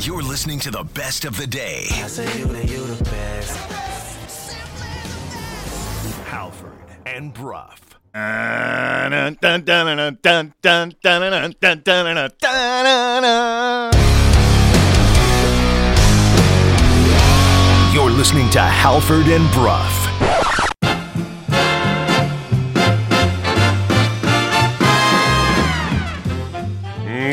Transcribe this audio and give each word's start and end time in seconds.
You're 0.00 0.22
listening 0.22 0.60
to 0.60 0.70
the 0.70 0.84
best 0.84 1.24
of 1.24 1.36
the 1.36 1.46
day. 1.46 1.86
Halford 6.24 6.72
and 7.04 7.34
Brough. 7.34 7.74
You're 17.92 18.10
listening 18.10 18.48
to 18.50 18.60
Halford 18.60 19.26
and 19.26 19.50
Brough. 19.52 20.67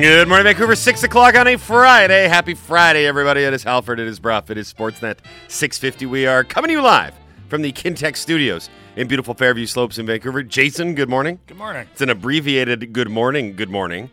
Good 0.01 0.27
morning, 0.27 0.43
Vancouver. 0.43 0.75
Six 0.75 1.03
o'clock 1.03 1.35
on 1.35 1.47
a 1.47 1.55
Friday. 1.55 2.27
Happy 2.27 2.53
Friday, 2.53 3.05
everybody. 3.05 3.43
It 3.43 3.53
is 3.53 3.63
Halford. 3.63 3.97
It 3.97 4.07
is 4.07 4.19
Brough. 4.19 4.43
It 4.49 4.57
is 4.57 4.71
Sportsnet 4.71 5.19
650. 5.47 6.05
We 6.05 6.27
are 6.27 6.43
coming 6.43 6.67
to 6.67 6.73
you 6.73 6.81
live 6.81 7.13
from 7.47 7.61
the 7.61 7.71
Kintec 7.71 8.17
Studios 8.17 8.69
in 8.97 9.07
beautiful 9.07 9.33
Fairview 9.33 9.65
Slopes 9.65 9.97
in 9.97 10.05
Vancouver. 10.05 10.43
Jason, 10.43 10.95
good 10.95 11.07
morning. 11.07 11.39
Good 11.47 11.57
morning. 11.57 11.87
It's 11.93 12.01
an 12.01 12.09
abbreviated 12.09 12.91
good 12.91 13.09
morning, 13.09 13.55
good 13.55 13.69
morning, 13.69 14.09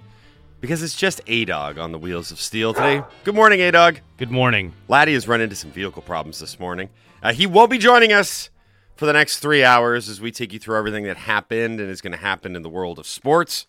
because 0.61 0.85
it's 0.85 0.95
just 0.95 1.21
A 1.27 1.45
Dog 1.47 1.79
on 1.79 1.91
the 1.91 1.99
wheels 1.99 2.31
of 2.31 2.41
steel 2.41 2.73
today. 2.73 3.03
Good 3.25 3.35
morning, 3.35 3.61
A 3.61 3.73
Dog. 3.73 3.99
Good 4.19 4.31
morning. 4.31 4.75
Laddie 4.87 5.15
has 5.15 5.27
run 5.27 5.41
into 5.41 5.57
some 5.57 5.73
vehicle 5.73 6.03
problems 6.03 6.39
this 6.39 6.61
morning. 6.61 6.91
Uh, 7.25 7.33
he 7.33 7.45
won't 7.45 7.73
be 7.73 7.79
joining 7.79 8.13
us 8.13 8.51
for 8.95 9.07
the 9.07 9.13
next 9.13 9.41
three 9.41 9.65
hours 9.65 10.09
as 10.09 10.21
we 10.21 10.31
take 10.31 10.53
you 10.53 10.61
through 10.61 10.77
everything 10.77 11.03
that 11.05 11.17
happened 11.17 11.81
and 11.81 11.91
is 11.91 12.01
going 12.01 12.13
to 12.13 12.19
happen 12.19 12.55
in 12.55 12.63
the 12.63 12.71
world 12.71 13.01
of 13.01 13.07
sports. 13.09 13.67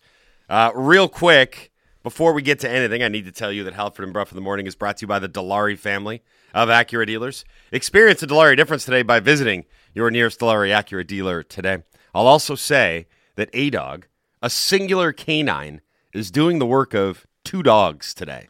Uh, 0.48 0.70
real 0.76 1.08
quick, 1.08 1.72
before 2.04 2.34
we 2.34 2.42
get 2.42 2.60
to 2.60 2.70
anything, 2.70 3.02
I 3.02 3.08
need 3.08 3.24
to 3.24 3.32
tell 3.32 3.50
you 3.50 3.64
that 3.64 3.74
Halford 3.74 4.04
and 4.04 4.12
Brough 4.12 4.26
in 4.30 4.36
the 4.36 4.42
Morning 4.42 4.66
is 4.66 4.76
brought 4.76 4.98
to 4.98 5.02
you 5.02 5.08
by 5.08 5.18
the 5.18 5.28
Dilawri 5.28 5.76
family 5.76 6.22
of 6.52 6.68
Acura 6.68 7.06
dealers. 7.06 7.44
Experience 7.72 8.20
the 8.20 8.26
Dilawri 8.26 8.56
difference 8.56 8.84
today 8.84 9.02
by 9.02 9.18
visiting 9.18 9.64
your 9.94 10.10
nearest 10.10 10.38
Dilawri 10.38 10.68
Acura 10.68 11.04
dealer 11.04 11.42
today. 11.42 11.78
I'll 12.14 12.26
also 12.26 12.54
say 12.54 13.06
that 13.36 13.48
A 13.54 13.70
Dog, 13.70 14.06
a 14.42 14.50
singular 14.50 15.12
canine, 15.12 15.80
is 16.12 16.30
doing 16.30 16.58
the 16.58 16.66
work 16.66 16.94
of 16.94 17.26
two 17.42 17.62
dogs 17.62 18.12
today. 18.12 18.48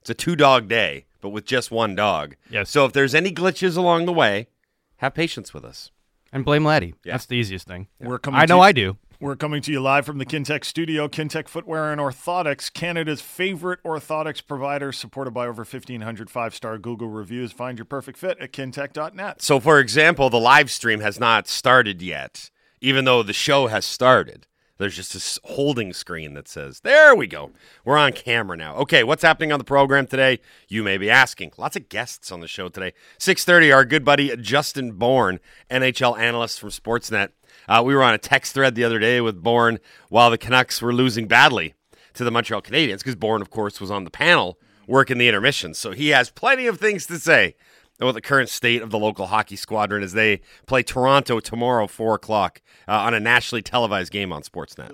It's 0.00 0.10
a 0.10 0.14
two 0.14 0.34
dog 0.34 0.68
day, 0.68 1.06
but 1.20 1.28
with 1.30 1.46
just 1.46 1.70
one 1.70 1.94
dog. 1.94 2.34
Yes. 2.50 2.70
So 2.70 2.84
if 2.84 2.92
there's 2.92 3.14
any 3.14 3.30
glitches 3.30 3.76
along 3.76 4.06
the 4.06 4.12
way, 4.12 4.48
have 4.96 5.14
patience 5.14 5.54
with 5.54 5.64
us. 5.64 5.92
And 6.32 6.44
blame 6.44 6.64
Laddie. 6.64 6.94
Yeah. 7.04 7.12
That's 7.12 7.26
the 7.26 7.36
easiest 7.36 7.68
thing. 7.68 7.86
We're 8.00 8.18
coming. 8.18 8.40
I 8.40 8.46
know 8.46 8.56
to, 8.56 8.62
I 8.62 8.72
do. 8.72 8.96
We're 9.26 9.34
coming 9.34 9.60
to 9.62 9.72
you 9.72 9.80
live 9.80 10.06
from 10.06 10.18
the 10.18 10.24
Kintec 10.24 10.64
studio. 10.64 11.08
Kintec 11.08 11.48
Footwear 11.48 11.90
and 11.90 12.00
Orthotics, 12.00 12.72
Canada's 12.72 13.20
favorite 13.20 13.82
orthotics 13.82 14.40
provider, 14.40 14.92
supported 14.92 15.32
by 15.32 15.48
over 15.48 15.62
1,500 15.64 16.30
five-star 16.30 16.78
Google 16.78 17.08
reviews. 17.08 17.50
Find 17.50 17.76
your 17.76 17.86
perfect 17.86 18.18
fit 18.18 18.38
at 18.38 18.52
kintec.net. 18.52 19.42
So, 19.42 19.58
for 19.58 19.80
example, 19.80 20.30
the 20.30 20.38
live 20.38 20.70
stream 20.70 21.00
has 21.00 21.18
not 21.18 21.48
started 21.48 22.02
yet, 22.02 22.52
even 22.80 23.04
though 23.04 23.24
the 23.24 23.32
show 23.32 23.66
has 23.66 23.84
started. 23.84 24.46
There's 24.78 24.94
just 24.94 25.14
this 25.14 25.40
holding 25.42 25.92
screen 25.92 26.34
that 26.34 26.46
says, 26.46 26.80
There 26.80 27.16
we 27.16 27.26
go. 27.26 27.50
We're 27.84 27.96
on 27.96 28.12
camera 28.12 28.56
now. 28.56 28.76
Okay, 28.76 29.02
what's 29.02 29.22
happening 29.24 29.50
on 29.50 29.58
the 29.58 29.64
program 29.64 30.06
today? 30.06 30.38
You 30.68 30.84
may 30.84 30.98
be 30.98 31.10
asking. 31.10 31.52
Lots 31.56 31.74
of 31.76 31.88
guests 31.88 32.30
on 32.30 32.40
the 32.40 32.48
show 32.48 32.68
today. 32.68 32.92
6:30, 33.18 33.74
our 33.74 33.84
good 33.84 34.04
buddy 34.04 34.36
Justin 34.36 34.92
Bourne, 34.92 35.40
NHL 35.68 36.16
analyst 36.16 36.60
from 36.60 36.70
Sportsnet. 36.70 37.30
Uh, 37.68 37.82
we 37.84 37.94
were 37.94 38.02
on 38.02 38.14
a 38.14 38.18
text 38.18 38.54
thread 38.54 38.74
the 38.74 38.84
other 38.84 38.98
day 38.98 39.20
with 39.20 39.42
Bourne 39.42 39.78
while 40.08 40.30
the 40.30 40.38
Canucks 40.38 40.80
were 40.80 40.92
losing 40.94 41.26
badly 41.26 41.74
to 42.14 42.24
the 42.24 42.30
Montreal 42.30 42.62
Canadiens, 42.62 42.98
because 42.98 43.14
Bourne, 43.16 43.42
of 43.42 43.50
course, 43.50 43.80
was 43.80 43.90
on 43.90 44.04
the 44.04 44.10
panel 44.10 44.58
working 44.86 45.18
the 45.18 45.28
intermission. 45.28 45.74
So 45.74 45.90
he 45.90 46.08
has 46.08 46.30
plenty 46.30 46.66
of 46.66 46.78
things 46.78 47.06
to 47.06 47.18
say 47.18 47.54
about 48.00 48.14
the 48.14 48.20
current 48.20 48.48
state 48.48 48.82
of 48.82 48.90
the 48.90 48.98
local 48.98 49.26
hockey 49.26 49.56
squadron 49.56 50.02
as 50.02 50.12
they 50.12 50.40
play 50.66 50.82
Toronto 50.82 51.40
tomorrow, 51.40 51.86
4 51.86 52.14
o'clock, 52.14 52.60
uh, 52.86 52.92
on 52.92 53.14
a 53.14 53.20
nationally 53.20 53.62
televised 53.62 54.12
game 54.12 54.32
on 54.32 54.42
Sportsnet. 54.42 54.90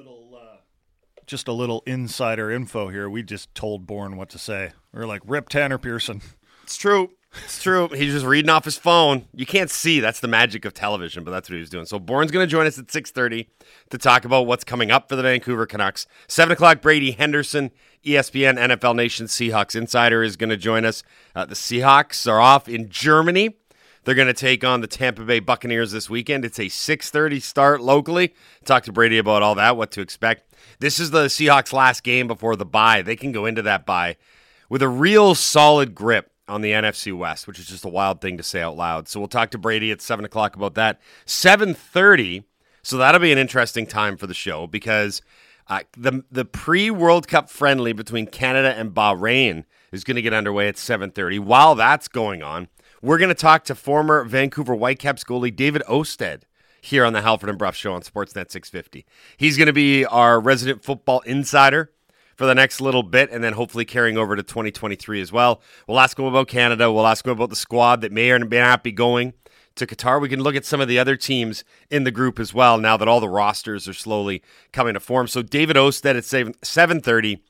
Just 1.26 1.48
a 1.48 1.52
little 1.52 1.82
insider 1.86 2.50
info 2.50 2.88
here. 2.88 3.08
We 3.08 3.22
just 3.22 3.54
told 3.54 3.86
Bourne 3.86 4.16
what 4.16 4.28
to 4.30 4.38
say. 4.38 4.72
We 4.92 5.00
are 5.00 5.06
like, 5.06 5.22
rip 5.24 5.48
Tanner 5.48 5.78
Pearson. 5.78 6.20
It's 6.62 6.76
true. 6.76 7.10
It's 7.44 7.62
true. 7.62 7.88
He's 7.88 8.12
just 8.12 8.26
reading 8.26 8.50
off 8.50 8.64
his 8.64 8.76
phone. 8.76 9.26
You 9.34 9.46
can't 9.46 9.70
see. 9.70 10.00
That's 10.00 10.20
the 10.20 10.28
magic 10.28 10.64
of 10.64 10.74
television, 10.74 11.24
but 11.24 11.30
that's 11.30 11.48
what 11.48 11.54
he 11.54 11.60
was 11.60 11.70
doing. 11.70 11.86
So 11.86 11.98
Bourne's 11.98 12.30
going 12.30 12.46
to 12.46 12.50
join 12.50 12.66
us 12.66 12.78
at 12.78 12.88
6.30 12.88 13.46
to 13.90 13.98
talk 13.98 14.24
about 14.24 14.46
what's 14.46 14.64
coming 14.64 14.90
up 14.90 15.08
for 15.08 15.16
the 15.16 15.22
Vancouver 15.22 15.64
Canucks. 15.64 16.06
7 16.28 16.52
o'clock, 16.52 16.82
Brady 16.82 17.12
Henderson, 17.12 17.70
ESPN 18.04 18.58
NFL 18.58 18.96
Nation 18.96 19.26
Seahawks 19.26 19.74
Insider 19.74 20.22
is 20.22 20.36
going 20.36 20.50
to 20.50 20.56
join 20.56 20.84
us. 20.84 21.02
Uh, 21.34 21.46
the 21.46 21.54
Seahawks 21.54 22.30
are 22.30 22.40
off 22.40 22.68
in 22.68 22.90
Germany. 22.90 23.56
They're 24.04 24.16
going 24.16 24.28
to 24.28 24.34
take 24.34 24.64
on 24.64 24.80
the 24.80 24.88
Tampa 24.88 25.22
Bay 25.22 25.38
Buccaneers 25.38 25.92
this 25.92 26.10
weekend. 26.10 26.44
It's 26.44 26.58
a 26.58 26.64
6:30 26.64 27.40
start 27.40 27.80
locally. 27.80 28.34
Talk 28.64 28.82
to 28.84 28.92
Brady 28.92 29.16
about 29.16 29.42
all 29.42 29.54
that, 29.54 29.76
what 29.76 29.92
to 29.92 30.00
expect. 30.00 30.52
This 30.80 30.98
is 30.98 31.12
the 31.12 31.26
Seahawks' 31.26 31.72
last 31.72 32.02
game 32.02 32.26
before 32.26 32.56
the 32.56 32.66
bye. 32.66 33.02
They 33.02 33.14
can 33.14 33.30
go 33.30 33.46
into 33.46 33.62
that 33.62 33.86
bye 33.86 34.16
with 34.68 34.82
a 34.82 34.88
real 34.88 35.36
solid 35.36 35.94
grip 35.94 36.31
on 36.52 36.60
the 36.60 36.72
NFC 36.72 37.16
West, 37.16 37.46
which 37.46 37.58
is 37.58 37.66
just 37.66 37.84
a 37.84 37.88
wild 37.88 38.20
thing 38.20 38.36
to 38.36 38.42
say 38.42 38.60
out 38.60 38.76
loud. 38.76 39.08
So 39.08 39.18
we'll 39.18 39.28
talk 39.28 39.50
to 39.52 39.58
Brady 39.58 39.90
at 39.90 40.02
seven 40.02 40.24
o'clock 40.24 40.54
about 40.54 40.74
that. 40.74 41.00
Seven 41.24 41.74
thirty. 41.74 42.44
So 42.82 42.98
that'll 42.98 43.20
be 43.20 43.32
an 43.32 43.38
interesting 43.38 43.86
time 43.86 44.16
for 44.16 44.26
the 44.26 44.34
show 44.34 44.66
because 44.66 45.22
uh, 45.68 45.80
the 45.96 46.24
the 46.30 46.44
pre 46.44 46.90
World 46.90 47.26
Cup 47.26 47.48
friendly 47.48 47.92
between 47.92 48.26
Canada 48.26 48.74
and 48.74 48.92
Bahrain 48.92 49.64
is 49.92 50.04
going 50.04 50.16
to 50.16 50.22
get 50.22 50.34
underway 50.34 50.68
at 50.68 50.76
seven 50.76 51.10
thirty. 51.10 51.38
While 51.38 51.74
that's 51.74 52.06
going 52.08 52.42
on, 52.42 52.68
we're 53.00 53.18
going 53.18 53.28
to 53.28 53.34
talk 53.34 53.64
to 53.64 53.74
former 53.74 54.24
Vancouver 54.24 54.74
Whitecaps 54.74 55.24
goalie 55.24 55.54
David 55.54 55.82
Ousted 55.88 56.44
here 56.82 57.04
on 57.04 57.12
the 57.12 57.22
Halford 57.22 57.48
and 57.48 57.58
Brough 57.58 57.70
Show 57.70 57.94
on 57.94 58.02
Sportsnet 58.02 58.50
650. 58.50 59.06
He's 59.36 59.56
going 59.56 59.68
to 59.68 59.72
be 59.72 60.04
our 60.04 60.40
resident 60.40 60.84
football 60.84 61.20
insider 61.20 61.92
for 62.36 62.46
the 62.46 62.54
next 62.54 62.80
little 62.80 63.02
bit 63.02 63.30
and 63.30 63.42
then 63.42 63.52
hopefully 63.52 63.84
carrying 63.84 64.16
over 64.16 64.36
to 64.36 64.42
2023 64.42 65.20
as 65.20 65.32
well. 65.32 65.60
We'll 65.86 66.00
ask 66.00 66.18
him 66.18 66.24
about 66.24 66.48
Canada. 66.48 66.92
We'll 66.92 67.06
ask 67.06 67.24
him 67.24 67.32
about 67.32 67.50
the 67.50 67.56
squad 67.56 68.00
that 68.00 68.12
may 68.12 68.30
or 68.30 68.38
may 68.38 68.58
not 68.58 68.82
be 68.82 68.92
going 68.92 69.34
to 69.76 69.86
Qatar. 69.86 70.20
We 70.20 70.28
can 70.28 70.42
look 70.42 70.54
at 70.56 70.64
some 70.64 70.80
of 70.80 70.88
the 70.88 70.98
other 70.98 71.16
teams 71.16 71.64
in 71.90 72.04
the 72.04 72.10
group 72.10 72.38
as 72.38 72.52
well 72.52 72.78
now 72.78 72.96
that 72.96 73.08
all 73.08 73.20
the 73.20 73.28
rosters 73.28 73.88
are 73.88 73.94
slowly 73.94 74.42
coming 74.72 74.94
to 74.94 75.00
form. 75.00 75.26
So 75.28 75.42
David 75.42 75.76
Ousted 75.76 76.16
at 76.16 76.24
7, 76.24 76.54
7.30. 76.54 77.40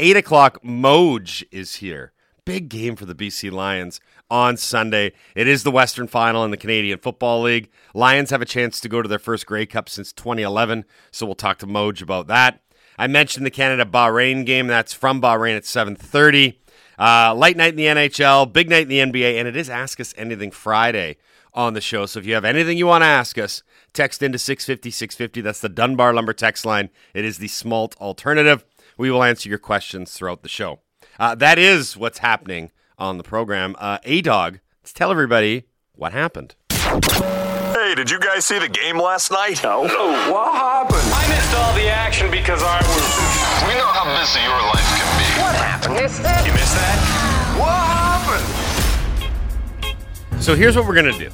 8 0.00 0.16
o'clock, 0.16 0.62
Moj 0.62 1.42
is 1.50 1.76
here. 1.76 2.12
Big 2.44 2.68
game 2.68 2.96
for 2.96 3.04
the 3.04 3.14
BC 3.14 3.50
Lions 3.50 4.00
on 4.30 4.56
Sunday. 4.56 5.12
It 5.34 5.48
is 5.48 5.64
the 5.64 5.70
Western 5.70 6.06
Final 6.06 6.44
in 6.44 6.50
the 6.50 6.56
Canadian 6.56 6.98
Football 6.98 7.42
League. 7.42 7.68
Lions 7.94 8.30
have 8.30 8.40
a 8.40 8.46
chance 8.46 8.80
to 8.80 8.88
go 8.88 9.02
to 9.02 9.08
their 9.08 9.18
first 9.18 9.44
Grey 9.44 9.66
Cup 9.66 9.88
since 9.88 10.12
2011, 10.12 10.84
so 11.10 11.26
we'll 11.26 11.34
talk 11.34 11.58
to 11.58 11.66
Moj 11.66 12.00
about 12.00 12.26
that. 12.28 12.62
I 12.98 13.06
mentioned 13.06 13.46
the 13.46 13.50
Canada 13.50 13.84
Bahrain 13.84 14.44
game. 14.44 14.66
That's 14.66 14.92
from 14.92 15.22
Bahrain 15.22 15.56
at 15.56 15.64
7:30. 15.64 16.58
Uh, 16.98 17.32
light 17.34 17.56
night 17.56 17.70
in 17.70 17.76
the 17.76 17.86
NHL, 17.86 18.52
big 18.52 18.68
night 18.68 18.82
in 18.82 18.88
the 18.88 18.98
NBA, 18.98 19.38
and 19.38 19.46
it 19.46 19.56
is 19.56 19.70
Ask 19.70 20.00
Us 20.00 20.12
Anything 20.16 20.50
Friday 20.50 21.16
on 21.54 21.74
the 21.74 21.80
show. 21.80 22.06
So 22.06 22.18
if 22.18 22.26
you 22.26 22.34
have 22.34 22.44
anything 22.44 22.76
you 22.76 22.86
want 22.88 23.02
to 23.02 23.06
ask 23.06 23.38
us, 23.38 23.62
text 23.92 24.22
into 24.22 24.38
650 24.38 24.90
650. 24.90 25.40
That's 25.40 25.60
the 25.60 25.68
Dunbar 25.68 26.12
Lumber 26.12 26.32
text 26.32 26.66
line. 26.66 26.90
It 27.14 27.24
is 27.24 27.38
the 27.38 27.46
Smalt 27.46 27.96
alternative. 27.98 28.64
We 28.96 29.10
will 29.10 29.22
answer 29.22 29.48
your 29.48 29.58
questions 29.58 30.12
throughout 30.12 30.42
the 30.42 30.48
show. 30.48 30.80
Uh, 31.20 31.36
that 31.36 31.58
is 31.58 31.96
what's 31.96 32.18
happening 32.18 32.72
on 32.98 33.16
the 33.16 33.24
program. 33.24 33.76
Uh, 33.78 33.98
A 34.02 34.20
Dog, 34.20 34.58
let's 34.82 34.92
tell 34.92 35.12
everybody 35.12 35.64
what 35.94 36.12
happened. 36.12 36.56
Hey, 37.88 37.94
did 37.94 38.10
you 38.10 38.18
guys 38.18 38.44
see 38.44 38.58
the 38.58 38.68
game 38.68 38.98
last 38.98 39.30
night? 39.30 39.62
No. 39.62 39.80
What 39.80 40.52
happened? 40.52 41.00
I 41.10 41.26
missed 41.26 41.54
all 41.56 41.72
the 41.72 41.88
action 41.88 42.30
because 42.30 42.62
I 42.62 42.82
was. 42.82 43.66
We 43.66 43.72
know 43.80 43.86
how 43.86 44.04
busy 44.20 44.40
your 44.40 44.60
life 44.60 44.84
can 44.98 45.08
be. 45.16 45.24
What 45.40 45.54
happened? 45.56 45.94
Missed 45.94 46.20
it? 46.20 46.46
You 46.46 46.52
missed 46.52 46.74
that? 46.74 46.98
What 47.58 47.72
happened? 49.88 50.42
So 50.42 50.54
here's 50.54 50.76
what 50.76 50.86
we're 50.86 50.96
going 50.96 51.10
to 51.14 51.18
do 51.18 51.30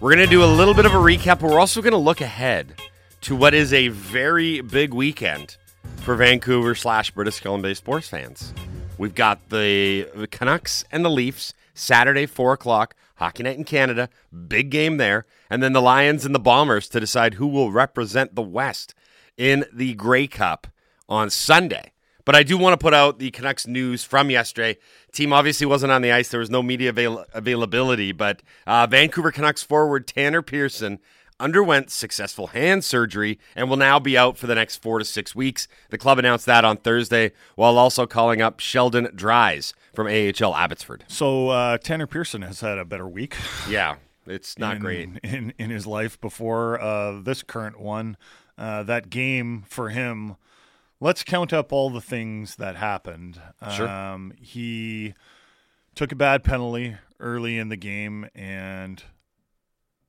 we're 0.00 0.12
going 0.12 0.26
to 0.26 0.30
do 0.30 0.42
a 0.42 0.52
little 0.52 0.74
bit 0.74 0.86
of 0.86 0.92
a 0.92 0.98
recap, 0.98 1.38
but 1.38 1.52
we're 1.52 1.60
also 1.60 1.80
going 1.80 1.92
to 1.92 1.98
look 1.98 2.20
ahead 2.20 2.74
to 3.20 3.36
what 3.36 3.54
is 3.54 3.72
a 3.72 3.86
very 3.88 4.62
big 4.62 4.92
weekend 4.92 5.56
for 5.98 6.16
Vancouver 6.16 6.74
slash 6.74 7.12
British 7.12 7.38
Columbia 7.38 7.76
sports 7.76 8.08
fans. 8.08 8.52
We've 8.98 9.14
got 9.14 9.50
the 9.50 10.26
Canucks 10.32 10.84
and 10.90 11.04
the 11.04 11.10
Leafs 11.10 11.54
Saturday, 11.80 12.26
4 12.26 12.52
o'clock, 12.52 12.94
Hockey 13.16 13.42
Night 13.42 13.58
in 13.58 13.64
Canada, 13.64 14.08
big 14.48 14.70
game 14.70 14.96
there. 14.96 15.26
And 15.48 15.62
then 15.62 15.72
the 15.72 15.82
Lions 15.82 16.24
and 16.24 16.34
the 16.34 16.38
Bombers 16.38 16.88
to 16.90 17.00
decide 17.00 17.34
who 17.34 17.46
will 17.46 17.72
represent 17.72 18.34
the 18.34 18.42
West 18.42 18.94
in 19.36 19.64
the 19.72 19.94
Grey 19.94 20.26
Cup 20.26 20.66
on 21.08 21.30
Sunday. 21.30 21.92
But 22.24 22.36
I 22.36 22.42
do 22.42 22.56
want 22.58 22.74
to 22.74 22.82
put 22.82 22.94
out 22.94 23.18
the 23.18 23.30
Canucks 23.30 23.66
news 23.66 24.04
from 24.04 24.30
yesterday. 24.30 24.78
Team 25.12 25.32
obviously 25.32 25.66
wasn't 25.66 25.92
on 25.92 26.02
the 26.02 26.12
ice. 26.12 26.28
There 26.28 26.40
was 26.40 26.50
no 26.50 26.62
media 26.62 26.90
avail- 26.90 27.24
availability, 27.32 28.12
but 28.12 28.42
uh, 28.66 28.86
Vancouver 28.86 29.32
Canucks 29.32 29.62
forward 29.62 30.06
Tanner 30.06 30.42
Pearson 30.42 31.00
underwent 31.40 31.90
successful 31.90 32.48
hand 32.48 32.84
surgery 32.84 33.38
and 33.56 33.68
will 33.68 33.76
now 33.76 33.98
be 33.98 34.16
out 34.16 34.36
for 34.36 34.46
the 34.46 34.54
next 34.54 34.76
four 34.76 34.98
to 34.98 35.04
six 35.04 35.34
weeks. 35.34 35.66
The 35.88 35.98
club 35.98 36.18
announced 36.18 36.46
that 36.46 36.64
on 36.64 36.76
Thursday, 36.76 37.32
while 37.56 37.78
also 37.78 38.06
calling 38.06 38.40
up 38.40 38.60
Sheldon 38.60 39.08
Dries 39.14 39.74
from 39.94 40.06
AHL 40.06 40.54
Abbotsford. 40.54 41.04
So 41.08 41.48
uh, 41.48 41.78
Tanner 41.78 42.06
Pearson 42.06 42.42
has 42.42 42.60
had 42.60 42.78
a 42.78 42.84
better 42.84 43.08
week. 43.08 43.36
Yeah, 43.68 43.96
it's 44.26 44.58
not 44.58 44.76
in, 44.76 44.82
great. 44.82 45.08
in 45.22 45.52
in 45.58 45.70
his 45.70 45.86
life 45.86 46.20
before 46.20 46.80
uh, 46.80 47.20
this 47.20 47.42
current 47.42 47.80
one. 47.80 48.16
Uh, 48.58 48.82
that 48.82 49.10
game 49.10 49.64
for 49.68 49.90
him. 49.90 50.36
Let's 51.00 51.22
count 51.24 51.52
up 51.52 51.72
all 51.72 51.88
the 51.88 52.00
things 52.00 52.56
that 52.56 52.76
happened. 52.76 53.40
Sure. 53.74 53.88
Um, 53.88 54.32
he 54.38 55.14
took 55.94 56.12
a 56.12 56.16
bad 56.16 56.44
penalty 56.44 56.96
early 57.20 57.58
in 57.58 57.68
the 57.68 57.76
game, 57.76 58.28
and 58.34 59.02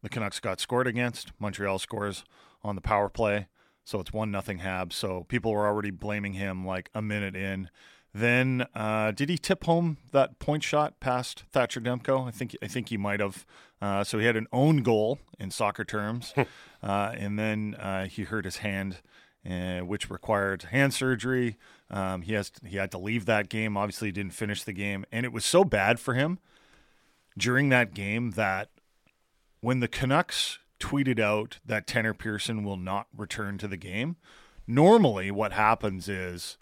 the 0.02 0.10
Canucks 0.10 0.40
got 0.40 0.60
scored 0.60 0.88
against. 0.88 1.32
Montreal 1.40 1.80
scores 1.80 2.24
on 2.64 2.76
the 2.76 2.82
power 2.82 3.10
play, 3.10 3.48
so 3.84 4.00
it's 4.00 4.14
one 4.14 4.32
nothing 4.32 4.60
Habs. 4.60 4.94
So 4.94 5.26
people 5.28 5.52
were 5.52 5.68
already 5.68 5.92
blaming 5.92 6.34
him 6.34 6.66
like 6.66 6.90
a 6.94 7.02
minute 7.02 7.36
in. 7.36 7.70
Then 8.14 8.68
uh, 8.76 9.12
did 9.12 9.30
he 9.30 9.38
tip 9.38 9.64
home 9.64 9.98
that 10.12 10.38
point 10.40 10.64
shot 10.64 11.00
past 11.00 11.44
Thatcher 11.52 11.80
Demko? 11.80 12.28
I 12.28 12.32
think 12.32 12.56
I 12.62 12.68
think 12.68 12.90
he 12.90 12.98
might 12.98 13.20
have. 13.20 13.46
Uh, 13.82 14.04
so 14.04 14.20
he 14.20 14.26
had 14.26 14.36
an 14.36 14.48
own 14.52 14.84
goal 14.84 15.20
in 15.40 15.50
soccer 15.50 15.86
terms, 15.86 16.34
uh, 16.84 17.14
and 17.18 17.40
then 17.40 17.76
uh, 17.76 18.06
he 18.06 18.24
hurt 18.24 18.46
his 18.46 18.58
hand, 18.58 18.98
uh, 19.50 19.80
which 19.80 20.10
required 20.10 20.64
hand 20.64 20.94
surgery. 20.94 21.58
Um, 21.90 22.22
he 22.22 22.34
has 22.34 22.52
he 22.66 22.78
had 22.78 22.92
to 22.92 22.98
leave 22.98 23.26
that 23.26 23.50
game. 23.50 23.78
Obviously, 23.78 24.10
he 24.10 24.12
didn't 24.12 24.34
finish 24.34 24.64
the 24.64 24.74
game, 24.74 25.06
and 25.12 25.26
it 25.26 25.32
was 25.32 25.46
so 25.46 25.64
bad 25.64 26.00
for 26.00 26.14
him 26.14 26.40
during 27.38 27.70
that 27.70 27.94
game 27.94 28.32
that 28.32 28.70
when 29.62 29.80
the 29.80 29.88
Canucks 29.88 30.60
tweeted 30.80 31.20
out 31.20 31.60
that 31.66 31.88
Tanner 31.88 32.14
Pearson 32.14 32.64
will 32.64 32.78
not 32.78 33.08
return 33.16 33.58
to 33.60 33.68
the 33.68 33.78
game, 33.78 34.18
normally 34.68 35.32
what 35.32 35.54
happens 35.54 36.10
is 36.10 36.58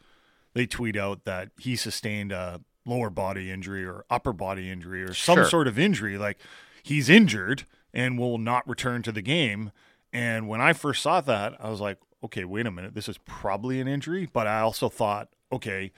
they 0.54 0.66
tweet 0.66 0.98
out 0.98 1.24
that 1.26 1.50
he 1.58 1.76
sustained 1.76 2.32
a 2.32 2.62
lower 2.86 3.10
body 3.10 3.52
injury 3.52 3.86
or 3.86 4.04
upper 4.10 4.34
body 4.34 4.70
injury 4.70 5.04
or 5.04 5.14
some 5.14 5.36
Sure. 5.38 5.46
sort 5.46 5.68
of 5.68 5.78
injury, 5.80 6.18
like 6.18 6.38
he's 6.84 7.10
injured 7.10 7.66
and 7.94 8.18
will 8.20 8.38
not 8.38 8.68
return 8.68 9.02
to 9.04 9.12
the 9.12 9.22
game. 9.22 9.72
And 10.12 10.48
when 10.48 10.60
I 10.60 10.74
first 10.74 11.02
saw 11.02 11.22
that, 11.22 11.54
I 11.60 11.70
was 11.70 11.80
like, 11.80 11.98
okay, 12.24 12.44
wait 12.44 12.66
a 12.66 12.72
minute, 12.72 12.96
this 12.96 13.08
is 13.08 13.18
probably 13.20 13.80
an 13.80 13.88
injury. 13.88 14.28
But 14.32 14.48
I 14.48 14.60
also 14.62 14.90
thought, 14.90 15.30
okay, 15.52 15.92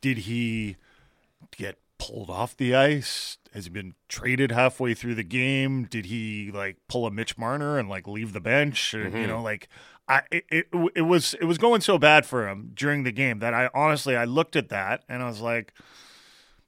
did 0.00 0.18
he 0.18 0.76
get 1.56 1.78
pulled 1.98 2.30
off 2.30 2.56
the 2.56 2.74
ice? 2.74 3.38
Has 3.52 3.64
he 3.64 3.70
been 3.70 3.94
traded 4.08 4.50
halfway 4.52 4.94
through 4.94 5.14
the 5.14 5.22
game? 5.24 5.84
Did 5.84 6.06
he 6.06 6.50
like 6.52 6.76
pull 6.88 7.06
a 7.06 7.10
Mitch 7.10 7.38
Marner 7.38 7.78
and 7.78 7.88
like 7.88 8.06
leave 8.06 8.32
the 8.32 8.40
bench? 8.40 8.92
Or, 8.94 9.08
You 9.08 9.26
know, 9.26 9.42
like 9.42 9.68
I 10.08 10.22
it, 10.30 10.44
it 10.50 10.66
it 10.94 11.02
was 11.02 11.34
it 11.34 11.44
was 11.44 11.58
going 11.58 11.80
so 11.80 11.98
bad 11.98 12.26
for 12.26 12.48
him 12.48 12.72
during 12.74 13.02
the 13.04 13.12
game 13.12 13.38
that 13.40 13.54
I 13.54 13.70
honestly 13.74 14.14
I 14.16 14.24
looked 14.24 14.56
at 14.56 14.68
that 14.68 15.04
and 15.08 15.22
I 15.22 15.26
was 15.26 15.40
like, 15.40 15.72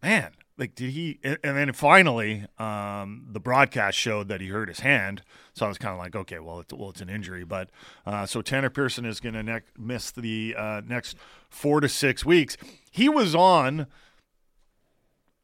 man, 0.02 0.32
like 0.56 0.75
did 0.75 0.90
he? 0.90 1.19
And 1.22 1.38
and 1.44 1.56
then 1.56 1.72
finally, 1.72 2.46
um, 2.58 3.26
the 3.30 3.40
broadcast 3.40 3.98
showed 3.98 4.28
that 4.28 4.40
he 4.40 4.48
hurt 4.48 4.69
his 4.69 4.80
hand. 4.80 5.22
So 5.52 5.66
I 5.66 5.69
was 5.69 5.76
kind 5.78 5.92
of 5.92 5.98
like, 5.98 6.16
okay, 6.16 6.38
well, 6.38 6.60
it's 6.60 6.72
well, 6.72 6.90
it's 6.90 7.00
an 7.02 7.10
injury, 7.10 7.44
but 7.44 7.70
uh, 8.06 8.25
so 8.26 8.40
Tanner 8.42 8.70
Pearson 8.70 9.04
is 9.04 9.20
going 9.20 9.34
to 9.34 9.42
ne- 9.42 9.60
miss 9.78 10.10
the 10.10 10.54
uh, 10.56 10.80
next 10.86 11.16
four 11.50 11.80
to 11.80 11.88
six 11.88 12.25
weeks. 12.25 12.56
He 12.90 13.08
was 13.08 13.34
on. 13.34 13.88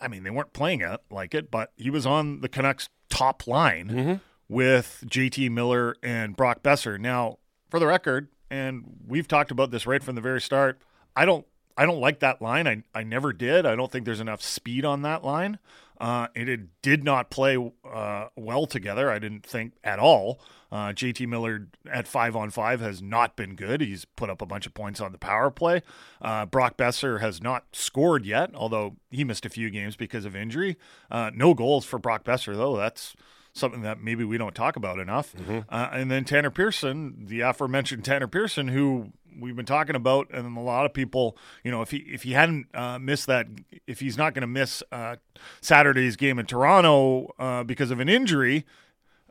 I 0.00 0.08
mean, 0.08 0.22
they 0.22 0.30
weren't 0.30 0.52
playing 0.52 0.80
it 0.80 1.00
like 1.10 1.34
it, 1.34 1.50
but 1.50 1.72
he 1.76 1.90
was 1.90 2.06
on 2.06 2.40
the 2.40 2.48
Canucks 2.48 2.88
top 3.08 3.46
line 3.46 3.88
mm-hmm. 3.88 4.14
with 4.48 5.04
JT 5.06 5.50
Miller 5.50 5.96
and 6.02 6.36
Brock 6.36 6.62
Boeser. 6.62 6.98
Now, 6.98 7.38
for 7.70 7.78
the 7.78 7.86
record, 7.86 8.28
and 8.50 8.84
we've 9.06 9.28
talked 9.28 9.50
about 9.50 9.70
this 9.70 9.86
right 9.86 10.02
from 10.02 10.14
the 10.14 10.20
very 10.20 10.40
start, 10.40 10.80
I 11.16 11.24
don't 11.24 11.46
I 11.76 11.86
don't 11.86 12.00
like 12.00 12.20
that 12.20 12.40
line. 12.40 12.68
I, 12.68 12.82
I 12.94 13.02
never 13.02 13.32
did. 13.32 13.66
I 13.66 13.74
don't 13.74 13.90
think 13.90 14.04
there's 14.04 14.20
enough 14.20 14.42
speed 14.42 14.84
on 14.84 15.02
that 15.02 15.24
line. 15.24 15.58
Uh, 16.00 16.26
and 16.34 16.48
it 16.48 16.60
did 16.82 17.04
not 17.04 17.30
play 17.30 17.56
uh, 17.88 18.26
well 18.36 18.66
together. 18.66 19.10
I 19.10 19.18
didn't 19.18 19.46
think 19.46 19.74
at 19.84 19.98
all. 19.98 20.40
Uh, 20.72 20.88
JT 20.88 21.28
Miller 21.28 21.68
at 21.90 22.08
five 22.08 22.34
on 22.34 22.50
five 22.50 22.80
has 22.80 23.00
not 23.00 23.36
been 23.36 23.54
good. 23.54 23.80
He's 23.80 24.04
put 24.04 24.28
up 24.28 24.42
a 24.42 24.46
bunch 24.46 24.66
of 24.66 24.74
points 24.74 25.00
on 25.00 25.12
the 25.12 25.18
power 25.18 25.50
play. 25.50 25.82
Uh, 26.20 26.46
Brock 26.46 26.76
Boeser 26.76 27.20
has 27.20 27.40
not 27.40 27.64
scored 27.72 28.26
yet, 28.26 28.50
although 28.54 28.96
he 29.10 29.22
missed 29.22 29.46
a 29.46 29.50
few 29.50 29.70
games 29.70 29.94
because 29.94 30.24
of 30.24 30.34
injury. 30.34 30.76
Uh, 31.10 31.30
no 31.32 31.54
goals 31.54 31.84
for 31.84 32.00
Brock 32.00 32.24
Boeser, 32.24 32.56
though. 32.56 32.76
That's 32.76 33.14
something 33.52 33.82
that 33.82 34.02
maybe 34.02 34.24
we 34.24 34.36
don't 34.36 34.54
talk 34.54 34.74
about 34.74 34.98
enough. 34.98 35.32
Uh, 35.68 35.90
and 35.92 36.10
then 36.10 36.24
Tanner 36.24 36.50
Pearson, 36.50 37.26
the 37.26 37.40
aforementioned 37.42 38.04
Tanner 38.04 38.26
Pearson, 38.26 38.66
who 38.66 39.12
we've 39.38 39.56
been 39.56 39.66
talking 39.66 39.96
about, 39.96 40.28
and 40.30 40.56
a 40.56 40.60
lot 40.60 40.86
of 40.86 40.92
people, 40.92 41.36
you 41.62 41.70
know, 41.70 41.82
if 41.82 41.90
he 41.90 41.98
if 41.98 42.22
he 42.22 42.32
hadn't 42.32 42.66
uh, 42.74 42.98
missed 42.98 43.26
that, 43.26 43.46
if 43.86 44.00
he's 44.00 44.16
not 44.16 44.34
going 44.34 44.42
to 44.42 44.46
miss 44.46 44.82
uh, 44.92 45.16
Saturday's 45.60 46.16
game 46.16 46.38
in 46.38 46.46
Toronto 46.46 47.34
uh, 47.38 47.64
because 47.64 47.90
of 47.90 48.00
an 48.00 48.08
injury. 48.08 48.64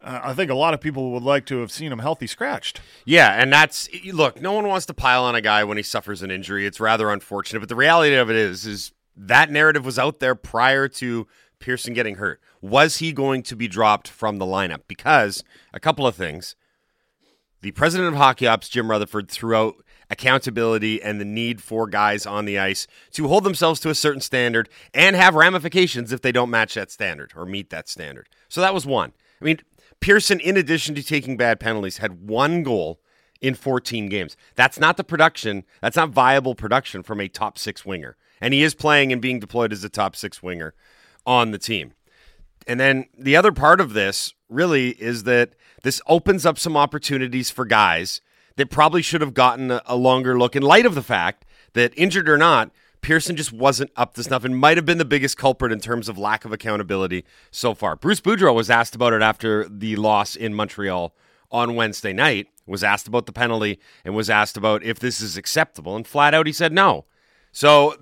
Uh, 0.01 0.19
I 0.21 0.33
think 0.33 0.51
a 0.51 0.55
lot 0.55 0.73
of 0.73 0.81
people 0.81 1.11
would 1.11 1.23
like 1.23 1.45
to 1.45 1.59
have 1.61 1.71
seen 1.71 1.91
him 1.91 1.99
healthy 1.99 2.27
scratched. 2.27 2.81
Yeah, 3.05 3.41
and 3.41 3.53
that's 3.53 3.87
look. 4.11 4.41
No 4.41 4.51
one 4.51 4.67
wants 4.67 4.85
to 4.87 4.93
pile 4.93 5.23
on 5.23 5.33
a 5.33 5.41
guy 5.41 5.63
when 5.63 5.77
he 5.77 5.83
suffers 5.83 6.21
an 6.21 6.29
injury. 6.29 6.65
It's 6.65 6.79
rather 6.79 7.09
unfortunate, 7.09 7.61
but 7.61 7.69
the 7.69 7.75
reality 7.75 8.15
of 8.15 8.29
it 8.29 8.35
is, 8.35 8.65
is 8.65 8.91
that 9.15 9.49
narrative 9.49 9.85
was 9.85 9.97
out 9.97 10.19
there 10.19 10.35
prior 10.35 10.87
to 10.89 11.27
Pearson 11.59 11.93
getting 11.93 12.15
hurt. 12.15 12.41
Was 12.61 12.97
he 12.97 13.13
going 13.13 13.43
to 13.43 13.55
be 13.55 13.67
dropped 13.67 14.09
from 14.09 14.37
the 14.37 14.45
lineup? 14.45 14.81
Because 14.87 15.43
a 15.73 15.79
couple 15.79 16.05
of 16.05 16.15
things. 16.15 16.55
The 17.61 17.71
president 17.71 18.09
of 18.09 18.15
hockey 18.15 18.45
ops, 18.45 18.67
Jim 18.67 18.91
Rutherford, 18.91 19.31
threw 19.31 19.55
out 19.55 19.75
accountability 20.09 21.01
and 21.01 21.19
the 21.19 21.25
need 21.25 21.61
for 21.61 21.87
guys 21.87 22.25
on 22.25 22.45
the 22.45 22.59
ice 22.59 22.87
to 23.11 23.27
hold 23.27 23.43
themselves 23.43 23.79
to 23.81 23.89
a 23.89 23.95
certain 23.95 24.21
standard 24.21 24.69
and 24.93 25.15
have 25.15 25.35
ramifications 25.35 26.11
if 26.11 26.21
they 26.21 26.31
don't 26.31 26.49
match 26.49 26.73
that 26.75 26.91
standard 26.91 27.33
or 27.35 27.45
meet 27.45 27.69
that 27.69 27.87
standard. 27.87 28.29
So 28.49 28.61
that 28.61 28.73
was 28.73 28.85
one. 28.85 29.13
I 29.41 29.45
mean, 29.45 29.59
Pearson, 29.99 30.39
in 30.39 30.57
addition 30.57 30.95
to 30.95 31.03
taking 31.03 31.37
bad 31.37 31.59
penalties, 31.59 31.97
had 31.97 32.27
one 32.27 32.63
goal 32.63 32.99
in 33.41 33.55
14 33.55 34.07
games. 34.07 34.37
That's 34.55 34.79
not 34.79 34.97
the 34.97 35.03
production. 35.03 35.65
That's 35.81 35.97
not 35.97 36.09
viable 36.09 36.55
production 36.55 37.03
from 37.03 37.19
a 37.19 37.27
top 37.27 37.57
six 37.57 37.85
winger. 37.85 38.15
And 38.41 38.53
he 38.53 38.63
is 38.63 38.73
playing 38.73 39.11
and 39.11 39.21
being 39.21 39.39
deployed 39.39 39.71
as 39.71 39.83
a 39.83 39.89
top 39.89 40.15
six 40.15 40.41
winger 40.41 40.73
on 41.25 41.51
the 41.51 41.57
team. 41.57 41.93
And 42.67 42.79
then 42.79 43.05
the 43.17 43.35
other 43.35 43.51
part 43.51 43.81
of 43.81 43.93
this 43.93 44.33
really 44.49 44.89
is 44.91 45.23
that 45.23 45.55
this 45.83 46.01
opens 46.07 46.45
up 46.45 46.57
some 46.57 46.77
opportunities 46.77 47.51
for 47.51 47.65
guys 47.65 48.21
that 48.55 48.69
probably 48.69 49.01
should 49.01 49.21
have 49.21 49.33
gotten 49.33 49.71
a, 49.71 49.81
a 49.85 49.95
longer 49.95 50.37
look 50.37 50.55
in 50.55 50.63
light 50.63 50.85
of 50.85 50.95
the 50.95 51.03
fact 51.03 51.45
that, 51.73 51.93
injured 51.97 52.29
or 52.29 52.37
not, 52.37 52.71
Pearson 53.01 53.35
just 53.35 53.51
wasn't 53.51 53.91
up 53.95 54.13
to 54.13 54.23
snuff 54.23 54.45
and 54.45 54.57
might 54.57 54.77
have 54.77 54.85
been 54.85 54.97
the 54.97 55.05
biggest 55.05 55.37
culprit 55.37 55.71
in 55.71 55.79
terms 55.79 56.07
of 56.07 56.17
lack 56.17 56.45
of 56.45 56.53
accountability 56.53 57.25
so 57.51 57.73
far. 57.73 57.95
Bruce 57.95 58.21
Boudreau 58.21 58.55
was 58.55 58.69
asked 58.69 58.95
about 58.95 59.13
it 59.13 59.21
after 59.21 59.67
the 59.67 59.95
loss 59.97 60.35
in 60.35 60.53
Montreal 60.53 61.13
on 61.51 61.75
Wednesday 61.75 62.13
night, 62.13 62.47
was 62.65 62.83
asked 62.83 63.07
about 63.07 63.25
the 63.25 63.33
penalty, 63.33 63.79
and 64.05 64.15
was 64.15 64.29
asked 64.29 64.55
about 64.55 64.83
if 64.83 64.99
this 64.99 65.19
is 65.19 65.35
acceptable. 65.35 65.95
And 65.95 66.07
flat 66.07 66.33
out, 66.33 66.47
he 66.47 66.53
said 66.53 66.71
no. 66.71 67.05
So, 67.51 67.95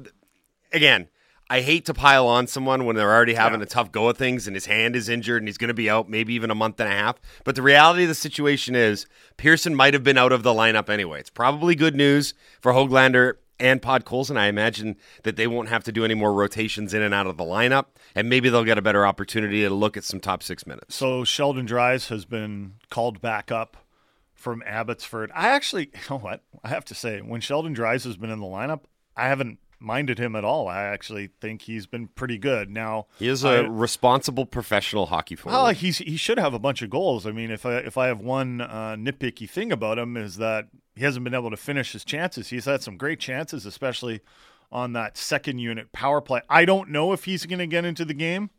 again, 0.71 1.07
I 1.51 1.59
hate 1.59 1.83
to 1.87 1.93
pile 1.93 2.27
on 2.27 2.47
someone 2.47 2.85
when 2.85 2.95
they're 2.95 3.11
already 3.11 3.33
having 3.33 3.61
a 3.61 3.65
tough 3.65 3.91
go 3.91 4.07
of 4.07 4.17
things 4.17 4.47
and 4.47 4.55
his 4.55 4.67
hand 4.67 4.95
is 4.95 5.09
injured 5.09 5.41
and 5.41 5.49
he's 5.49 5.57
going 5.57 5.67
to 5.67 5.73
be 5.73 5.89
out 5.89 6.09
maybe 6.09 6.33
even 6.33 6.49
a 6.49 6.55
month 6.55 6.79
and 6.79 6.87
a 6.87 6.95
half. 6.95 7.19
But 7.43 7.55
the 7.55 7.61
reality 7.61 8.03
of 8.03 8.07
the 8.07 8.15
situation 8.15 8.73
is 8.73 9.05
Pearson 9.35 9.75
might 9.75 9.93
have 9.93 10.01
been 10.01 10.17
out 10.17 10.31
of 10.31 10.43
the 10.43 10.53
lineup 10.53 10.87
anyway. 10.87 11.19
It's 11.19 11.29
probably 11.29 11.75
good 11.75 11.93
news 11.93 12.33
for 12.61 12.71
Hoglander 12.71 13.33
and 13.59 13.81
Podkolzin. 13.81 14.37
I 14.37 14.47
imagine 14.47 14.95
that 15.23 15.35
they 15.35 15.45
won't 15.45 15.67
have 15.67 15.83
to 15.83 15.91
do 15.91 16.05
any 16.05 16.13
more 16.13 16.31
rotations 16.31 16.93
in 16.93 17.01
and 17.01 17.13
out 17.13 17.27
of 17.27 17.35
the 17.35 17.43
lineup, 17.43 17.87
and 18.15 18.29
maybe 18.29 18.47
they'll 18.47 18.63
get 18.63 18.77
a 18.77 18.81
better 18.81 19.05
opportunity 19.05 19.63
to 19.63 19.69
look 19.71 19.97
at 19.97 20.05
some 20.05 20.21
top 20.21 20.43
six 20.43 20.65
minutes. 20.65 20.95
So 20.95 21.25
Sheldon 21.25 21.65
Dries 21.65 22.07
has 22.07 22.23
been 22.23 22.75
called 22.89 23.19
back 23.19 23.51
up 23.51 23.75
from 24.33 24.63
Abbotsford. 24.65 25.29
I 25.35 25.49
actually, 25.49 25.91
you 25.93 25.99
know 26.09 26.19
what? 26.19 26.43
I 26.63 26.69
have 26.69 26.85
to 26.85 26.95
say, 26.95 27.19
when 27.19 27.41
Sheldon 27.41 27.73
Dries 27.73 28.05
has 28.05 28.15
been 28.15 28.29
in 28.29 28.39
the 28.39 28.45
lineup, 28.45 28.83
I 29.17 29.27
haven't 29.27 29.59
minded 29.81 30.19
him 30.19 30.35
at 30.35 30.45
all. 30.45 30.67
I 30.67 30.83
actually 30.83 31.31
think 31.41 31.63
he's 31.63 31.87
been 31.87 32.07
pretty 32.07 32.37
good. 32.37 32.69
Now 32.69 33.07
He 33.19 33.27
is 33.27 33.43
a 33.43 33.49
I- 33.49 33.59
responsible 33.61 34.45
professional 34.45 35.07
hockey 35.07 35.35
forward. 35.35 35.55
well, 35.57 35.69
he's 35.73 35.97
he 35.97 36.15
should 36.17 36.37
have 36.37 36.53
a 36.53 36.59
bunch 36.59 36.81
of 36.81 36.89
goals. 36.89 37.25
I 37.25 37.31
mean, 37.31 37.51
if 37.51 37.65
I 37.65 37.77
if 37.77 37.97
I 37.97 38.07
have 38.07 38.19
one 38.19 38.61
uh, 38.61 38.95
nitpicky 38.97 39.49
thing 39.49 39.71
about 39.71 39.97
him 39.97 40.15
is 40.15 40.37
that 40.37 40.67
he 40.95 41.03
hasn't 41.03 41.23
been 41.23 41.33
able 41.33 41.49
to 41.49 41.57
finish 41.57 41.93
his 41.93 42.03
chances. 42.05 42.49
He's 42.49 42.65
had 42.65 42.81
some 42.83 42.97
great 42.97 43.19
chances, 43.19 43.65
especially 43.65 44.21
on 44.71 44.93
that 44.93 45.17
second 45.17 45.59
unit 45.59 45.91
power 45.91 46.21
play. 46.21 46.41
I 46.49 46.63
don't 46.65 46.89
know 46.89 47.11
if 47.11 47.25
he's 47.25 47.45
going 47.45 47.59
to 47.59 47.67
get 47.67 47.83
into 47.85 48.05
the 48.05 48.13
game 48.13 48.49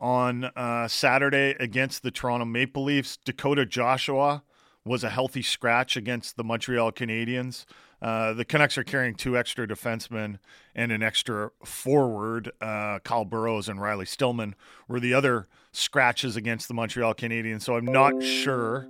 on 0.00 0.44
uh, 0.56 0.88
Saturday 0.88 1.54
against 1.60 2.02
the 2.02 2.10
Toronto 2.10 2.44
Maple 2.44 2.82
Leafs. 2.84 3.16
Dakota 3.16 3.64
Joshua 3.64 4.42
was 4.84 5.04
a 5.04 5.10
healthy 5.10 5.42
scratch 5.42 5.96
against 5.96 6.36
the 6.36 6.42
Montreal 6.44 6.90
Canadiens. 6.92 7.64
Uh, 8.02 8.32
the 8.32 8.44
Canucks 8.44 8.76
are 8.76 8.82
carrying 8.82 9.14
two 9.14 9.38
extra 9.38 9.66
defensemen 9.66 10.38
and 10.74 10.90
an 10.90 11.02
extra 11.02 11.50
forward. 11.64 12.50
Uh, 12.60 12.98
Kyle 13.04 13.24
Burroughs 13.24 13.68
and 13.68 13.80
Riley 13.80 14.06
Stillman 14.06 14.56
were 14.88 14.98
the 14.98 15.14
other 15.14 15.46
scratches 15.70 16.34
against 16.34 16.66
the 16.66 16.74
Montreal 16.74 17.14
Canadiens. 17.14 17.62
So 17.62 17.76
I'm 17.76 17.86
not 17.86 18.20
sure 18.20 18.88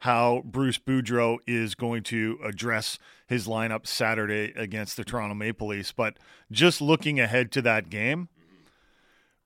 how 0.00 0.42
Bruce 0.46 0.78
Boudreau 0.78 1.36
is 1.46 1.74
going 1.74 2.02
to 2.04 2.38
address 2.42 2.98
his 3.26 3.46
lineup 3.46 3.86
Saturday 3.86 4.52
against 4.56 4.96
the 4.96 5.04
Toronto 5.04 5.34
Maple 5.34 5.68
Leafs. 5.68 5.92
But 5.92 6.16
just 6.50 6.80
looking 6.80 7.20
ahead 7.20 7.52
to 7.52 7.62
that 7.62 7.90
game, 7.90 8.28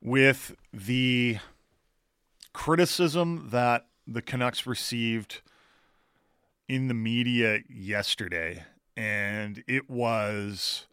with 0.01 0.55
the 0.73 1.39
criticism 2.53 3.49
that 3.51 3.87
the 4.07 4.23
Canucks 4.23 4.67
received 4.67 5.41
in 6.69 6.89
the 6.89 6.95
media 6.95 7.61
yesterday, 7.69 8.65
and 8.97 9.63
it 9.67 9.89
was 9.91 10.87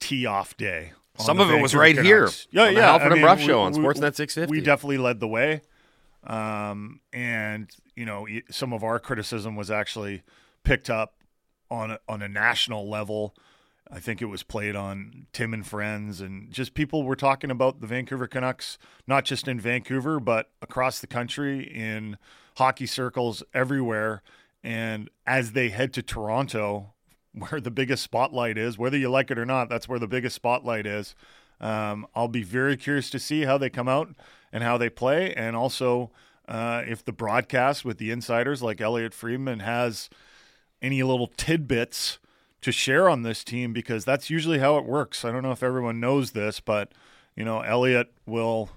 tee 0.00 0.26
off 0.26 0.56
day. 0.56 0.92
Some 1.18 1.38
of 1.40 1.50
it 1.50 1.60
was 1.60 1.74
right 1.74 1.98
here. 1.98 2.28
Yeah, 2.50 2.70
yeah. 2.70 2.80
Halford 2.92 3.12
I 3.12 3.16
and 3.16 3.22
mean, 3.24 3.36
we- 3.38 3.46
show 3.46 3.60
on 3.60 3.72
we- 3.72 3.78
Sportsnet 3.78 4.14
650. 4.14 4.50
We 4.50 4.60
definitely 4.60 4.98
led 4.98 5.20
the 5.20 5.28
way. 5.28 5.60
Um, 6.24 7.00
and 7.12 7.70
you 7.94 8.04
know, 8.04 8.26
some 8.50 8.72
of 8.72 8.82
our 8.84 8.98
criticism 8.98 9.56
was 9.56 9.70
actually 9.70 10.22
picked 10.64 10.88
up 10.90 11.14
on 11.70 11.92
a, 11.92 12.00
on 12.08 12.22
a 12.22 12.28
national 12.28 12.88
level. 12.88 13.34
I 13.92 13.98
think 13.98 14.22
it 14.22 14.26
was 14.26 14.42
played 14.44 14.76
on 14.76 15.26
Tim 15.32 15.52
and 15.52 15.66
Friends, 15.66 16.20
and 16.20 16.50
just 16.52 16.74
people 16.74 17.02
were 17.02 17.16
talking 17.16 17.50
about 17.50 17.80
the 17.80 17.86
Vancouver 17.88 18.26
Canucks, 18.28 18.78
not 19.06 19.24
just 19.24 19.48
in 19.48 19.58
Vancouver, 19.58 20.20
but 20.20 20.50
across 20.62 21.00
the 21.00 21.06
country 21.08 21.62
in 21.64 22.16
hockey 22.56 22.86
circles 22.86 23.42
everywhere. 23.52 24.22
And 24.62 25.08
as 25.26 25.52
they 25.52 25.70
head 25.70 25.92
to 25.94 26.02
Toronto, 26.02 26.94
where 27.32 27.60
the 27.60 27.70
biggest 27.70 28.02
spotlight 28.02 28.58
is, 28.58 28.78
whether 28.78 28.96
you 28.96 29.08
like 29.08 29.30
it 29.30 29.38
or 29.38 29.46
not, 29.46 29.68
that's 29.68 29.88
where 29.88 29.98
the 29.98 30.08
biggest 30.08 30.36
spotlight 30.36 30.86
is. 30.86 31.14
Um, 31.60 32.06
I'll 32.14 32.28
be 32.28 32.42
very 32.42 32.76
curious 32.76 33.10
to 33.10 33.18
see 33.18 33.42
how 33.42 33.58
they 33.58 33.70
come 33.70 33.88
out 33.88 34.14
and 34.52 34.64
how 34.64 34.78
they 34.78 34.88
play, 34.88 35.34
and 35.34 35.54
also 35.54 36.10
uh, 36.48 36.82
if 36.86 37.04
the 37.04 37.12
broadcast 37.12 37.84
with 37.84 37.98
the 37.98 38.10
insiders 38.10 38.62
like 38.62 38.80
Elliotte 38.80 39.14
Friedman 39.14 39.60
has 39.60 40.08
any 40.82 41.02
little 41.02 41.28
tidbits 41.28 42.18
to 42.62 42.72
share 42.72 43.08
on 43.08 43.22
this 43.22 43.44
team 43.44 43.72
because 43.72 44.04
that's 44.04 44.30
usually 44.30 44.58
how 44.58 44.76
it 44.78 44.84
works. 44.84 45.24
I 45.24 45.30
don't 45.30 45.42
know 45.42 45.52
if 45.52 45.62
everyone 45.62 46.00
knows 46.00 46.32
this, 46.32 46.60
but 46.60 46.92
you 47.36 47.44
know, 47.44 47.60
Elliotte 47.60 48.12
will 48.26 48.70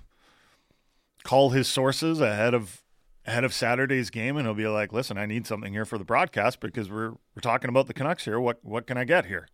call 1.24 1.50
his 1.50 1.68
sources 1.68 2.22
ahead 2.22 2.54
of 2.54 2.83
ahead 3.25 3.44
of 3.44 3.53
Saturday's 3.53 4.10
game 4.10 4.38
and 4.38 4.46
he'll 4.46 4.53
be 4.53 4.68
like, 4.68 4.92
"Listen, 4.94 5.18
I 5.18 5.25
need 5.25 5.48
something 5.48 5.74
here 5.74 5.86
for 5.86 5.98
the 5.98 6.06
broadcast 6.06 6.60
because 6.60 6.89
we're 6.89 7.12
we're 7.12 7.42
talking 7.42 7.70
about 7.70 7.88
the 7.88 7.94
Canucks 7.94 8.25
here. 8.25 8.39
What 8.39 8.60
what 8.63 8.88
can 8.88 8.98
I 8.98 9.03
get 9.03 9.25
here?" 9.25 9.48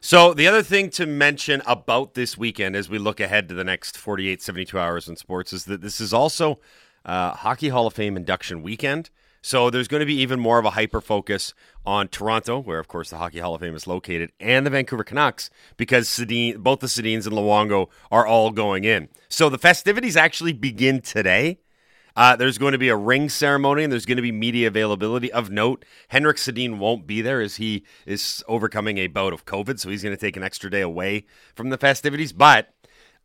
So, 0.00 0.34
the 0.34 0.46
other 0.46 0.62
thing 0.62 0.90
to 0.90 1.06
mention 1.06 1.62
about 1.66 2.14
this 2.14 2.36
weekend 2.36 2.76
as 2.76 2.88
we 2.88 2.98
look 2.98 3.20
ahead 3.20 3.48
to 3.48 3.54
the 3.54 3.64
next 3.64 3.96
48, 3.96 4.42
72 4.42 4.78
hours 4.78 5.08
in 5.08 5.16
sports 5.16 5.52
is 5.52 5.64
that 5.66 5.80
this 5.80 6.00
is 6.00 6.12
also 6.12 6.58
uh, 7.04 7.32
Hockey 7.32 7.68
Hall 7.68 7.86
of 7.86 7.94
Fame 7.94 8.16
induction 8.16 8.62
weekend. 8.62 9.10
So, 9.44 9.70
there's 9.70 9.88
going 9.88 10.00
to 10.00 10.06
be 10.06 10.20
even 10.20 10.38
more 10.38 10.58
of 10.58 10.64
a 10.64 10.70
hyper 10.70 11.00
focus 11.00 11.52
on 11.84 12.06
Toronto, 12.08 12.60
where, 12.60 12.78
of 12.78 12.86
course, 12.86 13.10
the 13.10 13.18
Hockey 13.18 13.40
Hall 13.40 13.56
of 13.56 13.60
Fame 13.60 13.74
is 13.74 13.88
located, 13.88 14.30
and 14.38 14.64
the 14.64 14.70
Vancouver 14.70 15.02
Canucks, 15.02 15.50
because 15.76 16.08
Sedin, 16.08 16.58
both 16.58 16.78
the 16.78 16.86
Sedins 16.86 17.26
and 17.26 17.34
Luongo 17.34 17.88
are 18.12 18.24
all 18.24 18.52
going 18.52 18.84
in. 18.84 19.08
So, 19.28 19.48
the 19.48 19.58
festivities 19.58 20.16
actually 20.16 20.52
begin 20.52 21.00
today. 21.00 21.58
Uh, 22.14 22.36
there's 22.36 22.58
going 22.58 22.72
to 22.72 22.78
be 22.78 22.88
a 22.88 22.96
ring 22.96 23.28
ceremony 23.28 23.84
and 23.84 23.92
there's 23.92 24.06
going 24.06 24.16
to 24.16 24.22
be 24.22 24.32
media 24.32 24.68
availability. 24.68 25.32
Of 25.32 25.50
note, 25.50 25.84
Henrik 26.08 26.36
Sedin 26.36 26.78
won't 26.78 27.06
be 27.06 27.22
there 27.22 27.40
as 27.40 27.56
he 27.56 27.84
is 28.06 28.44
overcoming 28.46 28.98
a 28.98 29.06
bout 29.06 29.32
of 29.32 29.44
COVID, 29.44 29.78
so 29.78 29.88
he's 29.88 30.02
going 30.02 30.14
to 30.14 30.20
take 30.20 30.36
an 30.36 30.42
extra 30.42 30.70
day 30.70 30.82
away 30.82 31.24
from 31.54 31.70
the 31.70 31.78
festivities. 31.78 32.32
But 32.32 32.74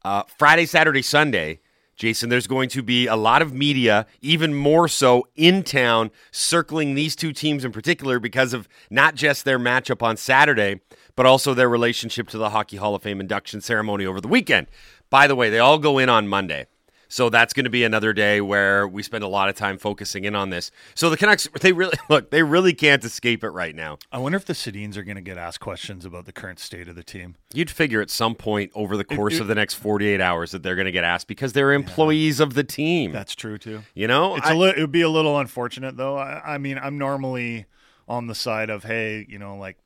uh, 0.03 0.23
Friday, 0.37 0.65
Saturday, 0.65 1.01
Sunday, 1.01 1.59
Jason, 1.97 2.29
there's 2.29 2.47
going 2.47 2.69
to 2.69 2.83
be 2.83 3.07
a 3.07 3.15
lot 3.15 3.41
of 3.41 3.53
media, 3.53 4.05
even 4.21 4.53
more 4.53 4.87
so 4.87 5.27
in 5.35 5.63
town, 5.63 6.11
circling 6.31 6.93
these 6.93 7.15
two 7.15 7.33
teams 7.33 7.65
in 7.65 7.71
particular 7.71 8.19
because 8.19 8.53
of 8.53 8.69
not 8.91 9.15
just 9.15 9.45
their 9.45 9.57
matchup 9.57 10.03
on 10.03 10.15
Saturday, 10.15 10.79
but 11.15 11.25
also 11.25 11.55
their 11.55 11.67
relationship 11.67 12.29
to 12.29 12.37
the 12.37 12.51
Hockey 12.51 12.77
Hall 12.77 12.93
of 12.93 13.01
Fame 13.01 13.19
induction 13.19 13.61
ceremony 13.61 14.05
over 14.05 14.21
the 14.21 14.27
weekend. 14.27 14.67
By 15.09 15.25
the 15.25 15.35
way, 15.35 15.49
they 15.49 15.57
all 15.57 15.79
go 15.79 15.97
in 15.97 16.07
on 16.07 16.27
Monday. 16.27 16.67
So 17.09 17.29
that's 17.29 17.53
going 17.53 17.63
to 17.63 17.69
be 17.69 17.83
another 17.83 18.11
day 18.13 18.41
where 18.41 18.87
we 18.87 19.01
spend 19.03 19.23
a 19.23 19.27
lot 19.27 19.49
of 19.49 19.55
time 19.55 19.77
focusing 19.77 20.25
in 20.25 20.35
on 20.35 20.49
this. 20.49 20.71
So 20.95 21.09
the 21.09 21.17
Canucks, 21.17 21.47
they 21.61 21.71
really 21.71 21.97
look, 22.09 22.31
they 22.31 22.43
really 22.43 22.73
can't 22.73 23.03
escape 23.03 23.43
it 23.43 23.49
right 23.49 23.75
now. 23.75 23.97
I 24.11 24.17
wonder 24.17 24.35
if 24.35 24.45
the 24.45 24.53
Sedins 24.53 24.97
are 24.97 25.03
going 25.03 25.15
to 25.15 25.21
get 25.21 25.37
asked 25.37 25.59
questions 25.59 26.05
about 26.05 26.25
the 26.25 26.31
current 26.33 26.59
state 26.59 26.87
of 26.87 26.95
the 26.95 27.03
team. 27.03 27.35
You'd 27.53 27.69
figure 27.71 28.01
at 28.01 28.09
some 28.09 28.35
point 28.35 28.71
over 28.75 28.97
the 28.97 29.03
course 29.05 29.35
it- 29.35 29.41
of 29.41 29.47
the 29.47 29.55
next 29.55 29.75
48 29.75 30.19
hours 30.21 30.51
that 30.51 30.63
they're 30.63 30.75
going 30.75 30.85
to 30.85 30.91
get 30.91 31.03
asked 31.03 31.27
because 31.27 31.53
they're 31.53 31.73
employees 31.73 32.39
of 32.39 32.53
the 32.53 32.63
team. 32.63 33.11
That's 33.11 33.35
true 33.35 33.57
too. 33.57 33.83
you 33.95 34.07
know, 34.07 34.35
It's 34.35 34.45
I- 34.47 34.53
a 34.53 34.55
li- 34.55 34.73
it 34.75 34.79
would 34.79 34.91
be 34.91 35.01
a 35.01 35.09
little 35.09 35.39
unfortunate 35.39 35.97
though. 35.97 36.17
I, 36.17 36.41
I 36.55 36.57
mean, 36.57 36.77
I'm 36.77 36.97
normally 36.97 37.65
on 38.07 38.27
the 38.27 38.35
side 38.35 38.69
of 38.69 38.83
hey, 38.83 39.25
you 39.27 39.39
know, 39.39 39.55
like 39.57 39.77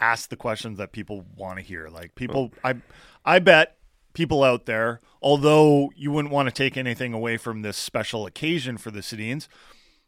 ask 0.00 0.28
the 0.28 0.36
questions 0.36 0.78
that 0.78 0.92
people 0.92 1.24
want 1.36 1.58
to 1.58 1.64
hear. 1.64 1.88
Like 1.88 2.14
people, 2.14 2.52
I, 2.62 2.74
I 3.24 3.38
bet 3.40 3.77
people 4.12 4.42
out 4.42 4.66
there, 4.66 5.00
although 5.22 5.90
you 5.96 6.10
wouldn't 6.10 6.32
want 6.32 6.48
to 6.48 6.52
take 6.52 6.76
anything 6.76 7.12
away 7.14 7.36
from 7.36 7.62
this 7.62 7.76
special 7.76 8.26
occasion 8.26 8.76
for 8.78 8.90
the 8.90 9.00
Sedins, 9.00 9.48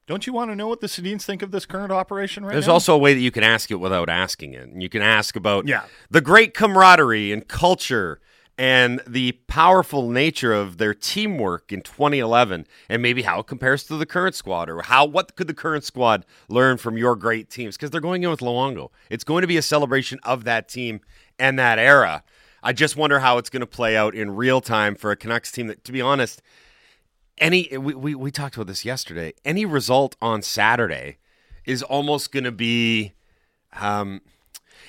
don't 0.07 0.27
you 0.27 0.33
want 0.33 0.51
to 0.51 0.57
know 0.57 0.67
what 0.67 0.81
the 0.81 0.87
Sedins 0.89 1.23
think 1.23 1.43
of 1.43 1.53
this 1.53 1.65
current 1.67 1.93
operation 1.93 2.45
right 2.45 2.53
There's 2.53 2.67
now? 2.67 2.73
also 2.75 2.95
a 2.95 2.99
way 2.99 3.15
that 3.15 3.21
you 3.21 3.31
can 3.31 3.45
ask 3.45 3.71
it 3.71 3.77
without 3.77 4.09
asking 4.09 4.55
it. 4.55 4.63
And 4.69 4.83
you 4.83 4.89
can 4.89 5.03
ask 5.03 5.37
about 5.37 5.69
Yeah. 5.69 5.83
the 6.11 6.21
great 6.21 6.53
camaraderie 6.55 7.31
and 7.33 7.47
culture 7.47 8.21
and 8.59 9.01
the 9.07 9.33
powerful 9.47 10.11
nature 10.11 10.53
of 10.53 10.79
their 10.79 10.93
teamwork 10.93 11.73
in 11.73 11.81
2011 11.81 12.67
and 12.89 13.01
maybe 13.01 13.23
how 13.23 13.39
it 13.41 13.47
compares 13.47 13.85
to 13.85 13.97
the 13.97 14.05
current 14.05 14.35
squad 14.35 14.69
or 14.69 14.83
how 14.83 15.05
what 15.07 15.35
could 15.37 15.47
the 15.47 15.55
current 15.55 15.85
squad 15.85 16.27
learn 16.49 16.77
from 16.77 16.99
your 16.99 17.15
great 17.17 17.49
teams 17.49 17.77
because 17.77 17.91
they're 17.91 18.01
going 18.03 18.23
in 18.23 18.29
with 18.31 18.41
Luongo. 18.41 18.91
It's 19.09 19.25
going 19.25 19.41
to 19.43 19.47
be 19.47 19.57
a 19.57 19.63
celebration 19.63 20.19
of 20.25 20.45
that 20.45 20.69
team 20.69 21.01
and 21.39 21.59
that 21.59 21.79
era. 21.79 22.23
I 22.63 22.73
just 22.73 22.97
wonder 22.97 23.21
how 23.21 23.39
it's 23.39 23.51
going 23.51 23.61
to 23.61 23.67
play 23.67 23.97
out 23.97 24.15
in 24.15 24.37
real 24.37 24.61
time 24.61 24.95
for 24.95 25.11
a 25.11 25.17
Canucks 25.17 25.51
team 25.53 25.67
that 25.69 25.85
to 25.85 25.93
be 25.93 26.01
honest 26.01 26.43
any 27.39 27.69
we, 27.77 27.95
we, 27.95 28.15
we 28.15 28.31
talked 28.31 28.55
about 28.57 28.67
this 28.67 28.85
yesterday. 28.85 29.33
Any 29.45 29.65
result 29.65 30.17
on 30.21 30.43
Saturday 30.43 31.17
is 31.65 31.83
almost 31.83 32.33
going 32.33 32.45
to 32.45 32.53
be 32.53 33.13
um, 33.73 34.21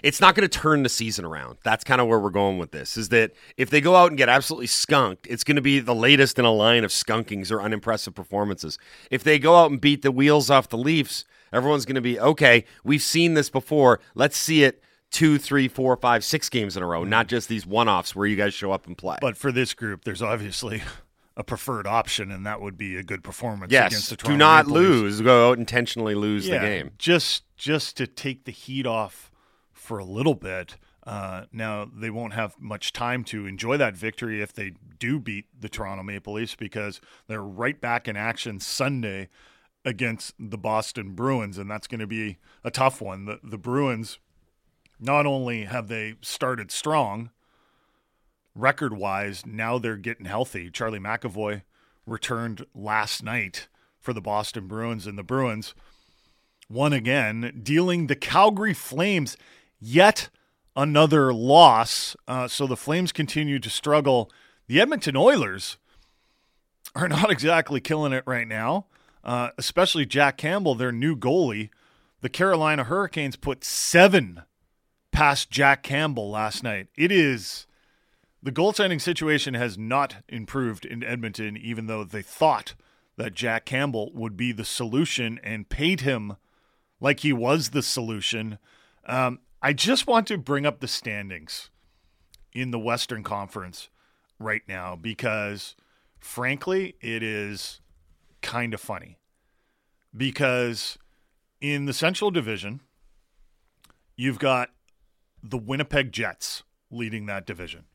it's 0.04 0.20
not 0.20 0.36
going 0.36 0.48
to 0.48 0.60
turn 0.60 0.84
the 0.84 0.90
season 0.90 1.26
around. 1.26 1.58
That's 1.64 1.84
kind 1.84 2.02
of 2.02 2.08
where 2.08 2.20
we're 2.20 2.30
going 2.32 2.58
with 2.58 2.72
this. 2.72 2.98
Is 2.98 3.10
that 3.10 3.32
if 3.58 3.70
they 3.70 3.82
go 3.82 3.96
out 3.96 4.10
and 4.10 4.18
get 4.18 4.30
absolutely 4.30 4.68
skunked, 4.68 5.28
it's 5.28 5.44
going 5.44 5.56
to 5.56 5.62
be 5.62 5.80
the 5.80 5.96
latest 5.96 6.40
in 6.40 6.46
a 6.46 6.52
line 6.52 6.84
of 6.84 6.92
skunkings 6.92 7.52
or 7.52 7.62
unimpressive 7.62 8.16
performances. 8.16 8.78
If 9.10 9.24
they 9.24 9.38
go 9.40 9.56
out 9.56 9.72
and 9.72 9.80
beat 9.80 10.02
the 10.02 10.12
wheels 10.12 10.50
off 10.50 10.70
the 10.70 10.78
Leafs, 10.78 11.26
everyone's 11.54 11.86
going 11.86 11.96
to 11.96 12.02
be 12.02 12.20
okay. 12.20 12.66
We've 12.84 13.02
seen 13.02 13.36
this 13.36 13.50
before. 13.50 14.00
Let's 14.16 14.38
see 14.38 14.64
it 14.64 14.82
two, 15.12 15.38
three, 15.38 15.68
four, 15.68 15.96
five, 15.98 16.24
six 16.24 16.50
games 16.50 16.76
in 16.76 16.84
a 16.84 16.86
row, 16.86 17.04
not 17.04 17.28
just 17.28 17.50
these 17.50 17.66
one-offs 17.66 18.16
where 18.16 18.26
you 18.26 18.36
guys 18.36 18.54
show 18.54 18.72
up 18.72 18.88
and 18.88 18.98
play. 18.98 19.18
but 19.22 19.38
for 19.38 19.52
this 19.52 19.74
group, 19.74 20.04
there's 20.06 20.22
obviously 20.22 20.82
a 21.38 21.44
preferred 21.44 21.86
option, 21.86 22.32
and 22.32 22.46
that 22.46 22.62
would 22.62 22.78
be 22.78 22.96
a 22.96 23.04
good 23.04 23.24
performance 23.24 23.72
against 23.72 23.94
yes, 23.94 24.10
the 24.10 24.16
do 24.16 24.24
Toronto 24.24 24.38
not 24.38 24.68
Maple 24.68 24.82
Leafs. 24.82 24.90
lose. 24.90 25.22
Go 25.22 25.50
out 25.50 25.58
intentionally 25.58 26.16
lose 26.16 26.46
the 26.46 26.60
game. 26.60 26.92
Just 26.98 27.44
just 27.56 27.98
to 27.98 28.08
take 28.08 28.46
the 28.46 28.52
heat 28.52 28.88
off 28.88 29.30
for 29.72 30.00
a 30.00 30.06
little 30.06 30.36
bit. 30.36 30.78
Uh, 31.04 31.46
now 31.52 31.90
they 31.92 32.12
won't 32.12 32.34
have 32.34 32.56
much 32.60 32.94
time 32.94 33.24
to 33.24 33.48
enjoy 33.48 33.76
that 33.76 33.96
victory 33.96 34.40
if 34.40 34.54
they 34.54 34.74
do 35.00 35.20
beat 35.20 35.46
the 35.60 35.68
Toronto 35.68 36.04
Maple 36.04 36.34
Leafs 36.34 36.56
because 36.56 37.02
they're 37.28 37.42
right 37.42 37.82
back 37.82 38.08
in 38.08 38.16
action 38.16 38.60
Sunday 38.60 39.28
against 39.84 40.36
the 40.40 40.60
Boston 40.60 41.14
Bruins, 41.14 41.58
and 41.58 41.70
that's 41.72 41.88
going 41.88 42.00
to 42.00 42.08
be 42.08 42.38
a 42.64 42.70
tough 42.70 43.02
one. 43.02 43.26
The 43.26 43.40
the 43.44 43.58
Bruins 43.58 44.20
not 45.02 45.26
only 45.26 45.66
have 45.66 45.88
they 45.88 46.16
started 46.22 46.72
strong 46.72 47.32
record 48.54 48.94
wise, 48.96 49.46
now 49.46 49.78
they're 49.78 49.98
getting 49.98 50.26
healthy. 50.26 50.70
Charlie 50.70 51.00
McAvoy 51.00 51.64
returned 52.06 52.66
last 52.76 53.24
night 53.24 53.68
for 54.00 54.14
the 54.14 54.22
Boston 54.22 54.68
Bruins, 54.68 55.08
and 55.08 55.18
the 55.18 55.24
Bruins 55.24 55.74
won 56.70 56.94
again, 56.94 57.62
dealing 57.64 58.08
the 58.08 58.16
Calgary 58.16 58.74
Flames 58.74 59.38
yet 59.80 60.30
another 60.76 61.34
loss. 61.34 62.16
Uh, 62.28 62.48
so 62.48 62.68
the 62.68 62.78
Flames 62.78 63.12
continue 63.12 63.60
to 63.60 63.70
struggle. 63.70 64.32
The 64.68 64.80
Edmonton 64.80 65.16
Oilers 65.16 65.78
are 66.96 67.08
not 67.08 67.32
exactly 67.32 67.80
killing 67.80 68.14
it 68.14 68.24
right 68.26 68.48
now, 68.48 68.86
uh, 69.24 69.50
especially 69.58 70.06
Jack 70.06 70.38
Campbell, 70.38 70.76
their 70.76 70.92
new 70.92 71.16
goalie. 71.16 71.70
The 72.22 72.30
Carolina 72.30 72.84
Hurricanes 72.84 73.36
put 73.36 73.64
seven 73.64 74.44
past 75.12 75.52
Jack 75.52 75.84
Campbell 75.84 76.30
last 76.30 76.64
night. 76.64 76.88
It 76.96 77.12
is 77.12 77.68
the 78.42 78.52
goaltending 78.52 79.02
situation 79.02 79.54
has 79.54 79.78
not 79.78 80.18
improved 80.28 80.86
in 80.86 81.04
Edmonton, 81.04 81.58
even 81.58 81.88
though 81.88 82.04
they 82.04 82.22
thought 82.22 82.74
that 83.18 83.36
Jack 83.36 83.66
Campbell 83.66 84.12
would 84.14 84.36
be 84.36 84.52
the 84.52 84.66
solution 84.66 85.40
and 85.44 85.70
paid 85.70 86.02
him 86.02 86.38
like 87.00 87.20
he 87.20 87.34
was 87.34 87.70
the 87.70 87.84
solution. 87.84 88.58
Um, 89.06 89.40
I 89.62 89.74
just 89.74 90.08
want 90.08 90.28
to 90.28 90.38
bring 90.38 90.66
up 90.66 90.80
the 90.80 90.88
standings 90.88 91.70
in 92.54 92.72
the 92.72 92.80
Western 92.80 93.22
Conference 93.22 93.90
right 94.40 94.64
now 94.68 94.96
because, 94.96 95.76
frankly, 96.20 96.96
it 97.02 97.22
is 97.22 97.82
kind 98.42 98.74
of 98.74 98.82
funny. 98.82 99.18
because 100.16 100.98
in 101.60 101.86
the 101.86 101.94
Central 101.94 102.32
Division, 102.32 102.82
you've 104.16 104.40
got 104.40 104.70
the 105.44 105.58
Winnipeg 105.58 106.12
Jets 106.12 106.64
leading 106.90 107.26
that 107.28 107.46
division. 107.46 107.86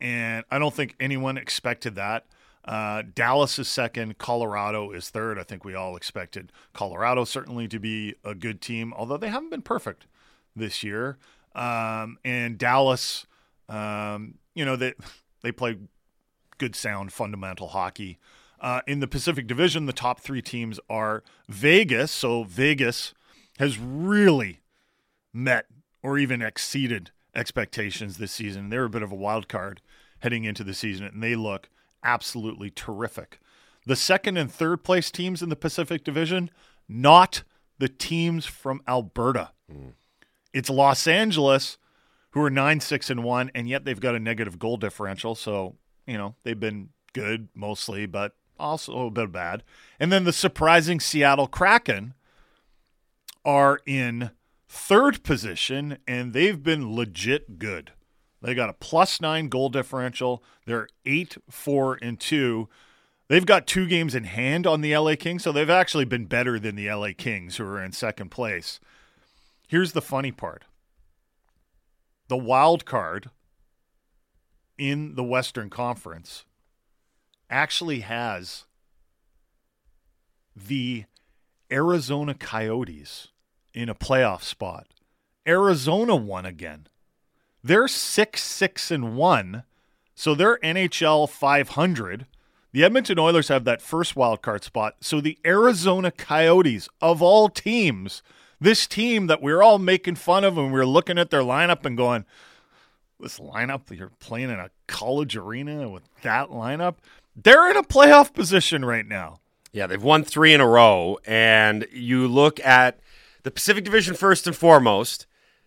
And 0.00 0.44
I 0.50 0.58
don't 0.58 0.74
think 0.74 0.94
anyone 1.00 1.36
expected 1.36 1.94
that. 1.96 2.26
Uh, 2.64 3.02
Dallas 3.14 3.58
is 3.58 3.68
second. 3.68 4.18
Colorado 4.18 4.90
is 4.90 5.08
third. 5.10 5.38
I 5.38 5.42
think 5.42 5.64
we 5.64 5.74
all 5.74 5.96
expected 5.96 6.52
Colorado 6.72 7.24
certainly 7.24 7.66
to 7.68 7.78
be 7.78 8.14
a 8.24 8.34
good 8.34 8.60
team, 8.60 8.92
although 8.96 9.16
they 9.16 9.28
haven't 9.28 9.50
been 9.50 9.62
perfect 9.62 10.06
this 10.54 10.82
year. 10.82 11.18
Um, 11.54 12.18
and 12.24 12.58
Dallas, 12.58 13.26
um, 13.68 14.34
you 14.54 14.64
know, 14.64 14.76
they, 14.76 14.94
they 15.42 15.50
play 15.50 15.78
good, 16.58 16.76
sound, 16.76 17.12
fundamental 17.12 17.68
hockey. 17.68 18.18
Uh, 18.60 18.80
in 18.86 19.00
the 19.00 19.06
Pacific 19.06 19.46
Division, 19.46 19.86
the 19.86 19.92
top 19.92 20.20
three 20.20 20.42
teams 20.42 20.78
are 20.90 21.22
Vegas. 21.48 22.10
So 22.10 22.44
Vegas 22.44 23.14
has 23.58 23.78
really 23.78 24.60
met 25.32 25.66
or 26.02 26.18
even 26.18 26.42
exceeded 26.42 27.10
expectations 27.34 28.18
this 28.18 28.32
season. 28.32 28.68
They're 28.68 28.84
a 28.84 28.90
bit 28.90 29.02
of 29.02 29.12
a 29.12 29.16
wild 29.16 29.48
card 29.48 29.80
heading 30.20 30.44
into 30.44 30.64
the 30.64 30.74
season, 30.74 31.06
and 31.06 31.22
they 31.22 31.36
look 31.36 31.68
absolutely 32.02 32.70
terrific. 32.70 33.40
The 33.86 33.96
second 33.96 34.36
and 34.36 34.52
third 34.52 34.84
place 34.84 35.10
teams 35.10 35.42
in 35.42 35.48
the 35.48 35.56
Pacific 35.56 36.04
Division, 36.04 36.50
not 36.88 37.42
the 37.78 37.88
teams 37.88 38.44
from 38.46 38.82
Alberta. 38.86 39.52
It's 40.52 40.70
Los 40.70 41.06
Angeles, 41.06 41.78
who 42.30 42.42
are 42.42 42.50
nine 42.50 42.80
six 42.80 43.10
and 43.10 43.22
one, 43.24 43.50
and 43.54 43.68
yet 43.68 43.84
they've 43.84 44.00
got 44.00 44.14
a 44.14 44.20
negative 44.20 44.58
goal 44.58 44.76
differential. 44.76 45.34
So 45.34 45.76
you 46.06 46.18
know 46.18 46.34
they've 46.42 46.58
been 46.58 46.90
good 47.12 47.48
mostly, 47.54 48.06
but 48.06 48.34
also 48.58 49.06
a 49.06 49.10
bit 49.10 49.32
bad. 49.32 49.62
And 50.00 50.10
then 50.10 50.24
the 50.24 50.32
surprising 50.32 51.00
Seattle 51.00 51.46
Kraken 51.46 52.14
are 53.44 53.80
in 53.86 54.30
third 54.68 55.22
position, 55.22 55.98
and 56.06 56.32
they've 56.32 56.62
been 56.62 56.94
legit 56.94 57.58
good. 57.58 57.92
They 58.40 58.54
got 58.54 58.70
a 58.70 58.74
plus 58.74 59.20
nine 59.20 59.48
goal 59.48 59.68
differential. 59.68 60.44
They're 60.66 60.88
eight, 61.04 61.36
four, 61.50 61.98
and 62.00 62.20
two. 62.20 62.68
They've 63.28 63.46
got 63.46 63.66
two 63.66 63.86
games 63.86 64.14
in 64.14 64.24
hand 64.24 64.66
on 64.66 64.80
the 64.80 64.96
LA 64.96 65.14
Kings, 65.18 65.42
so 65.42 65.52
they've 65.52 65.68
actually 65.68 66.04
been 66.04 66.26
better 66.26 66.58
than 66.58 66.76
the 66.76 66.90
LA 66.90 67.10
Kings, 67.16 67.56
who 67.56 67.64
are 67.64 67.82
in 67.82 67.92
second 67.92 68.30
place. 68.30 68.80
Here's 69.66 69.92
the 69.92 70.02
funny 70.02 70.32
part 70.32 70.64
the 72.28 72.36
wild 72.36 72.84
card 72.84 73.30
in 74.76 75.14
the 75.14 75.24
Western 75.24 75.68
Conference 75.68 76.44
actually 77.50 78.00
has 78.00 78.64
the 80.54 81.04
Arizona 81.70 82.34
Coyotes 82.34 83.28
in 83.74 83.88
a 83.88 83.94
playoff 83.94 84.42
spot. 84.42 84.86
Arizona 85.46 86.16
won 86.16 86.44
again. 86.44 86.86
They're 87.62 87.88
6 87.88 88.42
6 88.42 88.90
and 88.90 89.16
1, 89.16 89.62
so 90.14 90.34
they're 90.34 90.58
NHL 90.58 91.28
500. 91.28 92.26
The 92.72 92.84
Edmonton 92.84 93.18
Oilers 93.18 93.48
have 93.48 93.64
that 93.64 93.82
first 93.82 94.14
wildcard 94.14 94.62
spot. 94.62 94.96
So 95.00 95.20
the 95.20 95.38
Arizona 95.44 96.10
Coyotes, 96.10 96.88
of 97.00 97.22
all 97.22 97.48
teams, 97.48 98.22
this 98.60 98.86
team 98.86 99.26
that 99.26 99.42
we 99.42 99.52
are 99.52 99.62
all 99.62 99.78
making 99.78 100.16
fun 100.16 100.44
of 100.44 100.58
and 100.58 100.72
we 100.72 100.80
are 100.80 100.86
looking 100.86 101.18
at 101.18 101.30
their 101.30 101.40
lineup 101.40 101.84
and 101.86 101.96
going, 101.96 102.24
this 103.20 103.38
lineup, 103.38 103.90
you're 103.96 104.12
playing 104.20 104.50
in 104.50 104.58
a 104.58 104.70
college 104.86 105.36
arena 105.36 105.88
with 105.88 106.02
that 106.22 106.50
lineup, 106.50 106.96
they're 107.34 107.70
in 107.70 107.76
a 107.76 107.82
playoff 107.82 108.32
position 108.32 108.84
right 108.84 109.06
now. 109.06 109.40
Yeah, 109.72 109.86
they've 109.86 110.02
won 110.02 110.24
three 110.24 110.52
in 110.52 110.60
a 110.60 110.68
row. 110.68 111.18
And 111.26 111.86
you 111.92 112.28
look 112.28 112.60
at 112.60 113.00
the 113.42 113.50
Pacific 113.50 113.84
Division 113.84 114.14
first 114.14 114.46
and 114.46 114.56
foremost. 114.56 115.26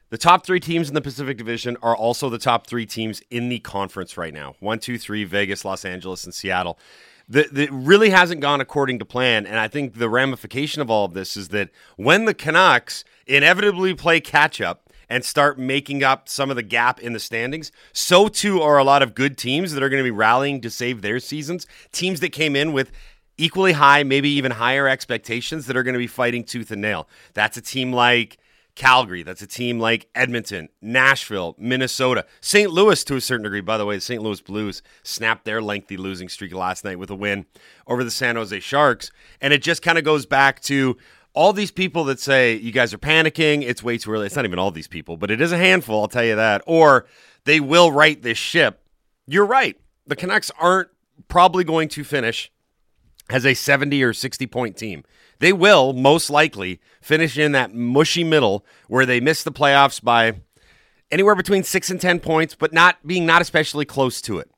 The 0.10 0.18
top 0.18 0.46
three 0.46 0.60
teams 0.60 0.90
in 0.90 0.94
the 0.94 1.02
Pacific 1.02 1.38
Division 1.38 1.78
are 1.82 1.96
also 1.96 2.30
the 2.30 2.38
top 2.38 2.68
three 2.68 2.86
teams 2.86 3.22
in 3.32 3.48
the 3.48 3.60
conference 3.60 4.18
right 4.18 4.34
now 4.34 4.56
one, 4.60 4.80
two, 4.80 4.98
three 4.98 5.24
Vegas, 5.24 5.64
Los 5.64 5.86
Angeles, 5.86 6.26
and 6.26 6.34
Seattle. 6.34 6.78
The 7.30 7.70
really 7.72 8.10
hasn't 8.10 8.42
gone 8.42 8.60
according 8.60 9.00
to 9.00 9.06
plan. 9.06 9.46
And 9.46 9.58
I 9.58 9.70
think 9.70 9.94
the 9.94 10.10
ramification 10.10 10.82
of 10.82 10.90
all 10.90 11.06
of 11.06 11.14
this 11.14 11.38
is 11.38 11.48
that 11.50 11.70
when 11.96 12.26
the 12.26 12.34
Canucks 12.34 13.06
inevitably 13.26 13.94
play 13.94 14.20
catch 14.20 14.60
up, 14.60 14.92
and 15.12 15.26
start 15.26 15.60
making 15.60 16.06
up 16.06 16.30
some 16.30 16.50
of 16.50 16.56
the 16.56 16.64
gap 16.64 16.98
in 17.02 17.12
the 17.12 17.20
standings, 17.20 17.70
so 17.92 18.30
too 18.30 18.62
are 18.62 18.78
a 18.78 18.84
lot 18.84 19.04
of 19.04 19.14
good 19.14 19.38
teams 19.38 19.74
that 19.74 19.84
are 19.84 19.90
going 19.90 20.00
to 20.00 20.08
be 20.08 20.10
rallying 20.10 20.62
to 20.62 20.70
save 20.70 21.02
their 21.02 21.20
seasons. 21.20 21.68
Teams 21.92 22.22
that 22.22 22.30
came 22.30 22.56
in 22.56 22.72
with 22.72 22.94
equally 23.42 23.72
high, 23.72 24.04
maybe 24.04 24.30
even 24.30 24.52
higher 24.52 24.88
expectations 24.88 25.66
that 25.66 25.76
are 25.76 25.84
going 25.84 25.94
to 25.94 26.00
be 26.00 26.08
fighting 26.08 26.44
tooth 26.44 26.70
and 26.72 26.82
nail. 26.82 27.08
That's 27.34 27.58
a 27.58 27.62
team 27.62 27.92
like 27.92 28.38
Calgary. 28.76 29.24
That's 29.24 29.42
a 29.42 29.48
team 29.48 29.80
like 29.80 30.08
Edmonton, 30.14 30.70
Nashville, 30.80 31.56
Minnesota, 31.58 32.26
St. 32.40 32.70
Louis 32.70 33.04
to 33.04 33.16
a 33.16 33.22
certain 33.22 33.44
degree. 33.44 33.62
By 33.62 33.78
the 33.78 33.86
way, 33.86 33.96
the 33.96 34.02
St. 34.02 34.22
Louis 34.22 34.40
Blues 34.42 34.84
snapped 35.02 35.46
their 35.46 35.60
lengthy 35.60 35.98
losing 35.98 36.30
streak 36.30 36.54
last 36.54 36.86
night 36.86 37.00
with 37.00 37.10
a 37.10 37.16
win 37.16 37.48
over 37.88 38.04
the 38.04 38.12
San 38.12 38.36
Jose 38.36 38.60
Sharks. 38.60 39.12
And 39.42 39.54
it 39.54 39.64
just 39.64 39.82
kind 39.82 39.98
of 39.98 40.04
goes 40.04 40.28
back 40.28 40.62
to 40.62 40.98
all 41.34 41.52
these 41.52 41.72
people 41.72 42.04
that 42.06 42.20
say 42.20 42.56
you 42.56 42.72
guys 42.72 42.94
are 42.94 43.00
panicking, 43.00 43.64
it's 43.64 43.82
way 43.82 43.98
too 43.98 44.12
early. 44.12 44.28
It's 44.28 44.36
not 44.36 44.46
even 44.46 44.60
all 44.60 44.72
these 44.72 44.88
people, 44.88 45.18
but 45.18 45.32
it 45.32 45.42
is 45.42 45.52
a 45.52 45.58
handful, 45.58 46.02
I'll 46.02 46.08
tell 46.08 46.24
you 46.24 46.36
that. 46.36 46.62
Or 46.68 47.08
they 47.46 47.60
will 47.60 47.92
right 47.92 48.22
this 48.22 48.38
ship. 48.38 48.84
You're 49.26 49.46
right. 49.46 49.78
The 50.06 50.16
Canucks 50.16 50.52
aren't 50.60 50.90
probably 51.28 51.64
going 51.64 51.88
to 51.90 52.04
finish 52.04 52.51
as 53.32 53.46
a 53.46 53.54
70 53.54 54.04
or 54.04 54.14
60 54.14 54.48
point 54.48 54.78
team. 54.78 55.04
They 55.40 55.54
will 55.54 55.94
most 55.94 56.30
likely 56.30 56.80
finish 57.02 57.38
in 57.38 57.52
that 57.54 57.74
mushy 57.74 58.24
middle 58.24 58.66
where 58.88 59.06
they 59.06 59.20
miss 59.20 59.44
the 59.44 59.52
playoffs 59.52 60.02
by 60.04 60.42
anywhere 61.10 61.36
between 61.36 61.64
6 61.64 61.90
and 61.90 62.00
10 62.00 62.20
points, 62.20 62.56
but 62.56 62.74
not 62.74 63.06
being 63.06 63.26
not 63.26 63.42
especially 63.42 63.86
close 63.86 64.22
to 64.22 64.40
it. 64.40 64.52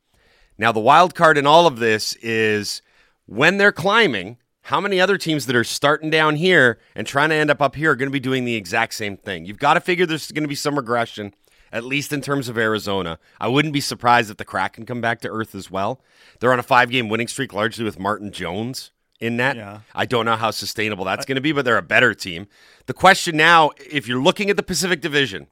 Now 0.57 0.71
the 0.71 0.79
wild 0.79 1.15
card 1.15 1.37
in 1.37 1.47
all 1.47 1.67
of 1.67 1.79
this 1.79 2.15
is 2.15 2.81
when 3.25 3.57
they're 3.57 3.71
climbing, 3.71 4.37
how 4.67 4.79
many 4.79 4.99
other 4.99 5.17
teams 5.17 5.45
that 5.45 5.55
are 5.55 5.63
starting 5.63 6.09
down 6.09 6.35
here 6.35 6.79
and 6.95 7.05
trying 7.05 7.29
to 7.29 7.35
end 7.35 7.49
up 7.49 7.61
up 7.61 7.75
here 7.75 7.91
are 7.91 7.95
going 7.95 8.07
to 8.07 8.13
be 8.13 8.19
doing 8.19 8.45
the 8.45 8.55
exact 8.55 8.93
same 8.93 9.17
thing? 9.17 9.45
You've 9.45 9.59
got 9.59 9.73
to 9.73 9.81
figure 9.81 10.05
there's 10.05 10.31
going 10.31 10.43
to 10.43 10.49
be 10.49 10.55
some 10.55 10.75
regression, 10.75 11.33
at 11.73 11.83
least 11.83 12.13
in 12.13 12.21
terms 12.21 12.47
of 12.47 12.57
Arizona. 12.57 13.17
I 13.41 13.47
wouldn't 13.47 13.73
be 13.73 13.81
surprised 13.81 14.29
if 14.29 14.37
the 14.37 14.45
Kraken 14.45 14.85
come 14.85 15.01
back 15.01 15.19
to 15.21 15.29
earth 15.29 15.55
as 15.55 15.71
well. 15.71 15.99
They're 16.39 16.53
on 16.53 16.59
a 16.59 16.63
five 16.63 16.91
game 16.91 17.09
winning 17.09 17.27
streak, 17.27 17.51
largely 17.51 17.83
with 17.83 17.99
Martin 17.99 18.31
Jones 18.31 18.91
in 19.19 19.37
that. 19.37 19.55
Yeah. 19.57 19.79
I 19.95 20.05
don't 20.05 20.25
know 20.25 20.35
how 20.35 20.51
sustainable 20.51 21.03
that's 21.03 21.25
going 21.25 21.35
to 21.35 21.41
be, 21.41 21.51
but 21.51 21.65
they're 21.65 21.77
a 21.77 21.81
better 21.81 22.13
team. 22.13 22.47
The 22.85 22.93
question 22.93 23.35
now, 23.35 23.71
if 23.89 24.07
you're 24.07 24.21
looking 24.21 24.51
at 24.51 24.55
the 24.55 24.63
Pacific 24.63 25.01
Division, 25.01 25.47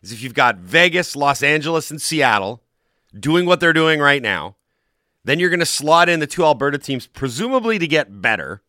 is 0.00 0.12
if 0.12 0.22
you've 0.22 0.34
got 0.34 0.56
Vegas, 0.58 1.16
Los 1.16 1.42
Angeles, 1.42 1.90
and 1.90 2.00
Seattle 2.00 2.62
doing 3.18 3.44
what 3.44 3.58
they're 3.58 3.72
doing 3.72 3.98
right 3.98 4.22
now, 4.22 4.54
then 5.24 5.40
you're 5.40 5.50
going 5.50 5.58
to 5.58 5.66
slot 5.66 6.08
in 6.08 6.20
the 6.20 6.26
two 6.26 6.44
Alberta 6.44 6.78
teams, 6.78 7.08
presumably 7.08 7.80
to 7.80 7.86
get 7.88 8.22
better. 8.22 8.62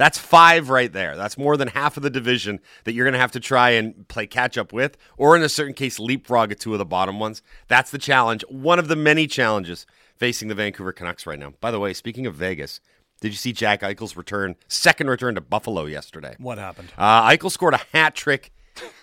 That's 0.00 0.16
five 0.16 0.70
right 0.70 0.90
there. 0.90 1.14
That's 1.14 1.36
more 1.36 1.58
than 1.58 1.68
half 1.68 1.98
of 1.98 2.02
the 2.02 2.08
division 2.08 2.60
that 2.84 2.94
you're 2.94 3.04
going 3.04 3.12
to 3.12 3.18
have 3.18 3.32
to 3.32 3.40
try 3.40 3.72
and 3.72 4.08
play 4.08 4.26
catch 4.26 4.56
up 4.56 4.72
with, 4.72 4.96
or 5.18 5.36
in 5.36 5.42
a 5.42 5.48
certain 5.50 5.74
case, 5.74 6.00
leapfrog 6.00 6.50
at 6.50 6.58
two 6.58 6.72
of 6.72 6.78
the 6.78 6.86
bottom 6.86 7.20
ones. 7.20 7.42
That's 7.68 7.90
the 7.90 7.98
challenge. 7.98 8.42
One 8.48 8.78
of 8.78 8.88
the 8.88 8.96
many 8.96 9.26
challenges 9.26 9.84
facing 10.16 10.48
the 10.48 10.54
Vancouver 10.54 10.92
Canucks 10.92 11.26
right 11.26 11.38
now. 11.38 11.52
By 11.60 11.70
the 11.70 11.78
way, 11.78 11.92
speaking 11.92 12.26
of 12.26 12.34
Vegas, 12.34 12.80
did 13.20 13.28
you 13.28 13.36
see 13.36 13.52
Jack 13.52 13.82
Eichel's 13.82 14.16
return, 14.16 14.56
second 14.68 15.10
return 15.10 15.34
to 15.34 15.42
Buffalo 15.42 15.84
yesterday? 15.84 16.34
What 16.38 16.56
happened? 16.56 16.88
Uh, 16.96 17.28
Eichel 17.28 17.50
scored 17.50 17.74
a 17.74 17.82
hat 17.92 18.14
trick 18.14 18.52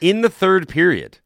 in 0.01 0.21
the 0.21 0.31
third 0.31 0.67
period 0.67 1.19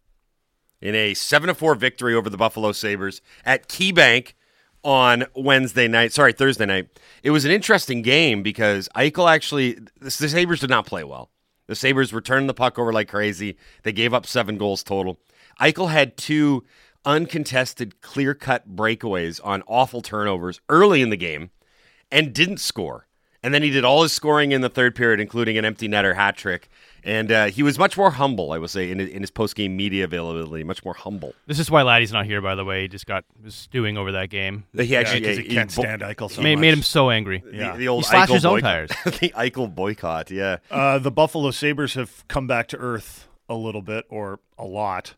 in 0.81 0.95
a 0.95 1.13
7 1.13 1.55
4 1.55 1.75
victory 1.75 2.13
over 2.13 2.29
the 2.29 2.35
Buffalo 2.35 2.73
Sabres 2.73 3.21
at 3.45 3.69
KeyBank 3.69 4.33
on 4.83 5.25
Wednesday 5.35 5.87
night. 5.87 6.13
Sorry, 6.13 6.33
Thursday 6.33 6.65
night. 6.65 6.87
It 7.23 7.31
was 7.31 7.45
an 7.45 7.51
interesting 7.51 8.01
game 8.01 8.43
because 8.43 8.89
Eichel 8.95 9.31
actually, 9.31 9.73
the, 9.73 9.89
the 9.99 10.29
Sabres 10.29 10.59
did 10.59 10.69
not 10.69 10.85
play 10.85 11.03
well. 11.03 11.29
The 11.67 11.75
Sabres 11.75 12.13
returned 12.13 12.49
the 12.49 12.53
puck 12.53 12.77
over 12.77 12.91
like 12.91 13.07
crazy. 13.07 13.57
They 13.83 13.91
gave 13.91 14.13
up 14.13 14.25
seven 14.25 14.57
goals 14.57 14.83
total. 14.83 15.19
Eichel 15.59 15.89
had 15.89 16.17
two 16.17 16.65
uncontested, 17.05 18.01
clear 18.01 18.33
cut 18.33 18.75
breakaways 18.75 19.39
on 19.43 19.63
awful 19.67 20.01
turnovers 20.01 20.59
early 20.69 21.01
in 21.01 21.09
the 21.09 21.17
game 21.17 21.51
and 22.11 22.33
didn't 22.33 22.57
score. 22.57 23.07
And 23.43 23.53
then 23.53 23.63
he 23.63 23.71
did 23.71 23.85
all 23.85 24.03
his 24.03 24.13
scoring 24.13 24.51
in 24.51 24.61
the 24.61 24.69
third 24.69 24.95
period, 24.95 25.19
including 25.19 25.57
an 25.57 25.65
empty 25.65 25.87
netter 25.87 26.15
hat 26.15 26.37
trick. 26.37 26.69
And 27.03 27.31
uh, 27.31 27.45
he 27.45 27.63
was 27.63 27.79
much 27.79 27.97
more 27.97 28.11
humble, 28.11 28.51
I 28.51 28.57
would 28.57 28.69
say, 28.69 28.91
in 28.91 28.99
his, 28.99 29.09
in 29.09 29.21
his 29.21 29.31
post 29.31 29.55
game 29.55 29.75
media 29.75 30.03
availability. 30.03 30.63
Much 30.63 30.85
more 30.85 30.93
humble. 30.93 31.33
This 31.47 31.57
is 31.59 31.71
why 31.71 31.81
Laddie's 31.81 32.11
not 32.11 32.25
here, 32.25 32.41
by 32.41 32.55
the 32.55 32.63
way. 32.63 32.83
He 32.83 32.87
just 32.87 33.05
got 33.07 33.25
was 33.43 33.55
stewing 33.55 33.97
over 33.97 34.11
that 34.13 34.29
game. 34.29 34.65
He 34.73 34.95
actually 34.95 35.21
because 35.21 35.37
he 35.37 35.43
he 35.43 35.53
can't 35.55 35.75
bo- 35.75 35.81
stand 35.81 36.01
Eichel 36.01 36.29
so 36.29 36.41
made, 36.41 36.55
much. 36.55 36.61
made 36.61 36.73
him 36.73 36.83
so 36.83 37.09
angry. 37.09 37.43
Yeah. 37.51 37.71
the, 37.73 37.77
the 37.79 37.87
old 37.87 38.03
He 38.05 38.09
slashed 38.11 38.29
Eichel 38.29 38.33
his 38.35 38.45
own 38.45 38.53
boycott. 38.61 38.89
tires. 38.89 38.89
the 39.19 39.29
Eichel 39.29 39.73
boycott, 39.73 40.31
yeah. 40.31 40.57
Uh, 40.69 40.99
the 40.99 41.11
Buffalo 41.11 41.51
Sabres 41.51 41.95
have 41.95 42.27
come 42.27 42.45
back 42.47 42.67
to 42.67 42.77
earth 42.77 43.27
a 43.49 43.55
little 43.55 43.81
bit 43.81 44.05
or 44.09 44.39
a 44.57 44.65
lot. 44.65 45.15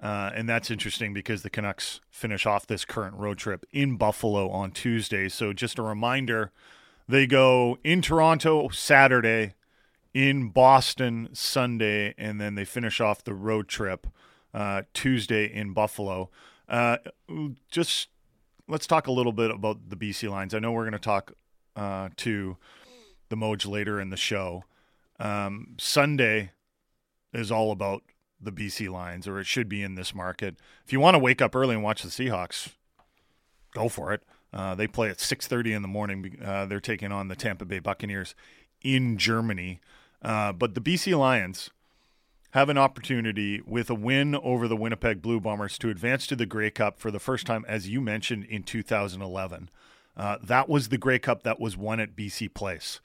Uh, 0.00 0.30
and 0.34 0.48
that's 0.48 0.70
interesting 0.70 1.14
because 1.14 1.42
the 1.42 1.50
Canucks 1.50 2.00
finish 2.10 2.44
off 2.44 2.66
this 2.66 2.84
current 2.84 3.16
road 3.16 3.38
trip 3.38 3.64
in 3.72 3.96
Buffalo 3.96 4.50
on 4.50 4.70
Tuesday. 4.70 5.28
So 5.30 5.52
just 5.54 5.78
a 5.78 5.82
reminder 5.82 6.52
they 7.08 7.26
go 7.26 7.78
in 7.82 8.02
Toronto 8.02 8.68
Saturday, 8.68 9.54
in 10.14 10.48
Boston 10.50 11.28
Sunday, 11.32 12.14
and 12.16 12.40
then 12.40 12.54
they 12.54 12.64
finish 12.64 13.00
off 13.00 13.24
the 13.24 13.34
road 13.34 13.68
trip 13.68 14.06
uh, 14.54 14.82
Tuesday 14.94 15.44
in 15.44 15.72
Buffalo. 15.72 16.30
Uh, 16.68 16.98
just 17.70 18.08
let's 18.68 18.86
talk 18.86 19.08
a 19.08 19.12
little 19.12 19.32
bit 19.32 19.50
about 19.50 19.90
the 19.90 19.96
BC 19.96 20.30
Lions. 20.30 20.54
I 20.54 20.60
know 20.60 20.72
we're 20.72 20.84
going 20.84 20.92
to 20.92 20.98
talk 20.98 21.32
uh, 21.76 22.10
to 22.18 22.56
the 23.28 23.36
Moj 23.36 23.68
later 23.68 24.00
in 24.00 24.10
the 24.10 24.16
show. 24.16 24.64
Um, 25.18 25.74
Sunday 25.78 26.52
is 27.32 27.50
all 27.50 27.72
about 27.72 28.04
the 28.40 28.52
BC 28.52 28.88
Lions, 28.88 29.26
or 29.26 29.40
it 29.40 29.46
should 29.46 29.68
be 29.68 29.82
in 29.82 29.96
this 29.96 30.14
market. 30.14 30.56
If 30.86 30.92
you 30.92 31.00
want 31.00 31.14
to 31.14 31.18
wake 31.18 31.42
up 31.42 31.56
early 31.56 31.74
and 31.74 31.82
watch 31.82 32.02
the 32.02 32.08
Seahawks, 32.08 32.70
go 33.74 33.88
for 33.88 34.12
it. 34.12 34.22
Uh, 34.52 34.76
they 34.76 34.86
play 34.86 35.10
at 35.10 35.18
6:30 35.18 35.74
in 35.74 35.82
the 35.82 35.88
morning. 35.88 36.38
Uh, 36.42 36.66
they're 36.66 36.80
taking 36.80 37.10
on 37.10 37.26
the 37.26 37.34
Tampa 37.34 37.64
Bay 37.64 37.80
Buccaneers 37.80 38.36
in 38.82 39.18
Germany. 39.18 39.80
Uh, 40.24 40.52
but 40.52 40.74
the 40.74 40.80
BC 40.80 41.16
Lions 41.18 41.70
have 42.52 42.68
an 42.68 42.78
opportunity 42.78 43.60
with 43.66 43.90
a 43.90 43.94
win 43.94 44.34
over 44.36 44.68
the 44.68 44.76
Winnipeg 44.76 45.20
Blue 45.20 45.40
Bombers 45.40 45.76
to 45.78 45.90
advance 45.90 46.26
to 46.28 46.36
the 46.36 46.46
Grey 46.46 46.70
Cup 46.70 46.98
for 46.98 47.10
the 47.10 47.18
first 47.18 47.46
time, 47.46 47.64
as 47.68 47.88
you 47.88 48.00
mentioned, 48.00 48.44
in 48.44 48.62
2011. 48.62 49.68
Uh, 50.16 50.38
that 50.42 50.68
was 50.68 50.88
the 50.88 50.98
Grey 50.98 51.18
Cup 51.18 51.42
that 51.42 51.58
was 51.60 51.76
won 51.76 51.98
at 51.98 52.14
BC 52.14 52.54
Place. 52.54 53.00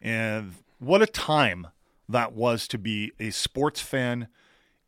And 0.00 0.54
what 0.78 1.02
a 1.02 1.06
time 1.06 1.66
that 2.08 2.32
was 2.32 2.68
to 2.68 2.78
be 2.78 3.12
a 3.18 3.30
sports 3.30 3.80
fan 3.80 4.28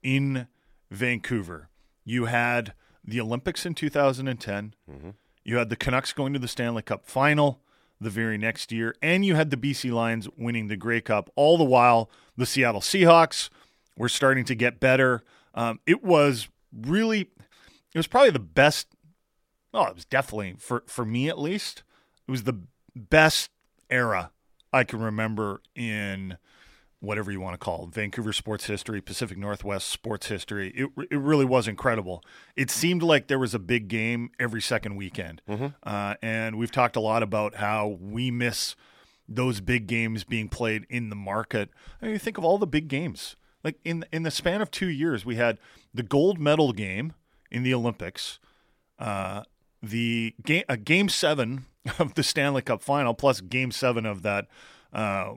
in 0.02 0.46
Vancouver. 0.90 1.68
You 2.04 2.26
had 2.26 2.72
the 3.04 3.20
Olympics 3.20 3.66
in 3.66 3.74
2010. 3.74 4.74
You 5.42 5.56
had 5.56 5.68
the 5.70 5.76
Canucks 5.76 6.12
going 6.12 6.32
to 6.32 6.38
the 6.38 6.48
Stanley 6.48 6.82
Cup 6.82 7.04
final 7.04 7.60
the 8.04 8.10
very 8.10 8.38
next 8.38 8.70
year, 8.70 8.94
and 9.02 9.24
you 9.24 9.34
had 9.34 9.50
the 9.50 9.56
BC 9.56 9.92
Lions 9.92 10.28
winning 10.36 10.68
the 10.68 10.76
Grey 10.76 11.00
Cup. 11.00 11.30
All 11.34 11.58
the 11.58 11.64
while, 11.64 12.10
the 12.36 12.46
Seattle 12.46 12.80
Seahawks 12.80 13.50
were 13.96 14.08
starting 14.08 14.44
to 14.44 14.54
get 14.54 14.80
better. 14.80 15.24
Um, 15.54 15.80
it 15.86 16.02
was 16.04 16.48
really, 16.72 17.22
it 17.22 17.98
was 17.98 18.06
probably 18.06 18.30
the 18.30 18.38
best. 18.38 18.88
Oh, 19.72 19.86
it 19.86 19.94
was 19.94 20.04
definitely 20.04 20.54
for 20.58 20.84
for 20.86 21.04
me 21.04 21.28
at 21.28 21.38
least. 21.38 21.82
It 22.28 22.30
was 22.30 22.44
the 22.44 22.60
best 22.94 23.50
era 23.90 24.30
I 24.72 24.84
can 24.84 25.00
remember 25.00 25.60
in 25.74 26.38
whatever 27.04 27.30
you 27.30 27.40
want 27.40 27.54
to 27.54 27.58
call 27.58 27.84
it, 27.84 27.94
Vancouver 27.94 28.32
sports 28.32 28.66
history, 28.66 29.00
Pacific 29.00 29.38
Northwest 29.38 29.88
sports 29.88 30.28
history. 30.28 30.70
It, 30.74 30.90
it 31.10 31.18
really 31.18 31.44
was 31.44 31.68
incredible. 31.68 32.22
It 32.56 32.70
seemed 32.70 33.02
like 33.02 33.28
there 33.28 33.38
was 33.38 33.54
a 33.54 33.58
big 33.58 33.88
game 33.88 34.30
every 34.38 34.62
second 34.62 34.96
weekend. 34.96 35.42
Uh, 35.82 36.14
and 36.22 36.56
we've 36.56 36.72
talked 36.72 36.96
a 36.96 37.00
lot 37.00 37.22
about 37.22 37.56
how 37.56 37.98
we 38.00 38.30
miss 38.30 38.74
those 39.28 39.60
big 39.60 39.86
games 39.86 40.24
being 40.24 40.48
played 40.48 40.86
in 40.88 41.08
the 41.08 41.16
market. 41.16 41.70
I 42.00 42.06
mean, 42.06 42.12
you 42.12 42.18
think 42.18 42.38
of 42.38 42.44
all 42.44 42.58
the 42.58 42.66
big 42.66 42.88
games. 42.88 43.36
Like 43.62 43.78
in 43.84 44.04
in 44.12 44.22
the 44.24 44.30
span 44.30 44.60
of 44.60 44.70
two 44.70 44.88
years, 44.88 45.24
we 45.24 45.36
had 45.36 45.58
the 45.92 46.02
gold 46.02 46.38
medal 46.38 46.72
game 46.72 47.14
in 47.50 47.62
the 47.62 47.72
Olympics, 47.72 48.38
uh, 48.98 49.44
the 49.82 50.34
game, 50.44 50.64
uh, 50.68 50.76
game 50.76 51.08
seven 51.08 51.64
of 51.98 52.14
the 52.14 52.22
Stanley 52.22 52.60
Cup 52.60 52.82
final, 52.82 53.14
plus 53.14 53.40
game 53.40 53.70
seven 53.70 54.04
of 54.04 54.22
that 54.22 54.48
uh, 54.92 55.32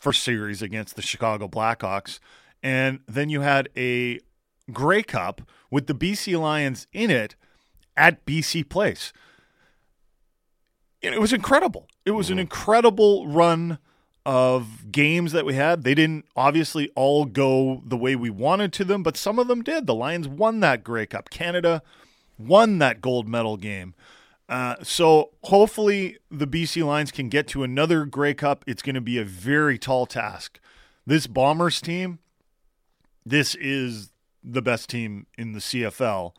first 0.00 0.22
series 0.22 0.62
against 0.62 0.96
the 0.96 1.02
Chicago 1.02 1.46
Blackhawks. 1.46 2.18
And 2.62 3.00
then 3.06 3.28
you 3.28 3.42
had 3.42 3.68
a 3.76 4.20
Grey 4.72 5.02
Cup 5.02 5.42
with 5.70 5.86
the 5.86 5.94
BC 5.94 6.40
Lions 6.40 6.86
in 6.92 7.10
it 7.10 7.36
at 7.96 8.24
BC 8.24 8.68
Place. 8.68 9.12
It 11.02 11.20
was 11.20 11.32
incredible. 11.32 11.86
It 12.04 12.12
was 12.12 12.28
an 12.28 12.34
mm-hmm. 12.34 12.40
incredible 12.40 13.28
run 13.28 13.78
of 14.26 14.90
games 14.92 15.32
that 15.32 15.46
we 15.46 15.54
had. 15.54 15.82
They 15.82 15.94
didn't 15.94 16.26
obviously 16.36 16.90
all 16.94 17.24
go 17.24 17.82
the 17.86 17.96
way 17.96 18.16
we 18.16 18.30
wanted 18.30 18.72
to 18.74 18.84
them, 18.84 19.02
but 19.02 19.16
some 19.16 19.38
of 19.38 19.48
them 19.48 19.62
did. 19.62 19.86
The 19.86 19.94
Lions 19.94 20.28
won 20.28 20.60
that 20.60 20.84
Grey 20.84 21.06
Cup. 21.06 21.30
Canada 21.30 21.82
won 22.38 22.78
that 22.78 23.00
gold 23.00 23.28
medal 23.28 23.56
game. 23.56 23.94
Uh, 24.50 24.74
so 24.82 25.30
hopefully 25.44 26.18
the 26.28 26.46
BC 26.46 26.84
Lions 26.84 27.12
can 27.12 27.28
get 27.28 27.46
to 27.48 27.62
another 27.62 28.04
Grey 28.04 28.34
Cup. 28.34 28.64
It's 28.66 28.82
going 28.82 28.96
to 28.96 29.00
be 29.00 29.16
a 29.16 29.24
very 29.24 29.78
tall 29.78 30.06
task. 30.06 30.58
This 31.06 31.28
Bombers 31.28 31.80
team, 31.80 32.18
this 33.24 33.54
is 33.54 34.10
the 34.42 34.60
best 34.60 34.90
team 34.90 35.26
in 35.38 35.52
the 35.52 35.60
CFL. 35.60 36.32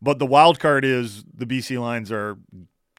But 0.00 0.18
the 0.18 0.26
wild 0.26 0.58
card 0.58 0.86
is 0.86 1.22
the 1.24 1.44
BC 1.44 1.78
Lions 1.78 2.10
are 2.10 2.38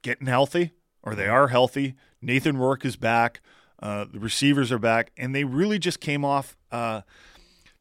getting 0.03 0.27
healthy, 0.27 0.73
or 1.01 1.15
they 1.15 1.27
are 1.27 1.47
healthy. 1.47 1.95
Nathan 2.21 2.57
Rourke 2.57 2.85
is 2.85 2.95
back. 2.95 3.41
Uh, 3.81 4.05
the 4.11 4.19
receivers 4.19 4.71
are 4.71 4.79
back, 4.79 5.11
and 5.17 5.33
they 5.33 5.43
really 5.43 5.79
just 5.79 5.99
came 5.99 6.23
off 6.23 6.55
uh, 6.71 7.01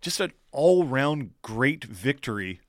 just 0.00 0.18
an 0.18 0.33
all-round 0.50 1.31
great 1.42 1.85
victory 1.85 2.61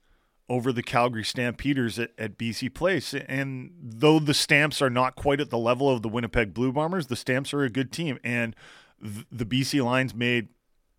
over 0.47 0.71
the 0.71 0.83
Calgary 0.83 1.23
Stampeders 1.23 1.97
at, 1.97 2.11
at 2.17 2.37
BC 2.37 2.73
Place. 2.73 3.13
And 3.13 3.71
though 3.81 4.19
the 4.19 4.33
Stamps 4.33 4.81
are 4.81 4.89
not 4.89 5.15
quite 5.15 5.39
at 5.39 5.49
the 5.49 5.57
level 5.57 5.89
of 5.89 6.01
the 6.01 6.09
Winnipeg 6.09 6.53
Blue 6.53 6.71
Bombers, 6.71 7.07
the 7.07 7.15
Stamps 7.15 7.53
are 7.53 7.63
a 7.63 7.69
good 7.69 7.91
team. 7.91 8.19
And 8.23 8.55
th- 9.01 9.25
the 9.31 9.45
BC 9.45 9.83
Lions 9.83 10.13
made 10.13 10.49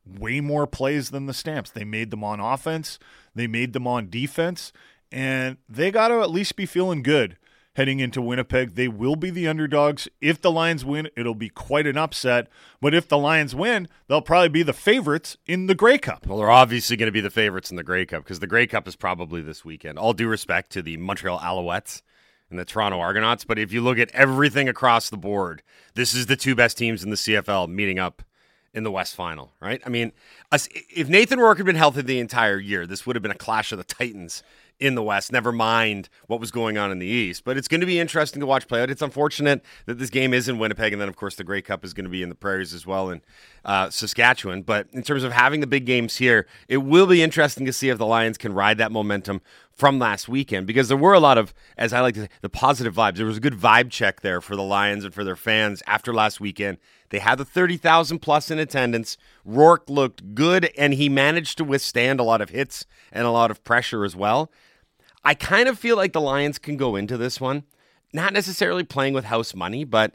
way 0.06 0.40
more 0.40 0.66
plays 0.66 1.10
than 1.10 1.26
the 1.26 1.34
Stamps. 1.34 1.70
They 1.70 1.84
made 1.84 2.10
them 2.10 2.24
on 2.24 2.40
offense, 2.40 2.98
they 3.34 3.46
made 3.46 3.72
them 3.72 3.86
on 3.86 4.10
defense, 4.10 4.72
and 5.12 5.58
they 5.68 5.90
got 5.90 6.08
to 6.08 6.20
at 6.20 6.30
least 6.30 6.56
be 6.56 6.66
feeling 6.66 7.02
good 7.02 7.36
heading 7.76 8.00
into 8.00 8.22
Winnipeg. 8.22 8.74
They 8.74 8.88
will 8.88 9.16
be 9.16 9.28
the 9.28 9.46
underdogs. 9.46 10.08
If 10.20 10.40
the 10.40 10.50
Lions 10.50 10.82
win, 10.82 11.10
it'll 11.14 11.34
be 11.34 11.50
quite 11.50 11.86
an 11.86 11.98
upset. 11.98 12.48
But 12.80 12.94
if 12.94 13.06
the 13.06 13.18
Lions 13.18 13.54
win, 13.54 13.86
they'll 14.08 14.22
probably 14.22 14.48
be 14.48 14.62
the 14.62 14.72
favorites 14.72 15.36
in 15.46 15.66
the 15.66 15.74
Grey 15.74 15.98
Cup. 15.98 16.26
Well, 16.26 16.38
they're 16.38 16.50
obviously 16.50 16.96
going 16.96 17.08
to 17.08 17.12
be 17.12 17.20
the 17.20 17.30
favorites 17.30 17.70
in 17.70 17.76
the 17.76 17.84
Grey 17.84 18.06
Cup 18.06 18.24
because 18.24 18.40
the 18.40 18.46
Grey 18.46 18.66
Cup 18.66 18.88
is 18.88 18.96
probably 18.96 19.42
this 19.42 19.62
weekend. 19.62 19.98
All 19.98 20.14
due 20.14 20.26
respect 20.26 20.72
to 20.72 20.80
the 20.80 20.96
Montreal 20.96 21.38
Alouettes 21.38 22.00
and 22.48 22.58
the 22.58 22.64
Toronto 22.64 22.98
Argonauts, 22.98 23.44
but 23.44 23.58
if 23.58 23.72
you 23.72 23.82
look 23.82 23.98
at 23.98 24.10
everything 24.12 24.68
across 24.68 25.10
the 25.10 25.18
board, 25.18 25.62
this 25.94 26.14
is 26.14 26.26
the 26.26 26.36
two 26.36 26.54
best 26.54 26.78
teams 26.78 27.04
in 27.04 27.10
the 27.10 27.16
CFL 27.16 27.68
meeting 27.68 27.98
up 27.98 28.22
in 28.72 28.84
the 28.84 28.90
West 28.90 29.14
Final, 29.14 29.52
right? 29.60 29.82
I 29.84 29.88
mean, 29.88 30.12
if 30.52 31.08
Nathan 31.08 31.40
Rourke 31.40 31.56
had 31.56 31.66
been 31.66 31.76
healthy 31.76 32.02
the 32.02 32.20
entire 32.20 32.58
year, 32.58 32.86
this 32.86 33.06
would 33.06 33.16
have 33.16 33.22
been 33.22 33.32
a 33.32 33.34
clash 33.34 33.72
of 33.72 33.78
the 33.78 33.84
Titans 33.84 34.42
in 34.78 34.94
the 34.94 35.02
West. 35.02 35.32
Never 35.32 35.52
mind 35.52 36.08
what 36.26 36.40
was 36.40 36.50
going 36.50 36.76
on 36.76 36.90
in 36.92 36.98
the 36.98 37.06
East, 37.06 37.44
but 37.44 37.56
it's 37.56 37.68
going 37.68 37.80
to 37.80 37.86
be 37.86 37.98
interesting 37.98 38.40
to 38.40 38.46
watch 38.46 38.68
play 38.68 38.82
out. 38.82 38.90
It's 38.90 39.02
unfortunate 39.02 39.64
that 39.86 39.98
this 39.98 40.10
game 40.10 40.34
is 40.34 40.48
in 40.48 40.58
Winnipeg, 40.58 40.92
and 40.92 41.00
then 41.00 41.08
of 41.08 41.16
course 41.16 41.36
the 41.36 41.44
Grey 41.44 41.62
Cup 41.62 41.84
is 41.84 41.94
going 41.94 42.04
to 42.04 42.10
be 42.10 42.22
in 42.22 42.28
the 42.28 42.34
Prairies 42.34 42.74
as 42.74 42.86
well 42.86 43.10
in 43.10 43.22
uh, 43.64 43.90
Saskatchewan. 43.90 44.62
But 44.62 44.88
in 44.92 45.02
terms 45.02 45.24
of 45.24 45.32
having 45.32 45.60
the 45.60 45.66
big 45.66 45.86
games 45.86 46.16
here, 46.16 46.46
it 46.68 46.78
will 46.78 47.06
be 47.06 47.22
interesting 47.22 47.64
to 47.66 47.72
see 47.72 47.88
if 47.88 47.98
the 47.98 48.06
Lions 48.06 48.38
can 48.38 48.52
ride 48.52 48.78
that 48.78 48.92
momentum 48.92 49.40
from 49.72 49.98
last 49.98 50.28
weekend 50.28 50.66
because 50.66 50.88
there 50.88 50.96
were 50.96 51.12
a 51.12 51.20
lot 51.20 51.36
of, 51.36 51.52
as 51.76 51.92
I 51.92 52.00
like 52.00 52.14
to 52.14 52.22
say, 52.22 52.28
the 52.40 52.48
positive 52.48 52.94
vibes. 52.94 53.16
There 53.16 53.26
was 53.26 53.36
a 53.36 53.40
good 53.40 53.54
vibe 53.54 53.90
check 53.90 54.22
there 54.22 54.40
for 54.40 54.56
the 54.56 54.62
Lions 54.62 55.04
and 55.04 55.12
for 55.12 55.22
their 55.22 55.36
fans 55.36 55.82
after 55.86 56.14
last 56.14 56.40
weekend. 56.40 56.78
They 57.10 57.18
had 57.18 57.38
the 57.38 57.44
30,000 57.44 58.18
plus 58.18 58.50
in 58.50 58.58
attendance. 58.58 59.16
Rourke 59.44 59.88
looked 59.88 60.34
good 60.34 60.70
and 60.76 60.94
he 60.94 61.08
managed 61.08 61.58
to 61.58 61.64
withstand 61.64 62.20
a 62.20 62.24
lot 62.24 62.40
of 62.40 62.50
hits 62.50 62.86
and 63.12 63.26
a 63.26 63.30
lot 63.30 63.50
of 63.50 63.64
pressure 63.64 64.04
as 64.04 64.16
well. 64.16 64.50
I 65.24 65.34
kind 65.34 65.68
of 65.68 65.78
feel 65.78 65.96
like 65.96 66.12
the 66.12 66.20
Lions 66.20 66.58
can 66.58 66.76
go 66.76 66.94
into 66.94 67.16
this 67.16 67.40
one, 67.40 67.64
not 68.12 68.32
necessarily 68.32 68.84
playing 68.84 69.14
with 69.14 69.24
house 69.24 69.54
money, 69.54 69.84
but 69.84 70.14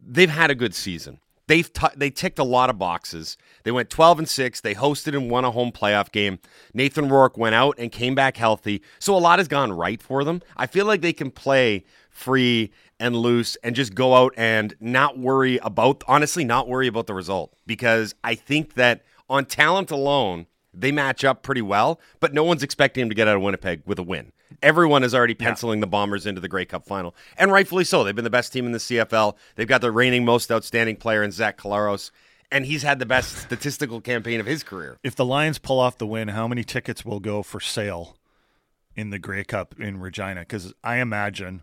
they've 0.00 0.30
had 0.30 0.50
a 0.50 0.54
good 0.54 0.74
season. 0.74 1.18
They've 1.48 1.70
t- 1.70 1.86
they 1.96 2.10
ticked 2.10 2.38
a 2.38 2.44
lot 2.44 2.70
of 2.70 2.78
boxes. 2.78 3.36
They 3.64 3.72
went 3.72 3.90
12 3.90 4.20
and 4.20 4.28
6. 4.28 4.60
They 4.60 4.74
hosted 4.74 5.16
and 5.16 5.28
won 5.30 5.44
a 5.44 5.50
home 5.50 5.72
playoff 5.72 6.12
game. 6.12 6.38
Nathan 6.72 7.08
Rourke 7.08 7.36
went 7.36 7.54
out 7.54 7.74
and 7.78 7.90
came 7.90 8.14
back 8.14 8.36
healthy. 8.36 8.82
So 8.98 9.14
a 9.14 9.18
lot 9.18 9.38
has 9.38 9.48
gone 9.48 9.72
right 9.72 10.00
for 10.00 10.24
them. 10.24 10.40
I 10.56 10.66
feel 10.66 10.86
like 10.86 11.00
they 11.00 11.12
can 11.12 11.30
play 11.30 11.84
free 12.08 12.70
and 13.02 13.16
loose 13.16 13.56
and 13.64 13.74
just 13.74 13.94
go 13.94 14.14
out 14.14 14.32
and 14.36 14.74
not 14.78 15.18
worry 15.18 15.58
about 15.58 16.04
honestly 16.06 16.44
not 16.44 16.68
worry 16.68 16.86
about 16.86 17.08
the 17.08 17.12
result 17.12 17.52
because 17.66 18.14
I 18.22 18.36
think 18.36 18.74
that 18.74 19.02
on 19.28 19.44
talent 19.44 19.90
alone 19.90 20.46
they 20.72 20.92
match 20.92 21.24
up 21.24 21.42
pretty 21.42 21.60
well, 21.62 22.00
but 22.20 22.32
no 22.32 22.44
one's 22.44 22.62
expecting 22.62 23.02
him 23.02 23.08
to 23.08 23.14
get 23.14 23.26
out 23.26 23.36
of 23.36 23.42
Winnipeg 23.42 23.82
with 23.84 23.98
a 23.98 24.04
win. 24.04 24.32
Everyone 24.62 25.02
is 25.02 25.14
already 25.14 25.34
penciling 25.34 25.80
the 25.80 25.86
Bombers 25.86 26.26
into 26.26 26.40
the 26.40 26.48
Grey 26.48 26.64
Cup 26.64 26.86
final, 26.86 27.14
and 27.36 27.50
rightfully 27.50 27.84
so. 27.84 28.04
They've 28.04 28.14
been 28.14 28.24
the 28.24 28.30
best 28.30 28.52
team 28.52 28.66
in 28.66 28.72
the 28.72 28.78
CFL. 28.78 29.34
They've 29.56 29.66
got 29.66 29.80
the 29.80 29.90
reigning 29.90 30.24
most 30.24 30.52
outstanding 30.52 30.96
player 30.96 31.22
in 31.22 31.32
Zach 31.32 31.58
Collaros, 31.58 32.10
and 32.50 32.64
he's 32.64 32.84
had 32.84 33.00
the 33.00 33.06
best 33.06 33.36
statistical 33.36 34.00
campaign 34.00 34.38
of 34.38 34.46
his 34.46 34.62
career. 34.62 34.96
If 35.02 35.16
the 35.16 35.24
Lions 35.24 35.58
pull 35.58 35.80
off 35.80 35.98
the 35.98 36.06
win, 36.06 36.28
how 36.28 36.46
many 36.46 36.62
tickets 36.62 37.04
will 37.04 37.20
go 37.20 37.42
for 37.42 37.60
sale 37.60 38.16
in 38.94 39.10
the 39.10 39.18
Grey 39.18 39.44
Cup 39.44 39.74
in 39.78 39.98
Regina? 39.98 40.40
Because 40.40 40.72
I 40.84 40.98
imagine 40.98 41.62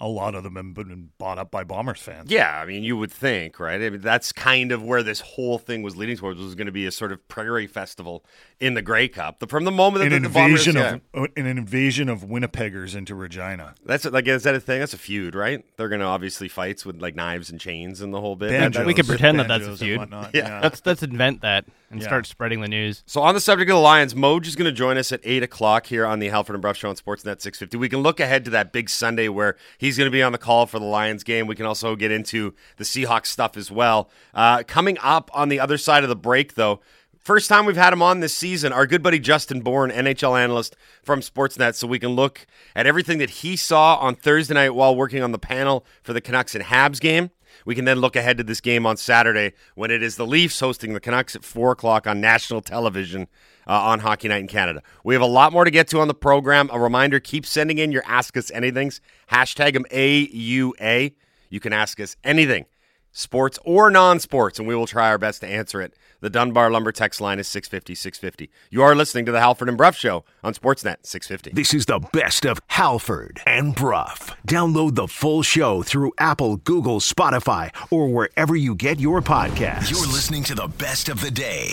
A 0.00 0.08
lot 0.08 0.34
of 0.34 0.42
them 0.42 0.56
have 0.56 0.74
been 0.74 1.10
bought 1.18 1.38
up 1.38 1.52
by 1.52 1.62
Bombers 1.62 2.00
fans. 2.00 2.28
Yeah, 2.28 2.60
I 2.60 2.66
mean, 2.66 2.82
you 2.82 2.96
would 2.96 3.12
think, 3.12 3.60
right? 3.60 3.80
I 3.80 3.90
mean, 3.90 4.00
that's 4.00 4.32
kind 4.32 4.72
of 4.72 4.82
where 4.82 5.04
this 5.04 5.20
whole 5.20 5.56
thing 5.56 5.82
was 5.82 5.96
leading 5.96 6.16
towards 6.16 6.40
was 6.40 6.56
going 6.56 6.66
to 6.66 6.72
be 6.72 6.84
a 6.84 6.90
sort 6.90 7.12
of 7.12 7.26
prairie 7.28 7.68
festival 7.68 8.24
in 8.58 8.74
the 8.74 8.82
Grey 8.82 9.06
Cup. 9.06 9.38
The, 9.38 9.46
from 9.46 9.62
the 9.64 9.70
moment 9.70 10.02
that 10.02 10.12
An 10.12 10.22
the, 10.24 10.28
the 10.28 10.34
Bombers, 10.34 10.66
invasion 10.66 11.00
yeah, 11.14 11.22
of 11.22 11.30
an 11.36 11.46
invasion 11.46 12.08
of 12.08 12.22
Winnipeggers 12.22 12.96
into 12.96 13.14
Regina. 13.14 13.74
that's 13.86 14.04
like 14.04 14.26
is 14.26 14.42
that 14.42 14.56
a 14.56 14.60
thing? 14.60 14.80
That's 14.80 14.94
a 14.94 14.98
feud, 14.98 15.36
right? 15.36 15.64
They're 15.76 15.88
going 15.88 16.00
to 16.00 16.06
obviously 16.06 16.48
fights 16.48 16.84
with 16.84 17.00
like 17.00 17.14
knives 17.14 17.50
and 17.50 17.60
chains 17.60 18.00
and 18.00 18.12
the 18.12 18.20
whole 18.20 18.34
bit. 18.34 18.50
Banjos, 18.50 18.84
we 18.84 18.94
could 18.94 19.06
pretend 19.06 19.38
that 19.38 19.46
that's 19.46 19.64
a 19.64 19.68
banjos 19.68 19.80
and 19.80 19.88
feud. 19.88 19.98
whatnot, 20.00 20.30
Yeah. 20.34 20.60
Let's 20.60 20.82
let's 20.84 21.04
invent 21.04 21.42
that 21.42 21.66
and 21.94 22.02
Yeah. 22.02 22.08
start 22.08 22.26
spreading 22.26 22.60
the 22.60 22.68
news. 22.68 23.02
So 23.06 23.22
on 23.22 23.34
the 23.34 23.40
subject 23.40 23.70
of 23.70 23.76
the 23.76 23.80
Lions, 23.80 24.14
Moj 24.14 24.46
is 24.46 24.56
going 24.56 24.66
to 24.66 24.72
join 24.72 24.98
us 24.98 25.12
at 25.12 25.20
eight 25.24 25.42
o'clock 25.42 25.86
here 25.86 26.04
on 26.04 26.18
the 26.18 26.28
Halford 26.28 26.54
and 26.54 26.60
Brough 26.62 26.72
Show 26.74 26.88
on 26.90 26.96
Sportsnet 26.96 27.40
650. 27.40 27.76
We 27.76 27.88
can 27.88 28.00
look 28.00 28.20
ahead 28.20 28.44
to 28.44 28.50
that 28.50 28.72
big 28.72 28.90
Sunday 28.90 29.28
where 29.28 29.56
he's 29.78 29.96
going 29.96 30.06
to 30.06 30.12
be 30.12 30.22
on 30.22 30.32
the 30.32 30.38
call 30.38 30.66
for 30.66 30.78
the 30.78 30.84
Lions 30.84 31.24
game. 31.24 31.46
We 31.46 31.54
can 31.56 31.66
also 31.66 31.96
get 31.96 32.10
into 32.10 32.52
the 32.76 32.84
Seahawks 32.84 33.26
stuff 33.26 33.56
as 33.56 33.70
well. 33.70 34.10
Uh, 34.34 34.62
coming 34.66 34.98
up 35.02 35.30
on 35.32 35.48
the 35.48 35.60
other 35.60 35.78
side 35.78 36.02
of 36.02 36.08
the 36.08 36.16
break, 36.16 36.54
though. 36.54 36.80
First 37.18 37.48
time 37.48 37.64
we've 37.64 37.74
had 37.74 37.90
him 37.94 38.02
on 38.02 38.20
this 38.20 38.36
season, 38.36 38.70
our 38.70 38.86
good 38.86 39.02
buddy 39.02 39.18
Justin 39.18 39.62
Bourne, 39.62 39.90
NHL 39.90 40.38
analyst 40.38 40.76
from 41.02 41.20
Sportsnet, 41.22 41.74
so 41.74 41.86
we 41.86 41.98
can 41.98 42.10
look 42.10 42.44
at 42.76 42.86
everything 42.86 43.16
that 43.16 43.30
he 43.30 43.56
saw 43.56 43.96
on 43.96 44.14
Thursday 44.14 44.52
night 44.52 44.74
while 44.74 44.94
working 44.94 45.22
on 45.22 45.32
the 45.32 45.38
panel 45.38 45.86
for 46.02 46.12
the 46.12 46.20
Canucks 46.20 46.54
and 46.54 46.64
Habs 46.64 47.00
game. 47.00 47.30
We 47.64 47.74
can 47.74 47.84
then 47.84 47.98
look 47.98 48.16
ahead 48.16 48.38
to 48.38 48.44
this 48.44 48.60
game 48.60 48.86
on 48.86 48.96
Saturday 48.96 49.52
when 49.74 49.90
it 49.90 50.02
is 50.02 50.16
the 50.16 50.26
Leafs 50.26 50.60
hosting 50.60 50.92
the 50.92 51.00
Canucks 51.00 51.36
at 51.36 51.44
4 51.44 51.72
o'clock 51.72 52.06
on 52.06 52.20
national 52.20 52.60
television 52.60 53.28
uh, 53.66 53.72
on 53.72 54.00
Hockey 54.00 54.28
Night 54.28 54.40
in 54.40 54.48
Canada. 54.48 54.82
We 55.02 55.14
have 55.14 55.22
a 55.22 55.26
lot 55.26 55.52
more 55.52 55.64
to 55.64 55.70
get 55.70 55.88
to 55.88 56.00
on 56.00 56.08
the 56.08 56.14
program. 56.14 56.68
A 56.72 56.78
reminder 56.78 57.20
keep 57.20 57.46
sending 57.46 57.78
in 57.78 57.92
your 57.92 58.02
Ask 58.06 58.36
Us 58.36 58.50
Anythings. 58.50 59.00
Hashtag 59.30 59.74
them 59.74 59.84
AUA. 59.90 61.14
You 61.50 61.60
can 61.60 61.72
ask 61.72 62.00
us 62.00 62.16
anything, 62.24 62.66
sports 63.12 63.58
or 63.64 63.90
non 63.90 64.20
sports, 64.20 64.58
and 64.58 64.66
we 64.66 64.74
will 64.74 64.86
try 64.86 65.08
our 65.08 65.18
best 65.18 65.40
to 65.42 65.46
answer 65.46 65.80
it. 65.80 65.94
The 66.24 66.30
Dunbar 66.30 66.70
Lumber 66.70 66.90
text 66.90 67.20
line 67.20 67.38
is 67.38 67.46
650 67.48 67.94
650. 67.94 68.50
You 68.70 68.80
are 68.80 68.94
listening 68.94 69.26
to 69.26 69.32
the 69.32 69.40
Halford 69.40 69.68
and 69.68 69.76
Brough 69.76 69.90
Show 69.90 70.24
on 70.42 70.54
Sportsnet 70.54 70.96
650. 71.02 71.50
This 71.50 71.74
is 71.74 71.84
the 71.84 71.98
best 72.14 72.46
of 72.46 72.62
Halford 72.68 73.42
and 73.44 73.74
Brough. 73.74 74.32
Download 74.48 74.94
the 74.94 75.06
full 75.06 75.42
show 75.42 75.82
through 75.82 76.14
Apple, 76.16 76.56
Google, 76.56 77.00
Spotify, 77.00 77.68
or 77.90 78.08
wherever 78.08 78.56
you 78.56 78.74
get 78.74 78.98
your 78.98 79.20
podcasts. 79.20 79.90
You're 79.90 80.10
listening 80.10 80.44
to 80.44 80.54
the 80.54 80.68
best 80.68 81.10
of 81.10 81.20
the 81.20 81.30
day. 81.30 81.68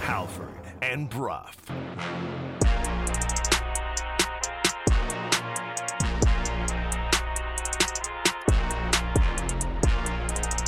Halford 0.00 0.48
and 0.80 1.10
Brough. 1.10 1.50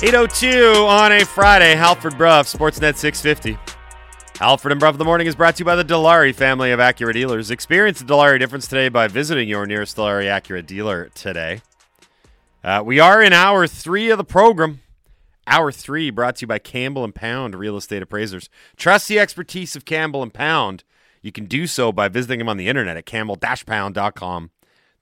Eight 0.01 0.13
oh 0.13 0.27
two 0.27 0.85
on 0.87 1.11
a 1.11 1.25
Friday. 1.25 1.75
Halford 1.75 2.17
Brough, 2.17 2.43
Sportsnet 2.43 2.95
650. 2.95 3.57
Halford 4.39 4.71
and 4.71 4.79
Brough 4.79 4.91
in 4.91 4.97
the 4.97 5.03
Morning 5.03 5.27
is 5.27 5.35
brought 5.35 5.57
to 5.57 5.59
you 5.59 5.65
by 5.65 5.75
the 5.75 5.83
Dilawri 5.83 6.33
family 6.33 6.71
of 6.71 6.79
Acura 6.79 7.11
dealers. 7.11 7.51
Experience 7.51 7.99
the 7.99 8.05
Dilawri 8.05 8.39
difference 8.39 8.65
today 8.65 8.87
by 8.87 9.09
visiting 9.09 9.49
your 9.49 9.65
nearest 9.65 9.97
Dilawri 9.97 10.27
Acura 10.27 10.65
dealer 10.65 11.09
today. 11.15 11.61
Uh, 12.63 12.81
we 12.85 13.01
are 13.01 13.21
in 13.21 13.33
hour 13.33 13.67
three 13.67 14.09
of 14.09 14.17
the 14.17 14.23
program. 14.23 14.79
Hour 15.45 15.69
three 15.69 16.11
brought 16.11 16.37
to 16.37 16.43
you 16.43 16.47
by 16.47 16.59
Campbell 16.59 17.03
and 17.03 17.13
Pound 17.13 17.53
Real 17.53 17.75
Estate 17.75 18.01
Appraisers. 18.01 18.49
Trust 18.77 19.09
the 19.09 19.19
expertise 19.19 19.75
of 19.75 19.83
Campbell 19.83 20.23
and 20.23 20.33
Pound. 20.33 20.85
You 21.21 21.33
can 21.33 21.43
do 21.43 21.67
so 21.67 21.91
by 21.91 22.07
visiting 22.07 22.39
them 22.39 22.47
on 22.47 22.55
the 22.55 22.69
internet 22.69 22.95
at 22.95 23.05
campbell-pound.com 23.05 24.51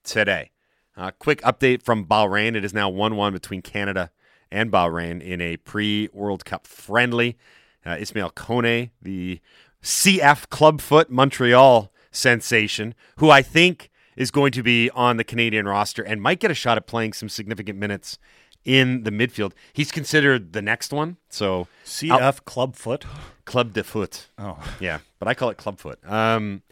today. 0.03 0.49
Uh, 0.97 1.11
quick 1.19 1.39
update 1.43 1.83
from 1.83 2.03
Bahrain. 2.03 2.55
It 2.55 2.65
is 2.65 2.73
now 2.73 2.89
1 2.89 3.15
1 3.15 3.33
between 3.33 3.61
Canada 3.61 4.09
and 4.51 4.71
Bahrain 4.71 5.21
in 5.21 5.41
a 5.41 5.57
pre 5.57 6.09
World 6.13 6.45
Cup 6.45 6.67
friendly. 6.67 7.37
Uh, 7.85 7.95
Ismail 7.99 8.31
Kone, 8.31 8.89
the 9.01 9.39
CF 9.81 10.49
Clubfoot 10.49 11.09
Montreal 11.09 11.91
sensation, 12.11 12.93
who 13.17 13.29
I 13.29 13.41
think 13.41 13.89
is 14.17 14.29
going 14.31 14.51
to 14.53 14.63
be 14.63 14.89
on 14.91 15.15
the 15.17 15.23
Canadian 15.23 15.67
roster 15.67 16.03
and 16.03 16.21
might 16.21 16.39
get 16.39 16.51
a 16.51 16.55
shot 16.55 16.75
at 16.75 16.87
playing 16.87 17.13
some 17.13 17.29
significant 17.29 17.79
minutes 17.79 18.17
in 18.65 19.03
the 19.03 19.11
midfield. 19.11 19.53
He's 19.71 19.91
considered 19.91 20.51
the 20.51 20.61
next 20.61 20.91
one. 20.91 21.17
So 21.29 21.67
CF 21.85 22.43
Clubfoot. 22.43 23.05
Club 23.45 23.71
de 23.71 23.83
Foot. 23.83 24.27
Oh, 24.37 24.61
Yeah, 24.81 24.99
but 25.19 25.29
I 25.29 25.33
call 25.33 25.49
it 25.49 25.57
Clubfoot. 25.57 26.05
Um, 26.05 26.63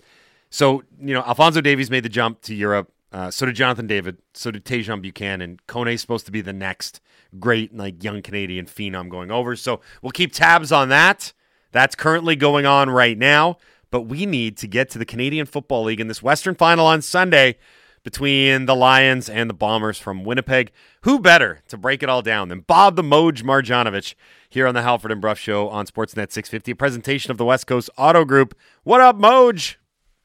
so 0.50 0.84
you 1.00 1.14
know, 1.14 1.22
Alfonso 1.22 1.62
Davies 1.62 1.90
made 1.90 2.04
the 2.04 2.10
jump 2.10 2.42
to 2.42 2.54
Europe. 2.54 2.92
Uh, 3.16 3.32
so 3.32 3.46
did 3.46 3.56
Jonathan 3.56 3.88
David. 3.88 4.18
So 4.34 4.52
did 4.52 4.66
Tajon 4.66 5.02
Buchanan. 5.02 5.58
Kone's 5.68 6.02
supposed 6.02 6.26
to 6.26 6.34
be 6.34 6.42
the 6.42 6.52
next 6.52 7.00
great 7.40 7.74
like 7.74 8.04
young 8.04 8.22
Canadian 8.22 8.66
phenom 8.66 9.08
going 9.08 9.32
over. 9.32 9.56
So 9.56 9.80
we'll 10.02 10.12
keep 10.12 10.34
tabs 10.34 10.70
on 10.74 10.90
that. 10.90 11.32
That's 11.72 11.96
currently 11.96 12.36
going 12.36 12.66
on 12.66 12.90
right 12.90 13.18
now. 13.18 13.56
But 13.90 14.02
we 14.02 14.26
need 14.26 14.58
to 14.58 14.68
get 14.68 14.90
to 14.90 15.00
the 15.00 15.06
Canadian 15.06 15.46
Football 15.46 15.86
League 15.86 16.02
in 16.02 16.10
this 16.10 16.22
Western 16.22 16.56
Final 16.56 16.86
on 16.88 17.02
Sunday 17.02 17.56
between 18.04 18.66
the 18.66 18.76
Lions 18.76 19.30
and 19.30 19.50
the 19.50 19.54
Bombers 19.54 19.98
from 19.98 20.26
Winnipeg. 20.26 20.74
Who 21.04 21.18
better 21.18 21.62
to 21.70 21.78
break 21.78 22.04
it 22.04 22.10
all 22.10 22.22
down 22.22 22.50
than 22.50 22.62
Bob 22.68 22.98
the 22.98 23.02
Moj 23.02 23.44
Marjanovic 23.44 24.16
here 24.50 24.68
on 24.68 24.74
the 24.74 24.82
Halford 24.82 25.14
and 25.14 25.22
Brough 25.22 25.36
Show 25.36 25.70
on 25.70 25.88
Sportsnet 25.88 26.34
650, 26.34 26.72
a 26.72 26.76
presentation 26.76 27.32
of 27.32 27.38
the 27.38 27.46
West 27.46 27.66
Coast 27.66 27.90
Auto 27.98 28.26
Group. 28.26 28.58
What 28.84 29.00
up, 29.00 29.18
Moj? 29.18 29.78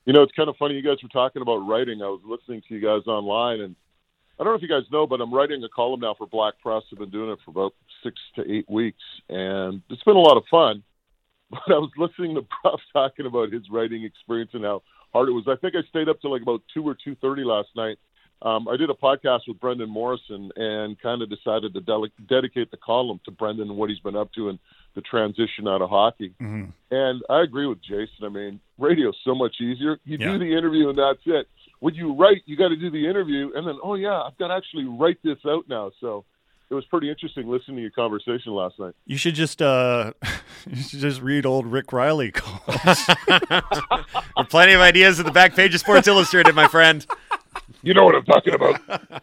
You 0.06 0.12
know, 0.12 0.22
it's 0.22 0.32
kind 0.32 0.48
of 0.48 0.56
funny. 0.56 0.74
You 0.74 0.82
guys 0.82 1.02
were 1.02 1.08
talking 1.08 1.42
about 1.42 1.58
writing. 1.58 2.02
I 2.02 2.06
was 2.06 2.22
listening 2.24 2.62
to 2.68 2.74
you 2.74 2.80
guys 2.80 3.06
online, 3.06 3.60
and 3.60 3.76
I 4.38 4.44
don't 4.44 4.52
know 4.52 4.56
if 4.56 4.62
you 4.62 4.68
guys 4.68 4.90
know, 4.90 5.06
but 5.06 5.20
I'm 5.20 5.32
writing 5.32 5.62
a 5.62 5.68
column 5.68 6.00
now 6.00 6.14
for 6.16 6.26
Black 6.26 6.54
Press. 6.62 6.82
I've 6.90 6.98
been 6.98 7.10
doing 7.10 7.30
it 7.30 7.38
for 7.44 7.50
about 7.50 7.74
six 8.02 8.16
to 8.36 8.50
eight 8.50 8.68
weeks, 8.70 9.02
and 9.28 9.82
it's 9.90 10.02
been 10.04 10.16
a 10.16 10.20
lot 10.20 10.36
of 10.36 10.44
fun. 10.50 10.82
But 11.50 11.74
I 11.74 11.78
was 11.78 11.90
listening 11.98 12.36
to 12.36 12.42
Prof 12.62 12.78
talking 12.92 13.26
about 13.26 13.52
his 13.52 13.64
writing 13.72 14.04
experience 14.04 14.52
and 14.54 14.62
how 14.62 14.84
hard 15.12 15.28
it 15.28 15.32
was. 15.32 15.48
I 15.48 15.56
think 15.56 15.74
I 15.74 15.82
stayed 15.88 16.08
up 16.08 16.20
till 16.20 16.30
like 16.30 16.42
about 16.42 16.62
two 16.72 16.86
or 16.86 16.94
two 16.94 17.16
thirty 17.16 17.42
last 17.42 17.70
night. 17.74 17.98
Um, 18.42 18.68
I 18.68 18.76
did 18.76 18.88
a 18.90 18.94
podcast 18.94 19.40
with 19.48 19.60
Brendan 19.60 19.90
Morrison 19.90 20.50
and 20.56 20.98
kind 21.00 21.20
of 21.22 21.28
decided 21.28 21.74
to 21.74 21.80
dele- 21.80 22.12
dedicate 22.28 22.70
the 22.70 22.78
column 22.78 23.20
to 23.26 23.30
Brendan 23.30 23.68
and 23.68 23.76
what 23.76 23.90
he's 23.90 23.98
been 24.00 24.16
up 24.16 24.32
to 24.34 24.48
and 24.48 24.58
the 24.94 25.02
transition 25.02 25.68
out 25.68 25.82
of 25.82 25.90
hockey. 25.90 26.32
And 26.40 27.22
I 27.28 27.42
agree 27.42 27.66
with 27.66 27.82
Jason. 27.82 28.24
I 28.24 28.28
mean, 28.28 28.60
radio's 28.78 29.16
so 29.24 29.34
much 29.34 29.56
easier. 29.60 29.98
You 30.04 30.16
Yeah. 30.18 30.32
do 30.32 30.38
the 30.38 30.56
interview 30.56 30.88
and 30.88 30.98
that's 30.98 31.20
it. 31.26 31.48
When 31.80 31.94
you 31.94 32.14
write, 32.14 32.42
you 32.46 32.56
got 32.56 32.68
to 32.68 32.76
do 32.76 32.90
the 32.90 33.06
interview, 33.08 33.52
and 33.54 33.66
then 33.66 33.78
oh 33.82 33.94
yeah, 33.94 34.20
I've 34.20 34.36
got 34.36 34.48
to 34.48 34.54
actually 34.54 34.84
write 34.84 35.18
this 35.24 35.38
out 35.46 35.64
now. 35.68 35.90
So 36.00 36.24
it 36.68 36.74
was 36.74 36.84
pretty 36.86 37.08
interesting 37.08 37.48
listening 37.48 37.76
to 37.76 37.82
your 37.82 37.90
conversation 37.90 38.52
last 38.52 38.78
night. 38.78 38.94
you 39.06 39.16
should 39.16 39.34
just 39.34 39.62
uh, 39.62 40.12
you 40.68 40.76
should 40.82 41.00
just 41.00 41.20
read 41.22 41.46
old 41.46 41.66
Rick 41.66 41.92
Reilly 41.92 42.32
calls. 42.32 42.98
Plenty 44.48 44.72
of 44.72 44.80
ideas 44.80 45.20
at 45.20 45.26
the 45.26 45.32
back 45.32 45.54
page 45.54 45.74
of 45.74 45.80
Sports 45.80 46.06
Illustrated, 46.08 46.54
my 46.54 46.68
friend. 46.68 47.06
You 47.82 47.94
know 47.94 48.04
what 48.04 48.14
I'm 48.14 48.24
talking 48.24 48.54
about. 48.54 48.80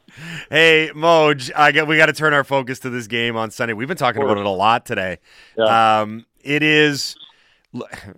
Hey, 0.49 0.89
Moj, 0.95 1.51
I 1.55 1.71
get, 1.71 1.87
we 1.87 1.97
got 1.97 2.07
to 2.07 2.13
turn 2.13 2.33
our 2.33 2.43
focus 2.43 2.79
to 2.79 2.89
this 2.89 3.05
game 3.07 3.35
on 3.35 3.51
Sunday. 3.51 3.73
We've 3.73 3.87
been 3.87 3.97
talking 3.97 4.23
about 4.23 4.37
it 4.37 4.45
a 4.45 4.49
lot 4.49 4.85
today. 4.85 5.19
Yeah. 5.57 5.99
Um, 6.01 6.25
it 6.41 6.63
is. 6.63 7.15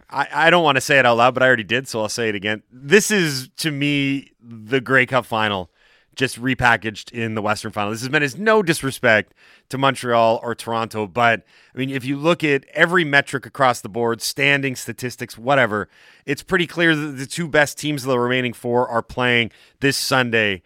I, 0.10 0.28
I 0.32 0.50
don't 0.50 0.64
want 0.64 0.76
to 0.76 0.82
say 0.82 1.00
it 1.00 1.06
out 1.06 1.18
loud, 1.18 1.34
but 1.34 1.44
I 1.44 1.48
already 1.48 1.64
did, 1.64 1.88
so 1.88 2.02
I'll 2.02 2.08
say 2.10 2.30
it 2.30 2.36
again. 2.36 2.64
This 2.72 3.12
is 3.12 3.50
to 3.58 3.72
me 3.72 4.32
the 4.42 4.80
Grey 4.80 5.06
Cup 5.06 5.26
final, 5.26 5.72
just 6.20 6.40
repackaged 6.40 7.14
in 7.14 7.34
the 7.34 7.42
Western 7.42 7.72
Final. 7.72 7.92
This 7.92 8.02
has 8.02 8.10
meant 8.10 8.26
as 8.26 8.38
no 8.38 8.62
disrespect 8.62 9.34
to 9.70 9.78
Montreal 9.78 10.42
or 10.44 10.54
Toronto, 10.54 11.08
but 11.08 11.44
I 11.74 11.78
mean, 11.78 11.90
if 11.90 12.04
you 12.04 12.18
look 12.18 12.44
at 12.44 12.66
every 12.74 13.06
metric 13.06 13.46
across 13.46 13.80
the 13.80 13.88
board, 13.88 14.22
standing 14.22 14.76
statistics, 14.76 15.38
whatever, 15.38 15.88
it's 16.26 16.44
pretty 16.44 16.68
clear 16.68 16.94
that 16.94 17.14
the 17.14 17.26
two 17.26 17.48
best 17.48 17.78
teams 17.78 18.04
of 18.04 18.10
the 18.10 18.20
remaining 18.20 18.52
four 18.52 18.86
are 18.86 19.02
playing 19.02 19.52
this 19.80 19.96
Sunday 19.96 20.62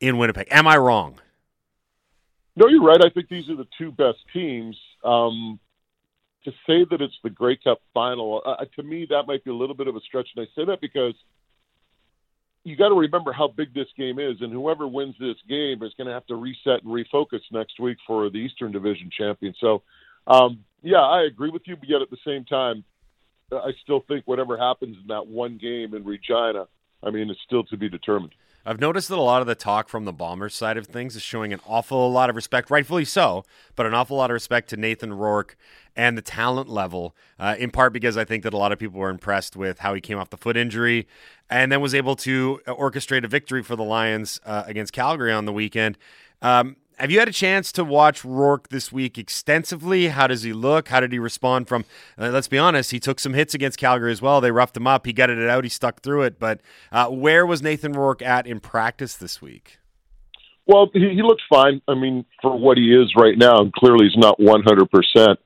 in 0.00 0.18
Winnipeg. 0.18 0.48
Am 0.50 0.66
I 0.66 0.76
wrong? 0.76 1.20
No, 2.56 2.66
you're 2.66 2.82
right. 2.82 3.00
I 3.00 3.10
think 3.10 3.28
these 3.28 3.48
are 3.48 3.56
the 3.56 3.68
two 3.78 3.92
best 3.92 4.18
teams. 4.32 4.76
Um, 5.04 5.60
to 6.44 6.50
say 6.66 6.84
that 6.90 7.00
it's 7.00 7.14
the 7.22 7.30
Grey 7.30 7.56
Cup 7.56 7.80
final, 7.94 8.42
uh, 8.44 8.64
to 8.74 8.82
me, 8.82 9.06
that 9.10 9.24
might 9.28 9.44
be 9.44 9.50
a 9.50 9.54
little 9.54 9.76
bit 9.76 9.86
of 9.86 9.94
a 9.94 10.00
stretch. 10.00 10.28
And 10.36 10.44
I 10.44 10.60
say 10.60 10.64
that 10.64 10.80
because 10.80 11.14
you 12.66 12.76
got 12.76 12.88
to 12.88 12.94
remember 12.94 13.32
how 13.32 13.48
big 13.48 13.72
this 13.72 13.86
game 13.96 14.18
is, 14.18 14.36
and 14.40 14.52
whoever 14.52 14.88
wins 14.88 15.14
this 15.20 15.36
game 15.48 15.82
is 15.82 15.92
going 15.96 16.08
to 16.08 16.12
have 16.12 16.26
to 16.26 16.34
reset 16.34 16.82
and 16.82 16.86
refocus 16.86 17.40
next 17.52 17.78
week 17.78 17.96
for 18.06 18.28
the 18.28 18.38
Eastern 18.38 18.72
Division 18.72 19.08
champion. 19.16 19.54
So, 19.60 19.82
um, 20.26 20.64
yeah, 20.82 21.00
I 21.00 21.22
agree 21.22 21.50
with 21.50 21.62
you, 21.66 21.76
but 21.76 21.88
yet 21.88 22.02
at 22.02 22.10
the 22.10 22.16
same 22.26 22.44
time, 22.44 22.84
I 23.52 23.70
still 23.84 24.04
think 24.08 24.26
whatever 24.26 24.58
happens 24.58 24.96
in 25.00 25.06
that 25.08 25.26
one 25.26 25.58
game 25.58 25.94
in 25.94 26.04
Regina 26.04 26.66
I 27.02 27.10
mean, 27.10 27.30
it's 27.30 27.40
still 27.46 27.64
to 27.64 27.76
be 27.76 27.88
determined. 27.88 28.34
I've 28.68 28.80
noticed 28.80 29.08
that 29.10 29.18
a 29.18 29.22
lot 29.22 29.42
of 29.42 29.46
the 29.46 29.54
talk 29.54 29.88
from 29.88 30.06
the 30.06 30.12
Bombers 30.12 30.52
side 30.52 30.76
of 30.76 30.88
things 30.88 31.14
is 31.14 31.22
showing 31.22 31.52
an 31.52 31.60
awful 31.68 32.10
lot 32.10 32.28
of 32.28 32.34
respect, 32.34 32.68
rightfully 32.68 33.04
so, 33.04 33.44
but 33.76 33.86
an 33.86 33.94
awful 33.94 34.16
lot 34.16 34.28
of 34.28 34.34
respect 34.34 34.68
to 34.70 34.76
Nathan 34.76 35.14
Rourke 35.14 35.56
and 35.94 36.18
the 36.18 36.22
talent 36.22 36.68
level, 36.68 37.14
uh, 37.38 37.54
in 37.60 37.70
part 37.70 37.92
because 37.92 38.16
I 38.16 38.24
think 38.24 38.42
that 38.42 38.52
a 38.52 38.56
lot 38.56 38.72
of 38.72 38.80
people 38.80 38.98
were 38.98 39.08
impressed 39.08 39.54
with 39.54 39.78
how 39.78 39.94
he 39.94 40.00
came 40.00 40.18
off 40.18 40.30
the 40.30 40.36
foot 40.36 40.56
injury 40.56 41.06
and 41.48 41.70
then 41.70 41.80
was 41.80 41.94
able 41.94 42.16
to 42.16 42.60
orchestrate 42.66 43.22
a 43.22 43.28
victory 43.28 43.62
for 43.62 43.76
the 43.76 43.84
Lions 43.84 44.40
uh, 44.44 44.64
against 44.66 44.92
Calgary 44.92 45.30
on 45.30 45.44
the 45.44 45.52
weekend. 45.52 45.96
Um, 46.42 46.74
have 46.96 47.10
you 47.10 47.18
had 47.18 47.28
a 47.28 47.32
chance 47.32 47.72
to 47.72 47.84
watch 47.84 48.24
Rourke 48.24 48.68
this 48.68 48.90
week 48.90 49.18
extensively? 49.18 50.08
How 50.08 50.26
does 50.26 50.42
he 50.42 50.52
look? 50.52 50.88
How 50.88 51.00
did 51.00 51.12
he 51.12 51.18
respond 51.18 51.68
from? 51.68 51.84
Uh, 52.18 52.30
let's 52.30 52.48
be 52.48 52.58
honest, 52.58 52.90
he 52.90 52.98
took 52.98 53.20
some 53.20 53.34
hits 53.34 53.54
against 53.54 53.78
Calgary 53.78 54.12
as 54.12 54.22
well. 54.22 54.40
They 54.40 54.50
roughed 54.50 54.76
him 54.76 54.86
up. 54.86 55.04
He 55.04 55.12
gutted 55.12 55.38
it 55.38 55.48
out. 55.48 55.64
He 55.64 55.70
stuck 55.70 56.00
through 56.00 56.22
it. 56.22 56.38
But 56.38 56.60
uh, 56.90 57.08
where 57.08 57.44
was 57.44 57.62
Nathan 57.62 57.92
Rourke 57.92 58.22
at 58.22 58.46
in 58.46 58.60
practice 58.60 59.14
this 59.14 59.42
week? 59.42 59.78
Well, 60.66 60.88
he, 60.92 61.00
he 61.00 61.22
looks 61.22 61.42
fine. 61.48 61.82
I 61.86 61.94
mean, 61.94 62.24
for 62.40 62.58
what 62.58 62.78
he 62.78 62.94
is 62.94 63.12
right 63.16 63.36
now, 63.36 63.58
and 63.60 63.72
clearly 63.72 64.06
he's 64.06 64.16
not 64.16 64.38
100%. 64.38 65.36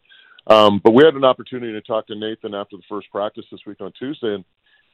Um, 0.47 0.81
but 0.83 0.93
we 0.93 1.05
had 1.05 1.15
an 1.15 1.25
opportunity 1.25 1.73
to 1.73 1.83
talk 1.83 2.07
to 2.07 2.15
Nathan 2.15 2.55
after 2.55 2.77
the 2.77 2.83
first 2.89 3.11
practice 3.11 3.45
this 3.51 3.61
week 3.67 3.81
on 3.81 3.93
Tuesday, 3.99 4.35
and 4.35 4.45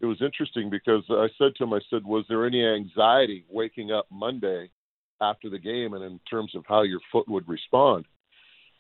it 0.01 0.07
was 0.07 0.21
interesting 0.21 0.69
because 0.69 1.05
I 1.09 1.29
said 1.38 1.55
to 1.57 1.64
him, 1.64 1.73
I 1.73 1.81
said, 1.88 2.05
was 2.05 2.25
there 2.29 2.47
any 2.47 2.64
anxiety 2.64 3.45
waking 3.49 3.92
up 3.92 4.07
Monday 4.11 4.71
after 5.21 5.49
the 5.49 5.59
game 5.59 5.95
and 5.95 6.05
in 6.05 6.21
terms 6.31 6.55
of 6.55 6.65
how 6.67 6.83
your 6.83 7.01
foot 7.11 7.29
would 7.29 7.49
respond. 7.49 8.05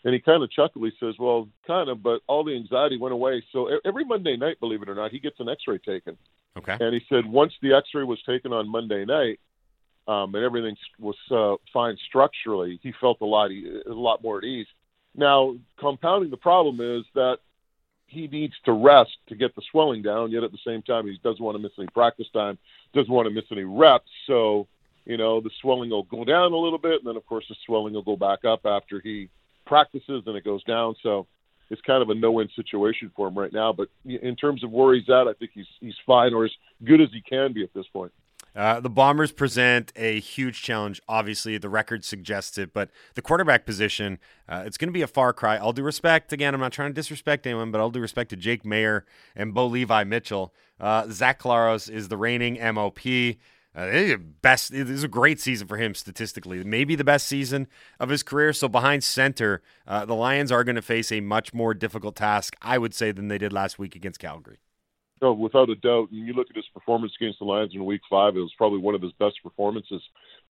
And 0.04 0.14
he 0.14 0.20
kind 0.20 0.42
of 0.42 0.50
chuckled. 0.50 0.84
He 0.84 0.92
says, 1.00 1.14
"Well, 1.18 1.48
kind 1.66 1.88
of, 1.88 2.02
but 2.02 2.20
all 2.26 2.44
the 2.44 2.54
anxiety 2.54 2.96
went 2.96 3.12
away." 3.12 3.42
So 3.52 3.80
every 3.84 4.04
Monday 4.04 4.36
night, 4.36 4.60
believe 4.60 4.82
it 4.82 4.88
or 4.88 4.94
not, 4.94 5.10
he 5.10 5.18
gets 5.18 5.40
an 5.40 5.48
X-ray 5.48 5.78
taken. 5.78 6.16
Okay. 6.56 6.76
And 6.80 6.94
he 6.94 7.00
said 7.08 7.26
once 7.26 7.52
the 7.60 7.74
X-ray 7.74 8.04
was 8.04 8.22
taken 8.22 8.52
on 8.52 8.68
Monday 8.68 9.04
night, 9.04 9.40
um, 10.06 10.34
and 10.34 10.44
everything 10.44 10.76
was 11.00 11.16
uh, 11.30 11.56
fine 11.72 11.96
structurally, 12.06 12.78
he 12.82 12.92
felt 13.00 13.20
a 13.20 13.24
lot 13.24 13.50
a 13.50 13.92
lot 13.92 14.22
more 14.22 14.38
at 14.38 14.44
ease. 14.44 14.68
Now, 15.16 15.56
compounding 15.78 16.30
the 16.30 16.36
problem 16.36 16.80
is 16.80 17.04
that 17.14 17.38
he 18.06 18.28
needs 18.28 18.54
to 18.64 18.72
rest 18.72 19.16
to 19.28 19.34
get 19.34 19.54
the 19.56 19.62
swelling 19.70 20.02
down. 20.02 20.30
Yet 20.30 20.44
at 20.44 20.52
the 20.52 20.58
same 20.64 20.82
time, 20.82 21.06
he 21.06 21.18
doesn't 21.24 21.42
want 21.44 21.56
to 21.56 21.62
miss 21.62 21.72
any 21.78 21.88
practice 21.88 22.28
time, 22.32 22.58
doesn't 22.94 23.12
want 23.12 23.26
to 23.26 23.34
miss 23.34 23.44
any 23.50 23.64
reps. 23.64 24.10
So 24.26 24.68
you 25.06 25.16
know, 25.16 25.40
the 25.40 25.50
swelling 25.62 25.90
will 25.90 26.02
go 26.02 26.24
down 26.24 26.52
a 26.52 26.56
little 26.56 26.78
bit, 26.78 26.98
and 26.98 27.06
then 27.06 27.16
of 27.16 27.24
course 27.26 27.44
the 27.48 27.56
swelling 27.64 27.94
will 27.94 28.02
go 28.02 28.16
back 28.16 28.44
up 28.44 28.66
after 28.66 29.00
he 29.00 29.28
practices 29.64 30.24
and 30.26 30.36
it 30.36 30.44
goes 30.44 30.62
down. 30.64 30.94
So 31.02 31.26
it's 31.70 31.80
kind 31.82 32.02
of 32.02 32.10
a 32.10 32.14
no-win 32.14 32.48
situation 32.54 33.10
for 33.16 33.28
him 33.28 33.38
right 33.38 33.52
now. 33.52 33.72
But 33.72 33.88
in 34.04 34.36
terms 34.36 34.62
of 34.62 34.70
where 34.70 34.94
he's 34.94 35.08
at, 35.08 35.28
I 35.28 35.32
think 35.32 35.52
he's 35.54 35.66
he's 35.80 35.94
fine 36.04 36.34
or 36.34 36.44
as 36.44 36.52
good 36.84 37.00
as 37.00 37.08
he 37.12 37.22
can 37.22 37.52
be 37.52 37.62
at 37.62 37.72
this 37.72 37.86
point. 37.92 38.12
Uh, 38.54 38.80
the 38.80 38.88
Bombers 38.88 39.32
present 39.32 39.92
a 39.96 40.18
huge 40.18 40.62
challenge. 40.62 41.00
Obviously, 41.08 41.58
the 41.58 41.68
record 41.68 42.06
suggests 42.06 42.56
it, 42.56 42.72
but 42.72 42.88
the 43.14 43.20
quarterback 43.20 43.66
position, 43.66 44.18
uh, 44.48 44.62
it's 44.64 44.78
going 44.78 44.88
to 44.88 44.94
be 44.94 45.02
a 45.02 45.06
far 45.06 45.34
cry. 45.34 45.58
All 45.58 45.74
due 45.74 45.82
respect, 45.82 46.32
again, 46.32 46.54
I'm 46.54 46.60
not 46.60 46.72
trying 46.72 46.88
to 46.88 46.94
disrespect 46.94 47.46
anyone, 47.46 47.70
but 47.70 47.82
all 47.82 47.90
due 47.90 48.00
respect 48.00 48.30
to 48.30 48.36
Jake 48.36 48.64
Maier 48.64 49.02
and 49.34 49.52
Bo 49.52 49.66
Levi 49.66 50.04
Mitchell. 50.04 50.54
Uh, 50.80 51.06
Zach 51.10 51.38
Collaros 51.38 51.90
is 51.90 52.08
the 52.08 52.16
reigning 52.16 52.54
MOP. 52.74 52.98
Uh, 53.76 54.16
best. 54.40 54.72
This 54.72 54.88
is 54.88 55.04
a 55.04 55.08
great 55.08 55.38
season 55.38 55.68
for 55.68 55.76
him 55.76 55.94
statistically. 55.94 56.64
Maybe 56.64 56.94
the 56.94 57.04
best 57.04 57.26
season 57.26 57.68
of 58.00 58.08
his 58.08 58.22
career. 58.22 58.54
So 58.54 58.68
behind 58.68 59.04
center, 59.04 59.60
uh, 59.86 60.06
the 60.06 60.14
Lions 60.14 60.50
are 60.50 60.64
going 60.64 60.76
to 60.76 60.82
face 60.82 61.12
a 61.12 61.20
much 61.20 61.52
more 61.52 61.74
difficult 61.74 62.16
task, 62.16 62.56
I 62.62 62.78
would 62.78 62.94
say, 62.94 63.12
than 63.12 63.28
they 63.28 63.36
did 63.36 63.52
last 63.52 63.78
week 63.78 63.94
against 63.94 64.18
Calgary. 64.18 64.60
Oh, 65.20 65.34
without 65.34 65.68
a 65.68 65.74
doubt. 65.74 66.08
And 66.10 66.26
you 66.26 66.32
look 66.32 66.48
at 66.48 66.56
his 66.56 66.64
performance 66.72 67.12
against 67.20 67.38
the 67.38 67.44
Lions 67.44 67.72
in 67.74 67.84
Week 67.84 68.00
Five; 68.08 68.36
it 68.36 68.40
was 68.40 68.52
probably 68.56 68.78
one 68.78 68.94
of 68.94 69.02
his 69.02 69.12
best 69.12 69.36
performances 69.42 70.02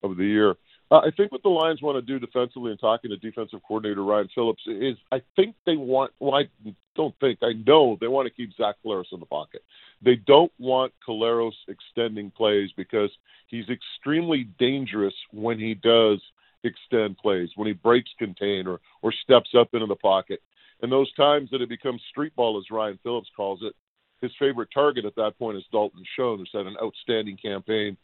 of 0.04 0.16
the 0.16 0.24
year. 0.24 0.54
Uh, 0.90 0.98
I 0.98 1.10
think 1.16 1.32
what 1.32 1.42
the 1.42 1.48
Lions 1.48 1.82
want 1.82 1.96
to 1.96 2.02
do 2.02 2.24
defensively, 2.24 2.70
and 2.70 2.78
talking 2.78 3.10
to 3.10 3.16
defensive 3.16 3.60
coordinator 3.66 4.04
Ryan 4.04 4.28
Phillips, 4.34 4.62
is 4.66 4.96
I 5.10 5.20
think 5.34 5.56
they 5.64 5.76
want. 5.76 6.12
Well, 6.20 6.34
I 6.34 6.48
don't 6.94 7.14
think 7.18 7.40
I 7.42 7.54
know 7.66 7.98
they 8.00 8.06
want 8.06 8.26
to 8.28 8.34
keep 8.34 8.52
Zach 8.56 8.76
Collaros 8.84 9.12
in 9.12 9.20
the 9.20 9.26
pocket. 9.26 9.62
They 10.02 10.16
don't 10.16 10.52
want 10.58 10.92
Collaros 11.06 11.54
extending 11.68 12.30
plays 12.30 12.70
because 12.76 13.10
he's 13.48 13.68
extremely 13.68 14.48
dangerous 14.58 15.14
when 15.32 15.58
he 15.58 15.74
does 15.74 16.20
extend 16.62 17.18
plays, 17.18 17.50
when 17.56 17.66
he 17.66 17.72
breaks 17.72 18.10
contain 18.18 18.68
or 18.68 18.80
or 19.02 19.12
steps 19.12 19.50
up 19.58 19.70
into 19.72 19.86
the 19.86 19.96
pocket. 19.96 20.40
And 20.82 20.92
those 20.92 21.12
times 21.14 21.50
that 21.50 21.62
it 21.62 21.68
becomes 21.68 22.00
street 22.10 22.36
ball, 22.36 22.58
as 22.58 22.70
Ryan 22.70 22.98
Phillips 23.02 23.30
calls 23.36 23.60
it, 23.62 23.74
his 24.20 24.30
favorite 24.38 24.68
target 24.72 25.04
at 25.04 25.16
that 25.16 25.38
point 25.38 25.56
is 25.56 25.64
Dalton 25.72 26.04
Schoen, 26.14 26.38
who's 26.38 26.50
had 26.52 26.66
an 26.66 26.76
outstanding 26.82 27.36
campaign 27.36 27.96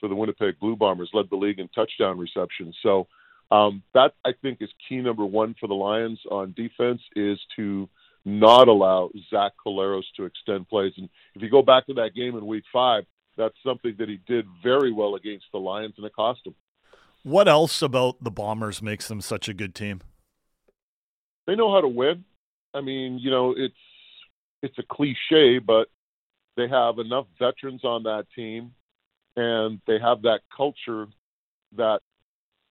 for 0.00 0.08
the 0.08 0.14
Winnipeg 0.14 0.58
Blue 0.58 0.76
Bombers, 0.76 1.10
led 1.12 1.26
the 1.30 1.36
league 1.36 1.58
in 1.58 1.68
touchdown 1.68 2.18
receptions. 2.18 2.76
So 2.82 3.06
um, 3.50 3.82
that 3.94 4.12
I 4.24 4.32
think 4.42 4.58
is 4.60 4.70
key 4.88 4.98
number 4.98 5.24
one 5.24 5.54
for 5.58 5.66
the 5.66 5.74
Lions 5.74 6.20
on 6.30 6.54
defense 6.56 7.00
is 7.16 7.38
to 7.56 7.88
not 8.24 8.68
allow 8.68 9.10
Zach 9.30 9.52
Collaros 9.64 10.02
to 10.16 10.24
extend 10.24 10.68
plays. 10.68 10.92
And 10.96 11.08
if 11.34 11.42
you 11.42 11.48
go 11.48 11.62
back 11.62 11.86
to 11.86 11.94
that 11.94 12.14
game 12.14 12.36
in 12.36 12.46
Week 12.46 12.64
Five, 12.72 13.04
that's 13.36 13.54
something 13.64 13.94
that 13.98 14.08
he 14.08 14.18
did 14.26 14.46
very 14.62 14.92
well 14.92 15.14
against 15.14 15.46
the 15.52 15.58
Lions, 15.58 15.94
and 15.96 16.04
it 16.04 16.14
cost 16.14 16.40
him. 16.44 16.54
What 17.22 17.48
else 17.48 17.82
about 17.82 18.22
the 18.22 18.30
Bombers 18.30 18.82
makes 18.82 19.08
them 19.08 19.20
such 19.20 19.48
a 19.48 19.54
good 19.54 19.74
team? 19.74 20.00
They 21.46 21.56
know 21.56 21.72
how 21.72 21.80
to 21.80 21.88
win. 21.88 22.24
I 22.74 22.80
mean, 22.80 23.18
you 23.18 23.30
know, 23.30 23.54
it's 23.56 23.74
it's 24.62 24.78
a 24.78 24.82
cliche, 24.82 25.58
but 25.58 25.88
they 26.56 26.68
have 26.68 26.98
enough 26.98 27.26
veterans 27.38 27.84
on 27.84 28.02
that 28.02 28.26
team 28.34 28.72
and 29.38 29.80
they 29.86 29.98
have 30.00 30.22
that 30.22 30.40
culture 30.54 31.06
that 31.76 32.00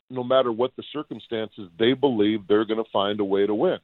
no 0.10 0.22
matter 0.24 0.52
what 0.52 0.76
the 0.76 0.84
circumstances, 0.92 1.70
they 1.80 1.94
believe 1.94 2.46
they're 2.48 2.66
going 2.66 2.84
to 2.84 2.90
find 2.92 3.22
a 3.22 3.24
way 3.24 3.48
to 3.48 3.54
win. 3.54 3.78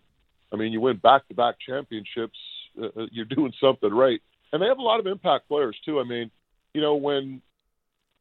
I 0.52 0.58
mean, 0.58 0.74
you 0.74 0.82
win 0.82 0.98
back-to-back 0.98 1.56
championships, 1.66 2.38
uh, 2.82 2.88
uh, 2.88 3.06
you're 3.12 3.26
doing 3.26 3.54
something 3.62 3.92
right, 3.92 4.22
and 4.52 4.62
they 4.62 4.68
have 4.68 4.80
a 4.80 4.84
lot 4.84 5.00
of 5.00 5.08
impact 5.08 5.48
players 5.48 5.78
too. 5.86 6.00
I 6.02 6.04
mean, 6.04 6.30
you 6.74 6.82
know, 6.82 6.96
when 6.96 7.42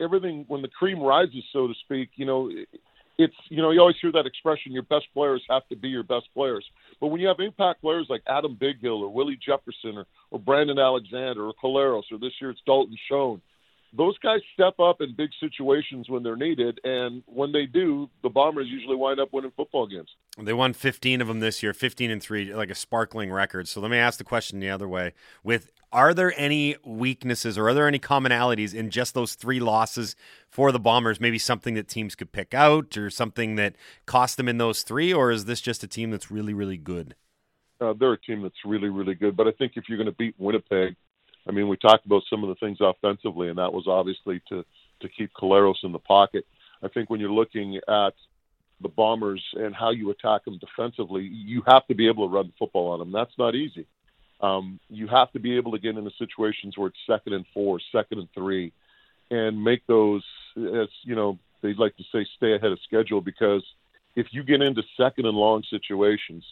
everything 0.00 0.44
when 0.46 0.62
the 0.62 0.68
cream 0.68 1.00
rises, 1.00 1.42
so 1.52 1.66
to 1.66 1.74
speak, 1.84 2.10
you 2.14 2.26
know, 2.26 2.50
it's 3.18 3.34
you 3.48 3.62
know 3.62 3.72
you 3.72 3.80
always 3.80 3.96
hear 4.00 4.12
that 4.12 4.26
expression: 4.26 4.70
your 4.70 4.84
best 4.84 5.06
players 5.12 5.42
have 5.50 5.66
to 5.70 5.76
be 5.76 5.88
your 5.88 6.04
best 6.04 6.26
players. 6.34 6.64
But 7.00 7.08
when 7.08 7.20
you 7.20 7.26
have 7.26 7.40
impact 7.40 7.80
players 7.80 8.06
like 8.08 8.22
Adam 8.28 8.56
Bighill 8.56 9.00
or 9.00 9.08
Willie 9.12 9.38
Jefferson 9.44 9.98
or, 9.98 10.06
or 10.30 10.38
Brandon 10.38 10.78
Alexander 10.78 11.46
or 11.46 11.52
Collaros 11.62 12.04
or 12.12 12.18
this 12.18 12.32
year 12.40 12.50
it's 12.50 12.60
Dalton 12.64 12.96
Schoen, 13.08 13.42
those 13.94 14.16
guys 14.18 14.40
step 14.54 14.80
up 14.80 15.00
in 15.00 15.14
big 15.14 15.30
situations 15.38 16.08
when 16.08 16.22
they're 16.22 16.36
needed, 16.36 16.80
and 16.82 17.22
when 17.26 17.52
they 17.52 17.66
do, 17.66 18.08
the 18.22 18.30
Bombers 18.30 18.66
usually 18.68 18.96
wind 18.96 19.20
up 19.20 19.32
winning 19.32 19.52
football 19.56 19.86
games. 19.86 20.08
They 20.38 20.54
won 20.54 20.72
15 20.72 21.20
of 21.20 21.28
them 21.28 21.40
this 21.40 21.62
year, 21.62 21.74
15 21.74 22.10
and 22.10 22.22
three, 22.22 22.54
like 22.54 22.70
a 22.70 22.74
sparkling 22.74 23.30
record. 23.30 23.68
So 23.68 23.80
let 23.80 23.90
me 23.90 23.98
ask 23.98 24.18
the 24.18 24.24
question 24.24 24.60
the 24.60 24.70
other 24.70 24.88
way: 24.88 25.12
With 25.44 25.70
are 25.92 26.14
there 26.14 26.32
any 26.38 26.76
weaknesses 26.84 27.58
or 27.58 27.68
are 27.68 27.74
there 27.74 27.86
any 27.86 27.98
commonalities 27.98 28.74
in 28.74 28.88
just 28.88 29.12
those 29.12 29.34
three 29.34 29.60
losses 29.60 30.16
for 30.48 30.72
the 30.72 30.80
Bombers? 30.80 31.20
Maybe 31.20 31.38
something 31.38 31.74
that 31.74 31.86
teams 31.86 32.14
could 32.14 32.32
pick 32.32 32.54
out, 32.54 32.96
or 32.96 33.10
something 33.10 33.56
that 33.56 33.76
cost 34.06 34.38
them 34.38 34.48
in 34.48 34.56
those 34.56 34.82
three, 34.82 35.12
or 35.12 35.30
is 35.30 35.44
this 35.44 35.60
just 35.60 35.84
a 35.84 35.86
team 35.86 36.10
that's 36.10 36.30
really, 36.30 36.54
really 36.54 36.78
good? 36.78 37.14
Uh, 37.78 37.92
they're 37.98 38.12
a 38.12 38.20
team 38.20 38.42
that's 38.42 38.64
really, 38.64 38.88
really 38.88 39.14
good. 39.14 39.36
But 39.36 39.48
I 39.48 39.52
think 39.52 39.72
if 39.76 39.84
you're 39.88 39.98
going 39.98 40.06
to 40.06 40.16
beat 40.16 40.34
Winnipeg 40.38 40.96
I 41.48 41.52
mean, 41.52 41.68
we 41.68 41.76
talked 41.76 42.06
about 42.06 42.22
some 42.30 42.42
of 42.44 42.48
the 42.48 42.54
things 42.56 42.78
offensively, 42.80 43.48
and 43.48 43.58
that 43.58 43.72
was 43.72 43.86
obviously 43.86 44.40
to 44.48 44.64
to 45.00 45.08
keep 45.08 45.32
Collaros 45.34 45.82
in 45.82 45.90
the 45.92 45.98
pocket. 45.98 46.46
I 46.82 46.88
think 46.88 47.10
when 47.10 47.18
you're 47.18 47.32
looking 47.32 47.76
at 47.88 48.14
the 48.80 48.88
Bombers 48.88 49.42
and 49.54 49.74
how 49.74 49.90
you 49.90 50.10
attack 50.10 50.44
them 50.44 50.58
defensively, 50.58 51.22
you 51.22 51.62
have 51.66 51.86
to 51.88 51.94
be 51.94 52.08
able 52.08 52.28
to 52.28 52.34
run 52.34 52.46
the 52.46 52.52
football 52.58 52.92
on 52.92 53.00
them. 53.00 53.12
That's 53.12 53.36
not 53.38 53.54
easy. 53.54 53.86
Um, 54.40 54.80
you 54.88 55.06
have 55.08 55.30
to 55.32 55.40
be 55.40 55.56
able 55.56 55.72
to 55.72 55.78
get 55.78 55.96
into 55.96 56.10
situations 56.18 56.76
where 56.76 56.88
it's 56.88 56.98
second 57.06 57.32
and 57.32 57.44
four, 57.54 57.80
second 57.92 58.18
and 58.18 58.28
three, 58.34 58.72
and 59.30 59.62
make 59.62 59.86
those. 59.86 60.24
As 60.56 60.88
you 61.02 61.14
know, 61.14 61.38
they'd 61.62 61.78
like 61.78 61.96
to 61.96 62.04
say, 62.12 62.26
stay 62.36 62.54
ahead 62.54 62.72
of 62.72 62.78
schedule 62.84 63.20
because 63.20 63.64
if 64.14 64.26
you 64.32 64.42
get 64.42 64.60
into 64.60 64.82
second 64.96 65.26
and 65.26 65.36
long 65.36 65.62
situations, 65.70 66.44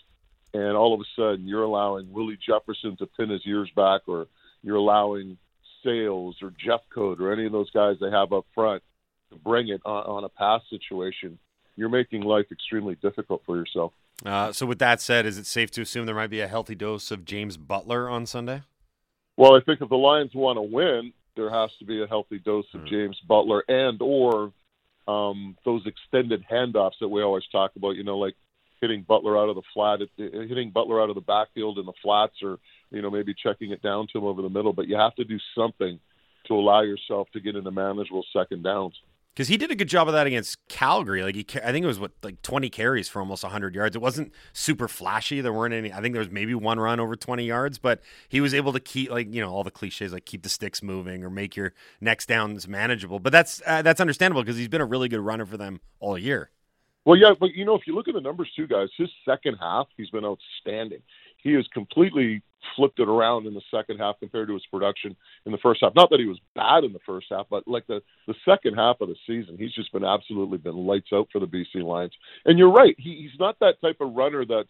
and 0.54 0.76
all 0.76 0.94
of 0.94 1.00
a 1.00 1.04
sudden 1.16 1.46
you're 1.46 1.62
allowing 1.62 2.12
Willie 2.12 2.38
Jefferson 2.44 2.96
to 2.96 3.06
pin 3.06 3.28
his 3.30 3.42
ears 3.46 3.70
back 3.76 4.02
or 4.06 4.26
you're 4.62 4.76
allowing 4.76 5.38
Sales 5.84 6.36
or 6.42 6.52
Jeff 6.62 6.80
Code 6.92 7.20
or 7.20 7.32
any 7.32 7.46
of 7.46 7.52
those 7.52 7.70
guys 7.70 7.96
they 8.00 8.10
have 8.10 8.32
up 8.32 8.46
front 8.54 8.82
to 9.30 9.36
bring 9.36 9.68
it 9.68 9.80
on, 9.84 10.04
on 10.04 10.24
a 10.24 10.28
pass 10.28 10.60
situation, 10.68 11.38
you're 11.76 11.88
making 11.88 12.22
life 12.22 12.46
extremely 12.50 12.96
difficult 12.96 13.42
for 13.46 13.56
yourself. 13.56 13.92
Uh, 14.24 14.52
so, 14.52 14.66
with 14.66 14.78
that 14.78 15.00
said, 15.00 15.24
is 15.24 15.38
it 15.38 15.46
safe 15.46 15.70
to 15.70 15.80
assume 15.80 16.04
there 16.04 16.14
might 16.14 16.28
be 16.28 16.40
a 16.40 16.48
healthy 16.48 16.74
dose 16.74 17.10
of 17.10 17.24
James 17.24 17.56
Butler 17.56 18.08
on 18.08 18.26
Sunday? 18.26 18.62
Well, 19.36 19.56
I 19.56 19.60
think 19.60 19.80
if 19.80 19.88
the 19.88 19.96
Lions 19.96 20.32
want 20.34 20.58
to 20.58 20.62
win, 20.62 21.14
there 21.36 21.48
has 21.48 21.70
to 21.78 21.86
be 21.86 22.02
a 22.02 22.06
healthy 22.06 22.38
dose 22.38 22.66
of 22.74 22.82
mm. 22.82 22.88
James 22.88 23.18
Butler 23.26 23.64
and 23.66 23.98
or 24.02 24.52
um, 25.08 25.56
those 25.64 25.86
extended 25.86 26.44
handoffs 26.50 26.98
that 27.00 27.08
we 27.08 27.22
always 27.22 27.44
talk 27.50 27.72
about. 27.76 27.96
You 27.96 28.04
know, 28.04 28.18
like 28.18 28.34
hitting 28.82 29.02
Butler 29.02 29.38
out 29.38 29.48
of 29.48 29.54
the 29.54 29.62
flat, 29.72 30.00
hitting 30.16 30.70
Butler 30.70 31.00
out 31.00 31.08
of 31.08 31.14
the 31.14 31.22
backfield 31.22 31.78
in 31.78 31.86
the 31.86 31.94
flats, 32.02 32.42
or 32.42 32.58
you 32.90 33.02
know 33.02 33.10
maybe 33.10 33.34
checking 33.34 33.70
it 33.70 33.82
down 33.82 34.06
to 34.12 34.18
him 34.18 34.24
over 34.24 34.42
the 34.42 34.48
middle. 34.48 34.72
But 34.72 34.88
you 34.88 34.96
have 34.96 35.14
to 35.16 35.24
do 35.24 35.38
something 35.56 35.98
to 36.46 36.54
allow 36.54 36.82
yourself 36.82 37.28
to 37.32 37.40
get 37.40 37.56
into 37.56 37.70
manageable 37.70 38.24
second 38.32 38.62
downs. 38.62 38.94
Because 39.32 39.46
he 39.46 39.56
did 39.56 39.70
a 39.70 39.76
good 39.76 39.88
job 39.88 40.08
of 40.08 40.14
that 40.14 40.26
against 40.26 40.58
Calgary. 40.68 41.22
Like 41.22 41.36
he, 41.36 41.46
I 41.64 41.70
think 41.70 41.84
it 41.84 41.86
was 41.86 42.00
what 42.00 42.12
like 42.22 42.42
20 42.42 42.68
carries 42.68 43.08
for 43.08 43.20
almost 43.20 43.44
100 43.44 43.74
yards. 43.74 43.94
It 43.94 44.02
wasn't 44.02 44.32
super 44.52 44.88
flashy. 44.88 45.40
There 45.40 45.52
weren't 45.52 45.72
any. 45.72 45.92
I 45.92 46.00
think 46.00 46.14
there 46.14 46.20
was 46.20 46.30
maybe 46.30 46.54
one 46.54 46.80
run 46.80 46.98
over 46.98 47.14
20 47.14 47.44
yards, 47.44 47.78
but 47.78 48.00
he 48.28 48.40
was 48.40 48.52
able 48.52 48.72
to 48.72 48.80
keep 48.80 49.10
like 49.10 49.32
you 49.32 49.40
know 49.40 49.50
all 49.50 49.62
the 49.62 49.70
cliches 49.70 50.12
like 50.12 50.24
keep 50.24 50.42
the 50.42 50.48
sticks 50.48 50.82
moving 50.82 51.22
or 51.24 51.30
make 51.30 51.54
your 51.54 51.72
next 52.00 52.26
downs 52.26 52.66
manageable. 52.66 53.20
But 53.20 53.32
that's 53.32 53.62
uh, 53.66 53.82
that's 53.82 54.00
understandable 54.00 54.42
because 54.42 54.56
he's 54.56 54.68
been 54.68 54.80
a 54.80 54.86
really 54.86 55.08
good 55.08 55.20
runner 55.20 55.46
for 55.46 55.56
them 55.56 55.80
all 56.00 56.18
year. 56.18 56.50
Well, 57.04 57.16
yeah, 57.16 57.32
but 57.38 57.54
you 57.54 57.64
know, 57.64 57.76
if 57.76 57.86
you 57.86 57.94
look 57.94 58.08
at 58.08 58.14
the 58.14 58.20
numbers 58.20 58.50
too, 58.54 58.66
guys, 58.66 58.88
his 58.98 59.08
second 59.24 59.56
half, 59.60 59.86
he's 59.96 60.10
been 60.10 60.24
outstanding. 60.24 61.02
He 61.42 61.52
has 61.52 61.66
completely 61.72 62.42
flipped 62.76 63.00
it 63.00 63.08
around 63.08 63.46
in 63.46 63.54
the 63.54 63.62
second 63.70 63.98
half 63.98 64.20
compared 64.20 64.48
to 64.48 64.54
his 64.54 64.66
production 64.70 65.16
in 65.46 65.52
the 65.52 65.58
first 65.58 65.80
half. 65.82 65.94
Not 65.94 66.10
that 66.10 66.20
he 66.20 66.26
was 66.26 66.38
bad 66.54 66.84
in 66.84 66.92
the 66.92 66.98
first 67.06 67.26
half, 67.30 67.46
but 67.50 67.66
like 67.66 67.86
the 67.86 68.02
the 68.26 68.34
second 68.44 68.74
half 68.74 69.00
of 69.00 69.08
the 69.08 69.16
season, 69.26 69.56
he's 69.58 69.72
just 69.72 69.92
been 69.92 70.04
absolutely 70.04 70.58
been 70.58 70.76
lights 70.76 71.08
out 71.12 71.28
for 71.32 71.40
the 71.40 71.46
BC 71.46 71.82
Lions. 71.82 72.12
And 72.44 72.58
you're 72.58 72.72
right, 72.72 72.94
he, 72.98 73.16
he's 73.22 73.38
not 73.38 73.58
that 73.60 73.80
type 73.80 73.96
of 74.00 74.14
runner 74.14 74.44
that's 74.44 74.68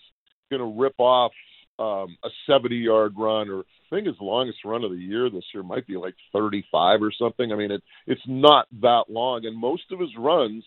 going 0.50 0.60
to 0.60 0.80
rip 0.80 0.94
off 0.98 1.32
um, 1.78 2.16
a 2.24 2.28
70 2.46 2.76
yard 2.76 3.14
run 3.16 3.48
or 3.48 3.60
I 3.60 3.96
think 3.96 4.06
his 4.06 4.16
longest 4.20 4.58
run 4.64 4.84
of 4.84 4.90
the 4.90 4.96
year 4.96 5.30
this 5.30 5.44
year 5.52 5.62
might 5.62 5.86
be 5.86 5.96
like 5.96 6.14
35 6.32 7.02
or 7.02 7.12
something. 7.12 7.52
I 7.52 7.56
mean, 7.56 7.72
it 7.72 7.82
it's 8.06 8.20
not 8.26 8.66
that 8.82 9.04
long, 9.08 9.46
and 9.46 9.56
most 9.56 9.84
of 9.90 9.98
his 9.98 10.10
runs 10.16 10.64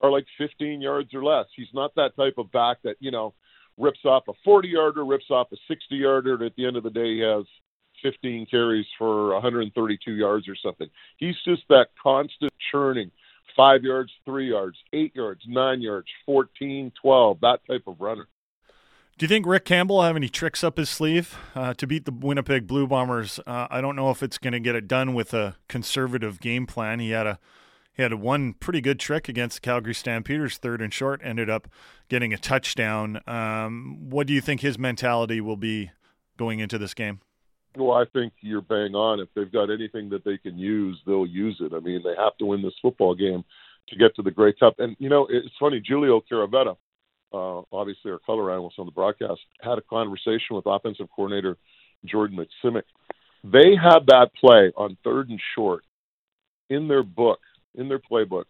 are 0.00 0.10
like 0.10 0.24
15 0.38 0.80
yards 0.80 1.12
or 1.12 1.24
less. 1.24 1.46
He's 1.56 1.72
not 1.74 1.94
that 1.96 2.16
type 2.16 2.34
of 2.38 2.52
back 2.52 2.78
that 2.84 2.96
you 3.00 3.10
know 3.10 3.34
rips 3.80 4.04
off 4.04 4.24
a 4.28 4.32
40 4.44 4.68
yarder, 4.68 5.04
rips 5.04 5.30
off 5.30 5.48
a 5.52 5.56
60 5.68 5.96
yarder, 5.96 6.34
and 6.34 6.42
at 6.42 6.54
the 6.56 6.66
end 6.66 6.76
of 6.76 6.82
the 6.82 6.90
day, 6.90 7.16
he 7.16 7.20
has 7.20 7.44
15 8.02 8.46
carries 8.50 8.86
for 8.98 9.32
132 9.34 10.12
yards 10.12 10.48
or 10.48 10.56
something. 10.56 10.88
He's 11.16 11.36
just 11.44 11.62
that 11.68 11.88
constant 12.02 12.52
churning 12.70 13.10
five 13.56 13.82
yards, 13.82 14.10
three 14.24 14.48
yards, 14.48 14.76
eight 14.92 15.14
yards, 15.14 15.42
nine 15.46 15.80
yards, 15.80 16.06
14, 16.26 16.92
12, 17.00 17.40
that 17.40 17.60
type 17.68 17.82
of 17.86 18.00
runner. 18.00 18.26
Do 19.18 19.24
you 19.24 19.28
think 19.28 19.44
Rick 19.44 19.66
Campbell 19.66 19.96
will 19.96 20.02
have 20.04 20.16
any 20.16 20.30
tricks 20.30 20.64
up 20.64 20.78
his 20.78 20.88
sleeve 20.88 21.36
uh, 21.54 21.74
to 21.74 21.86
beat 21.86 22.06
the 22.06 22.12
Winnipeg 22.12 22.66
Blue 22.66 22.86
Bombers? 22.86 23.38
Uh, 23.46 23.66
I 23.70 23.82
don't 23.82 23.94
know 23.94 24.10
if 24.10 24.22
it's 24.22 24.38
going 24.38 24.54
to 24.54 24.60
get 24.60 24.74
it 24.74 24.88
done 24.88 25.12
with 25.12 25.34
a 25.34 25.56
conservative 25.68 26.40
game 26.40 26.66
plan. 26.66 27.00
He 27.00 27.10
had 27.10 27.26
a 27.26 27.38
he 28.00 28.02
had 28.02 28.14
one 28.14 28.54
pretty 28.54 28.80
good 28.80 28.98
trick 28.98 29.28
against 29.28 29.56
the 29.56 29.60
Calgary 29.60 29.92
Stampeders, 29.92 30.56
third 30.56 30.80
and 30.80 30.90
short, 30.90 31.20
ended 31.22 31.50
up 31.50 31.68
getting 32.08 32.32
a 32.32 32.38
touchdown. 32.38 33.20
Um, 33.26 34.08
what 34.08 34.26
do 34.26 34.32
you 34.32 34.40
think 34.40 34.62
his 34.62 34.78
mentality 34.78 35.42
will 35.42 35.58
be 35.58 35.90
going 36.38 36.60
into 36.60 36.78
this 36.78 36.94
game? 36.94 37.20
Well, 37.76 37.92
I 37.92 38.06
think 38.06 38.32
you're 38.40 38.62
bang 38.62 38.94
on. 38.94 39.20
If 39.20 39.28
they've 39.36 39.52
got 39.52 39.70
anything 39.70 40.08
that 40.08 40.24
they 40.24 40.38
can 40.38 40.58
use, 40.58 40.98
they'll 41.06 41.26
use 41.26 41.58
it. 41.60 41.74
I 41.74 41.80
mean, 41.80 42.00
they 42.02 42.14
have 42.16 42.38
to 42.38 42.46
win 42.46 42.62
this 42.62 42.72
football 42.80 43.14
game 43.14 43.44
to 43.90 43.96
get 43.96 44.16
to 44.16 44.22
the 44.22 44.30
Grey 44.30 44.54
Cup. 44.54 44.76
And 44.78 44.96
you 44.98 45.10
know, 45.10 45.26
it's 45.28 45.54
funny. 45.60 45.78
Giulio 45.80 46.22
Caravatta, 46.26 46.76
uh, 47.34 47.60
obviously 47.70 48.12
our 48.12 48.18
color 48.24 48.50
analyst 48.50 48.78
on 48.78 48.86
the 48.86 48.92
broadcast, 48.92 49.40
had 49.60 49.76
a 49.76 49.82
conversation 49.82 50.56
with 50.56 50.64
offensive 50.64 51.08
coordinator 51.14 51.58
Jordan 52.06 52.38
Maksymic. 52.38 52.84
They 53.44 53.76
had 53.76 54.06
that 54.06 54.30
play 54.40 54.72
on 54.74 54.96
third 55.04 55.28
and 55.28 55.40
short 55.54 55.84
in 56.70 56.88
their 56.88 57.02
book, 57.02 57.40
in 57.74 57.88
their 57.88 57.98
playbook, 57.98 58.46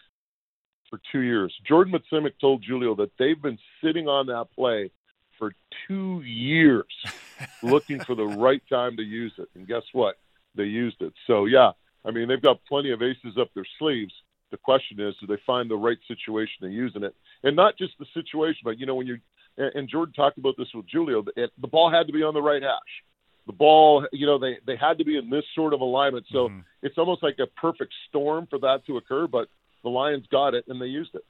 for 0.89 1.01
two 1.13 1.21
years. 1.21 1.55
Jordan 1.67 1.95
Maksymic 1.95 2.33
told 2.41 2.63
Giulio 2.63 2.95
that 2.97 3.13
they've 3.19 3.41
been 3.41 3.59
sitting 3.83 4.09
on 4.09 4.27
that 4.27 4.49
play 4.55 4.91
for 5.39 5.53
two 5.89 6.21
years 6.23 6.85
looking 7.63 8.01
for 8.01 8.15
the 8.15 8.27
right 8.27 8.63
time 8.69 8.97
to 8.97 9.03
use 9.03 9.33
it. 9.39 9.49
And 9.55 9.67
guess 9.67 9.83
what? 9.93 10.17
They 10.55 10.65
used 10.65 11.01
it. 11.01 11.13
So, 11.27 11.47
yeah, 11.47 11.73
I 12.05 12.11
mean, 12.11 12.29
they've 12.29 12.43
got 12.43 12.65
plenty 12.69 12.91
of 12.91 13.03
aces 13.03 13.39
up 13.41 13.49
their 13.55 13.67
sleeves. 13.79 14.13
The 14.51 14.57
question 14.57 15.01
is, 15.01 15.15
do 15.21 15.27
they 15.27 15.41
find 15.47 15.71
the 15.71 15.77
right 15.77 15.99
situation 16.09 16.63
to 16.63 16.69
using 16.69 17.05
it? 17.05 17.15
And 17.43 17.55
not 17.55 17.79
just 17.79 17.93
the 17.99 18.07
situation, 18.13 18.61
but, 18.65 18.79
you 18.79 18.87
know, 18.87 18.97
when 18.97 19.07
you, 19.07 19.19
and, 19.57 19.89
Jordan 19.89 20.13
talked 20.13 20.39
about 20.39 20.57
this 20.59 20.69
with 20.75 20.87
Giulio, 20.87 21.25
the 21.37 21.69
ball 21.69 21.91
had 21.91 22.07
to 22.09 22.13
be 22.13 22.23
on 22.23 22.35
the 22.35 22.43
right 22.43 22.63
hash. 22.63 23.05
The 23.47 23.53
ball, 23.53 24.07
you 24.13 24.27
know, 24.27 24.39
they, 24.39 24.59
they 24.67 24.77
had 24.77 24.99
to 24.99 25.05
be 25.05 25.17
in 25.17 25.31
this 25.31 25.45
sort 25.55 25.75
of 25.75 25.81
alignment. 25.81 26.27
So 26.31 26.49
Mhm. 26.49 26.65
it's 26.83 26.99
almost 26.99 27.23
like 27.23 27.39
a 27.39 27.47
perfect 27.47 27.93
storm 28.09 28.47
for 28.49 28.59
that 28.61 28.87
to 28.87 28.97
occur, 28.97 29.27
but 29.27 29.49
the 29.83 29.89
Lions 29.91 30.27
got 30.29 30.55
it 30.55 30.65
and 30.69 30.81
they 30.81 30.87
used 30.87 31.15
it. 31.15 31.25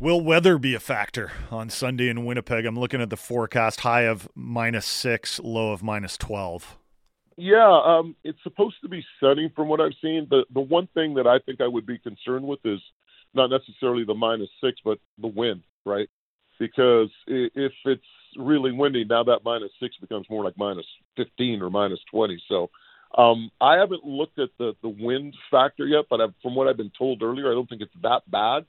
Will 0.00 0.20
weather 0.20 0.58
be 0.58 0.74
a 0.74 0.80
factor 0.80 1.32
on 1.50 1.70
Sunday 1.70 2.08
in 2.08 2.24
Winnipeg? 2.24 2.64
I'm 2.64 2.78
looking 2.78 3.00
at 3.00 3.10
the 3.10 3.16
forecast 3.16 3.80
high 3.80 4.02
of 4.02 4.28
minus 4.34 4.86
six, 4.86 5.40
low 5.40 5.72
of 5.72 5.82
minus 5.82 6.16
12. 6.16 6.78
Yeah, 7.36 7.80
um, 7.84 8.16
it's 8.24 8.42
supposed 8.42 8.76
to 8.82 8.88
be 8.88 9.04
sunny 9.20 9.52
from 9.54 9.68
what 9.68 9.80
I've 9.80 9.94
seen. 10.02 10.26
The 10.28 10.44
the 10.50 10.60
one 10.60 10.88
thing 10.88 11.14
that 11.14 11.26
I 11.26 11.38
think 11.38 11.60
I 11.60 11.68
would 11.68 11.86
be 11.86 11.98
concerned 11.98 12.44
with 12.44 12.58
is 12.64 12.80
not 13.32 13.48
necessarily 13.48 14.04
the 14.04 14.14
minus 14.14 14.48
six, 14.60 14.80
but 14.84 14.98
the 15.18 15.28
wind, 15.28 15.62
right? 15.84 16.08
Because 16.58 17.10
if 17.28 17.72
it's 17.84 18.02
really 18.38 18.72
windy, 18.72 19.04
now 19.04 19.24
that 19.24 19.40
minus 19.44 19.70
six 19.80 19.96
becomes 20.00 20.26
more 20.30 20.44
like 20.44 20.56
minus 20.56 20.86
fifteen 21.16 21.60
or 21.60 21.70
minus 21.70 22.00
twenty. 22.10 22.40
So 22.48 22.70
um, 23.16 23.50
I 23.60 23.76
haven't 23.76 24.04
looked 24.04 24.38
at 24.38 24.50
the 24.58 24.74
the 24.82 24.88
wind 24.88 25.34
factor 25.50 25.86
yet, 25.86 26.06
but 26.08 26.20
I've, 26.20 26.34
from 26.42 26.54
what 26.54 26.68
I've 26.68 26.76
been 26.76 26.92
told 26.96 27.22
earlier, 27.22 27.50
I 27.50 27.54
don't 27.54 27.68
think 27.68 27.82
it's 27.82 27.92
that 28.02 28.22
bad. 28.30 28.64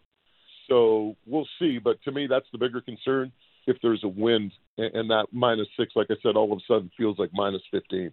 So 0.68 1.16
we'll 1.26 1.48
see. 1.60 1.80
But 1.80 2.02
to 2.04 2.12
me, 2.12 2.28
that's 2.28 2.46
the 2.52 2.58
bigger 2.58 2.82
concern. 2.82 3.32
If 3.68 3.78
there's 3.82 4.04
a 4.04 4.08
wind 4.08 4.52
and, 4.78 4.96
and 4.96 5.10
that 5.12 5.28
minus 5.32 5.68
six, 5.78 5.94
like 5.96 6.08
I 6.10 6.16
said, 6.24 6.36
all 6.36 6.52
of 6.52 6.58
a 6.58 6.62
sudden 6.68 6.90
feels 6.98 7.20
like 7.20 7.30
minus 7.34 7.62
fifteen. 7.70 8.12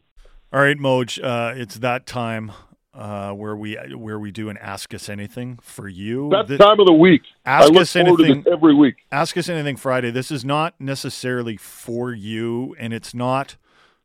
All 0.52 0.60
right, 0.60 0.78
Moj, 0.78 1.22
uh, 1.22 1.54
it's 1.56 1.78
that 1.78 2.06
time 2.06 2.52
uh, 2.96 3.32
where 3.32 3.54
we 3.54 3.76
where 3.94 4.18
we 4.18 4.30
do 4.32 4.48
an 4.48 4.56
Ask 4.56 4.94
Us 4.94 5.08
Anything 5.08 5.58
for 5.60 5.86
you. 5.86 6.30
That 6.30 6.48
Thi- 6.48 6.56
time 6.56 6.80
of 6.80 6.86
the 6.86 6.92
week. 6.92 7.22
Ask 7.44 7.74
us 7.74 7.94
anything. 7.94 8.42
this 8.42 8.52
every 8.52 8.74
week. 8.74 8.96
Ask 9.12 9.36
Us 9.36 9.48
Anything 9.48 9.76
Friday. 9.76 10.10
This 10.10 10.30
is 10.30 10.44
not 10.44 10.74
necessarily 10.80 11.56
for 11.58 12.12
you, 12.12 12.74
and 12.78 12.94
it's 12.94 13.14
not 13.14 13.56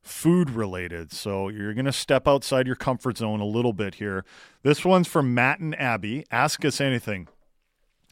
food 0.02 0.50
related. 0.50 1.14
So 1.14 1.48
you're 1.48 1.74
going 1.74 1.86
to 1.86 1.94
step 1.94 2.28
outside 2.28 2.68
your 2.68 2.76
comfort 2.76 3.18
zone 3.18 3.40
a 3.40 3.46
little 3.46 3.74
bit 3.74 3.96
here. 3.96 4.26
This 4.64 4.84
one's 4.84 5.08
from 5.08 5.34
Matt 5.34 5.60
and 5.60 5.80
Abby. 5.80 6.26
Ask 6.30 6.66
Us 6.66 6.82
Anything. 6.82 7.28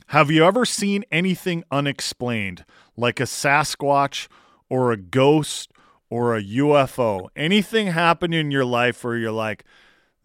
Have 0.07 0.31
you 0.31 0.43
ever 0.45 0.65
seen 0.65 1.03
anything 1.11 1.63
unexplained, 1.71 2.65
like 2.97 3.19
a 3.19 3.23
Sasquatch 3.23 4.27
or 4.69 4.91
a 4.91 4.97
ghost 4.97 5.71
or 6.09 6.35
a 6.35 6.41
UFO? 6.41 7.27
Anything 7.35 7.87
happen 7.87 8.33
in 8.33 8.49
your 8.49 8.65
life 8.65 9.03
where 9.03 9.17
you're 9.17 9.31
like, 9.31 9.65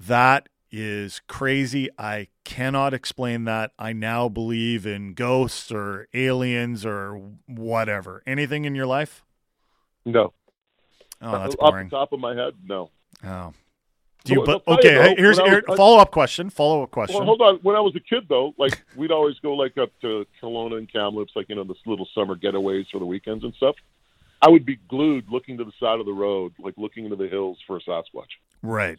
that 0.06 0.48
is 0.70 1.20
crazy. 1.28 1.88
I 1.98 2.28
cannot 2.44 2.92
explain 2.94 3.44
that. 3.44 3.72
I 3.78 3.92
now 3.92 4.28
believe 4.28 4.86
in 4.86 5.14
ghosts 5.14 5.70
or 5.70 6.08
aliens 6.12 6.84
or 6.84 7.20
whatever. 7.46 8.22
Anything 8.26 8.64
in 8.64 8.74
your 8.74 8.86
life? 8.86 9.24
No, 10.04 10.32
Oh, 11.22 11.32
that's 11.32 11.54
off 11.58 11.70
boring. 11.70 11.88
the 11.88 11.96
top 11.96 12.12
of 12.12 12.20
my 12.20 12.34
head, 12.34 12.54
no. 12.66 12.90
Oh. 13.24 13.52
Do 14.24 14.32
you, 14.34 14.42
but 14.44 14.62
you, 14.66 14.74
okay, 14.74 14.94
though, 14.94 15.14
here's 15.16 15.38
here, 15.38 15.62
follow 15.76 15.98
up 15.98 16.10
question. 16.10 16.48
Follow 16.48 16.82
up 16.82 16.90
question. 16.90 17.16
Well, 17.16 17.26
hold 17.26 17.42
on. 17.42 17.56
When 17.56 17.76
I 17.76 17.80
was 17.80 17.94
a 17.94 18.00
kid, 18.00 18.24
though, 18.28 18.54
like 18.58 18.82
we'd 18.96 19.10
always 19.12 19.38
go 19.40 19.52
like 19.54 19.76
up 19.78 19.90
to 20.00 20.26
Kelowna 20.42 20.78
and 20.78 20.90
Kamloops, 20.90 21.32
like 21.36 21.48
you 21.48 21.54
know, 21.54 21.64
this 21.64 21.76
little 21.86 22.08
summer 22.14 22.34
getaways 22.34 22.86
for 22.90 22.98
the 22.98 23.06
weekends 23.06 23.44
and 23.44 23.54
stuff. 23.54 23.76
I 24.42 24.48
would 24.48 24.66
be 24.66 24.76
glued, 24.88 25.26
looking 25.30 25.56
to 25.58 25.64
the 25.64 25.72
side 25.80 26.00
of 26.00 26.06
the 26.06 26.12
road, 26.12 26.52
like 26.58 26.74
looking 26.76 27.04
into 27.04 27.16
the 27.16 27.28
hills 27.28 27.58
for 27.66 27.76
a 27.76 27.80
Sasquatch. 27.80 28.28
Right. 28.62 28.98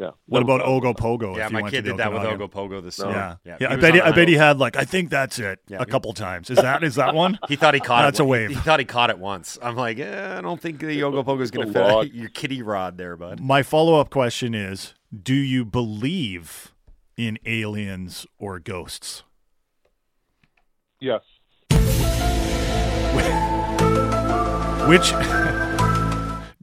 Yeah. 0.00 0.12
What 0.24 0.40
No 0.40 0.44
about 0.54 0.60
problem. 0.62 0.94
Ogopogo? 0.94 1.36
Yeah, 1.36 1.44
if 1.44 1.50
you 1.50 1.54
my 1.58 1.60
went 1.62 1.74
kid 1.74 1.82
to 1.84 1.90
the 1.90 1.90
did 1.90 1.98
that 1.98 2.10
with 2.12 2.22
Okanagan? 2.22 2.48
Ogopogo 2.48 2.82
this 2.82 2.98
No. 2.98 3.04
summer. 3.04 3.38
Yeah, 3.44 3.56
yeah. 3.60 3.68
he 3.68 3.74
I 3.74 3.76
bet. 3.76 3.94
He, 3.94 4.00
I 4.00 4.10
bet 4.12 4.28
he 4.28 4.34
had 4.34 4.58
like 4.58 4.74
I 4.76 4.84
think 4.84 5.10
that's 5.10 5.38
it 5.38 5.58
Yeah, 5.68 5.76
a 5.76 5.80
he- 5.84 5.90
couple 5.90 6.12
times. 6.14 6.48
Is 6.48 6.56
that 6.56 6.82
is 6.82 6.94
that 6.94 7.14
one? 7.14 7.38
He 7.48 7.56
thought 7.56 7.74
he 7.74 7.80
caught 7.80 8.04
That's 8.06 8.18
it. 8.18 8.22
a 8.22 8.24
wave. 8.24 8.48
He, 8.48 8.54
he 8.54 8.60
thought 8.62 8.78
he 8.80 8.86
caught 8.86 9.10
it 9.10 9.18
once. 9.18 9.58
I'm 9.60 9.76
like, 9.76 9.98
eh, 9.98 10.38
I 10.38 10.40
don't 10.40 10.58
think 10.60 10.78
the 10.80 10.86
Yogopogo 10.98 11.42
is 11.42 11.50
going 11.50 11.66
to 11.66 11.72
fit 11.72 11.82
lot. 11.82 12.14
your 12.14 12.30
kitty 12.30 12.62
rod 12.62 12.96
there, 12.96 13.14
bud. 13.16 13.40
My 13.40 13.62
follow 13.62 14.00
up 14.00 14.08
question 14.08 14.54
is: 14.54 14.94
Do 15.22 15.34
you 15.34 15.66
believe 15.66 16.72
in 17.18 17.38
aliens 17.44 18.26
or 18.38 18.58
ghosts? 18.58 19.22
Yes. 20.98 21.20
Which, 24.88 25.12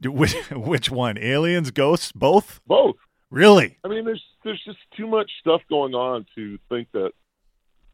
which, 0.04 0.34
which 0.50 0.90
one? 0.90 1.16
Aliens, 1.18 1.70
ghosts, 1.70 2.12
both? 2.12 2.60
Both. 2.66 2.96
Really? 3.30 3.78
I 3.84 3.88
mean, 3.88 4.04
there's 4.04 4.22
there's 4.44 4.62
just 4.64 4.78
too 4.96 5.06
much 5.06 5.30
stuff 5.40 5.60
going 5.68 5.94
on 5.94 6.26
to 6.34 6.58
think 6.68 6.88
that 6.92 7.10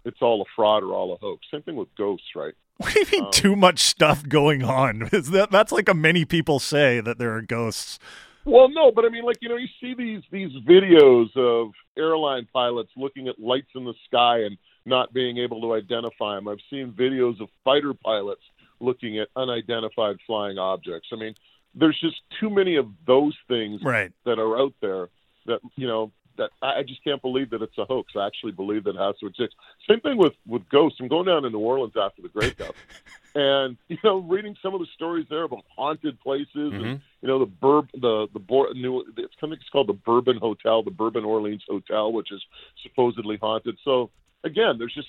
it's 0.04 0.18
all 0.20 0.42
a 0.42 0.44
fraud 0.54 0.82
or 0.82 0.92
all 0.92 1.12
a 1.14 1.16
hoax. 1.16 1.46
Same 1.50 1.62
thing 1.62 1.76
with 1.76 1.88
ghosts, 1.96 2.28
right? 2.36 2.54
What 2.76 2.92
do 2.92 3.00
you 3.00 3.06
mean? 3.12 3.24
Um, 3.24 3.30
too 3.32 3.56
much 3.56 3.78
stuff 3.80 4.28
going 4.28 4.62
on? 4.62 5.08
Is 5.12 5.30
that 5.30 5.50
that's 5.50 5.72
like 5.72 5.88
a 5.88 5.94
many 5.94 6.24
people 6.24 6.58
say 6.60 7.00
that 7.00 7.18
there 7.18 7.34
are 7.34 7.42
ghosts? 7.42 7.98
Well, 8.44 8.68
no, 8.68 8.92
but 8.92 9.04
I 9.04 9.08
mean, 9.08 9.24
like 9.24 9.38
you 9.40 9.48
know, 9.48 9.56
you 9.56 9.68
see 9.80 9.94
these 9.94 10.22
these 10.30 10.50
videos 10.68 11.34
of 11.36 11.72
airline 11.96 12.46
pilots 12.52 12.90
looking 12.96 13.26
at 13.28 13.38
lights 13.38 13.70
in 13.74 13.84
the 13.84 13.94
sky 14.06 14.40
and 14.42 14.56
not 14.86 15.12
being 15.14 15.38
able 15.38 15.60
to 15.62 15.72
identify 15.74 16.34
them. 16.34 16.46
I've 16.46 16.58
seen 16.68 16.92
videos 16.92 17.40
of 17.40 17.48
fighter 17.64 17.94
pilots 17.94 18.42
looking 18.80 19.18
at 19.18 19.28
unidentified 19.34 20.16
flying 20.26 20.58
objects. 20.58 21.08
I 21.12 21.16
mean, 21.16 21.34
there's 21.74 21.98
just 22.00 22.16
too 22.38 22.50
many 22.50 22.76
of 22.76 22.86
those 23.06 23.34
things 23.48 23.80
Right. 23.82 24.12
that 24.26 24.38
are 24.38 24.58
out 24.58 24.74
there 24.82 25.08
that 25.46 25.60
you 25.76 25.86
know 25.86 26.12
that 26.36 26.50
I 26.62 26.82
just 26.82 27.02
can't 27.04 27.22
believe 27.22 27.50
that 27.50 27.62
it's 27.62 27.78
a 27.78 27.84
hoax. 27.84 28.12
I 28.16 28.26
actually 28.26 28.52
believe 28.52 28.84
that 28.84 28.96
it 28.96 28.98
has 28.98 29.16
to 29.18 29.26
exist. 29.26 29.54
Same 29.88 30.00
thing 30.00 30.18
with 30.18 30.32
with 30.46 30.68
ghosts. 30.68 30.98
I'm 31.00 31.08
going 31.08 31.26
down 31.26 31.42
to 31.42 31.50
New 31.50 31.58
Orleans 31.58 31.94
after 32.00 32.22
the 32.22 32.28
Grey 32.28 32.50
Cup, 32.50 32.74
and 33.34 33.76
you 33.88 33.98
know, 34.02 34.18
reading 34.18 34.56
some 34.62 34.74
of 34.74 34.80
the 34.80 34.86
stories 34.94 35.26
there 35.30 35.44
about 35.44 35.64
haunted 35.74 36.20
places, 36.20 36.48
and 36.54 36.72
mm-hmm. 36.72 37.02
you 37.22 37.28
know, 37.28 37.38
the 37.38 37.46
burb, 37.46 37.88
the 37.92 38.26
the 38.32 38.40
Bor- 38.40 38.74
new, 38.74 39.00
it's 39.16 39.34
kind 39.40 39.52
of 39.52 39.58
it's 39.58 39.68
called 39.70 39.88
the 39.88 39.92
Bourbon 39.92 40.38
Hotel, 40.38 40.82
the 40.82 40.90
Bourbon 40.90 41.24
Orleans 41.24 41.64
Hotel, 41.68 42.12
which 42.12 42.32
is 42.32 42.42
supposedly 42.82 43.36
haunted. 43.36 43.78
So 43.84 44.10
again, 44.42 44.76
there's 44.78 44.94
just 44.94 45.08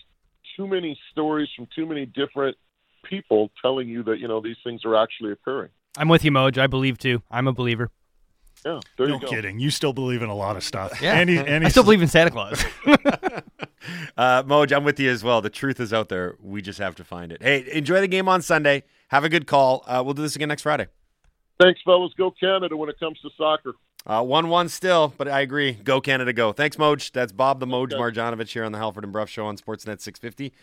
too 0.56 0.68
many 0.68 0.98
stories 1.12 1.50
from 1.56 1.68
too 1.76 1.86
many 1.86 2.06
different 2.06 2.58
people 3.04 3.52
telling 3.62 3.88
you 3.88 4.04
that 4.04 4.20
you 4.20 4.28
know 4.28 4.42
these 4.42 4.58
things 4.64 4.86
are 4.86 4.96
actually 4.96 5.32
occurring. 5.32 5.70
I'm 5.98 6.10
with 6.10 6.26
you, 6.26 6.32
Moj. 6.32 6.58
I 6.58 6.68
believe 6.68 6.98
too. 6.98 7.22
I'm 7.32 7.48
a 7.48 7.54
believer. 7.54 7.90
Yeah, 8.66 8.80
there 8.98 9.08
No 9.08 9.16
you 9.16 9.20
go. 9.22 9.28
kidding. 9.28 9.60
You 9.60 9.70
still 9.70 9.94
believe 9.94 10.24
in 10.24 10.30
a 10.30 10.36
lot 10.36 10.56
of 10.58 10.64
stuff. 10.64 11.00
Yeah. 11.02 11.14
Andy, 11.14 11.38
Andy 11.38 11.68
I 11.68 11.70
still 11.70 11.84
believe 11.84 12.02
in 12.02 12.08
Santa 12.08 12.32
Claus. 12.32 12.64
Uh, 14.18 14.42
Moj, 14.44 14.76
I'm 14.76 14.84
with 14.84 15.00
you 15.00 15.12
as 15.12 15.24
well. 15.24 15.42
The 15.42 15.50
truth 15.50 15.80
is 15.80 15.94
out 15.94 16.10
there. 16.10 16.38
We 16.42 16.62
just 16.62 16.80
have 16.80 16.96
to 16.96 17.04
find 17.04 17.32
it. 17.32 17.44
Hey, 17.44 17.66
enjoy 17.72 18.00
the 18.02 18.08
game 18.08 18.28
on 18.28 18.42
Sunday. 18.42 18.84
Have 19.10 19.24
a 19.24 19.30
good 19.30 19.46
call. 19.46 19.84
Uh, 19.86 20.02
we'll 20.04 20.14
do 20.14 20.22
this 20.22 20.36
again 20.36 20.48
next 20.50 20.64
Friday. 20.64 20.88
Thanks, 21.60 21.82
fellas. 21.84 22.14
Go 22.18 22.32
Canada 22.32 22.76
when 22.76 22.90
it 22.90 23.00
comes 23.00 23.20
to 23.22 23.30
soccer. 23.38 23.74
Uh, 24.08 24.24
1 24.24 24.50
1 24.50 24.70
still, 24.70 25.14
but 25.18 25.28
I 25.28 25.42
agree. 25.42 25.74
Go 25.74 26.00
Canada, 26.02 26.34
go. 26.34 26.52
Thanks, 26.52 26.78
Moj. 26.78 27.12
That's 27.12 27.32
Bob 27.32 27.60
the 27.60 27.68
Moj 27.68 27.90
Marjanovich 27.92 28.54
here 28.54 28.64
on 28.64 28.72
the 28.72 28.78
Halford 28.78 29.04
and 29.04 29.14
Brough 29.14 29.26
Show 29.26 29.46
on 29.46 29.58
Sportsnet 29.58 30.02
650. 30.02 30.54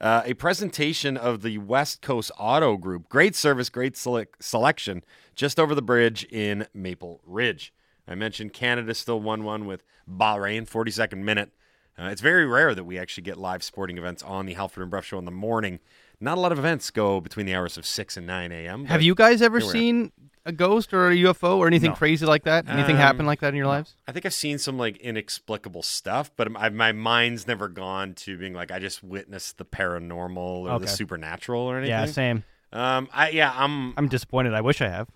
Uh, 0.00 0.22
a 0.24 0.34
presentation 0.34 1.16
of 1.16 1.42
the 1.42 1.58
West 1.58 2.00
Coast 2.00 2.30
Auto 2.38 2.76
Group. 2.78 3.08
Great 3.08 3.36
service, 3.36 3.68
great 3.68 3.96
sele- 3.96 4.24
selection 4.38 5.02
just 5.40 5.58
over 5.58 5.74
the 5.74 5.80
bridge 5.80 6.24
in 6.24 6.66
Maple 6.74 7.18
Ridge. 7.24 7.72
I 8.06 8.14
mentioned 8.14 8.52
Canada 8.52 8.92
still 8.92 9.18
1 9.22 9.42
1 9.42 9.64
with 9.64 9.82
Bahrain, 10.06 10.68
42nd 10.68 11.16
minute. 11.22 11.50
Uh, 11.98 12.08
it's 12.08 12.20
very 12.20 12.44
rare 12.44 12.74
that 12.74 12.84
we 12.84 12.98
actually 12.98 13.22
get 13.22 13.38
live 13.38 13.62
sporting 13.62 13.96
events 13.96 14.22
on 14.22 14.44
the 14.44 14.52
Halford 14.52 14.82
and 14.82 14.90
Brough 14.90 15.00
Show 15.00 15.18
in 15.18 15.24
the 15.24 15.30
morning. 15.30 15.80
Not 16.20 16.36
a 16.36 16.40
lot 16.42 16.52
of 16.52 16.58
events 16.58 16.90
go 16.90 17.22
between 17.22 17.46
the 17.46 17.54
hours 17.54 17.78
of 17.78 17.86
6 17.86 18.18
and 18.18 18.26
9 18.26 18.52
a.m. 18.52 18.84
Have 18.84 19.00
you 19.00 19.14
guys 19.14 19.40
ever 19.40 19.60
here 19.60 19.66
we 19.66 19.70
are. 19.70 19.72
seen 19.72 20.12
a 20.44 20.52
ghost 20.52 20.92
or 20.92 21.08
a 21.08 21.14
UFO 21.16 21.56
or 21.56 21.66
anything 21.66 21.90
No. 21.92 21.96
crazy 21.96 22.26
like 22.26 22.44
that? 22.44 22.68
Anything 22.68 22.96
Um, 22.96 23.00
happen 23.00 23.24
like 23.24 23.40
that 23.40 23.48
in 23.48 23.54
your 23.54 23.66
lives? 23.66 23.94
I 24.06 24.12
think 24.12 24.26
I've 24.26 24.34
seen 24.34 24.58
some 24.58 24.76
like 24.76 24.98
inexplicable 24.98 25.82
stuff, 25.82 26.30
but 26.36 26.50
my, 26.52 26.68
my 26.68 26.92
mind's 26.92 27.46
never 27.46 27.66
gone 27.68 28.12
to 28.16 28.36
being 28.36 28.52
like 28.52 28.70
I 28.70 28.78
just 28.78 29.02
witnessed 29.02 29.56
the 29.56 29.64
paranormal 29.64 30.36
or 30.36 30.70
Okay. 30.72 30.84
the 30.84 30.90
supernatural 30.90 31.62
or 31.62 31.78
anything. 31.78 31.90
Yeah, 31.92 32.04
same. 32.04 32.44
Um, 32.74 33.08
I 33.14 33.30
yeah, 33.30 33.52
I'm. 33.56 33.94
I'm 33.96 34.08
disappointed. 34.08 34.52
I 34.54 34.60
wish 34.60 34.80
I 34.82 34.88
have. 34.88 35.08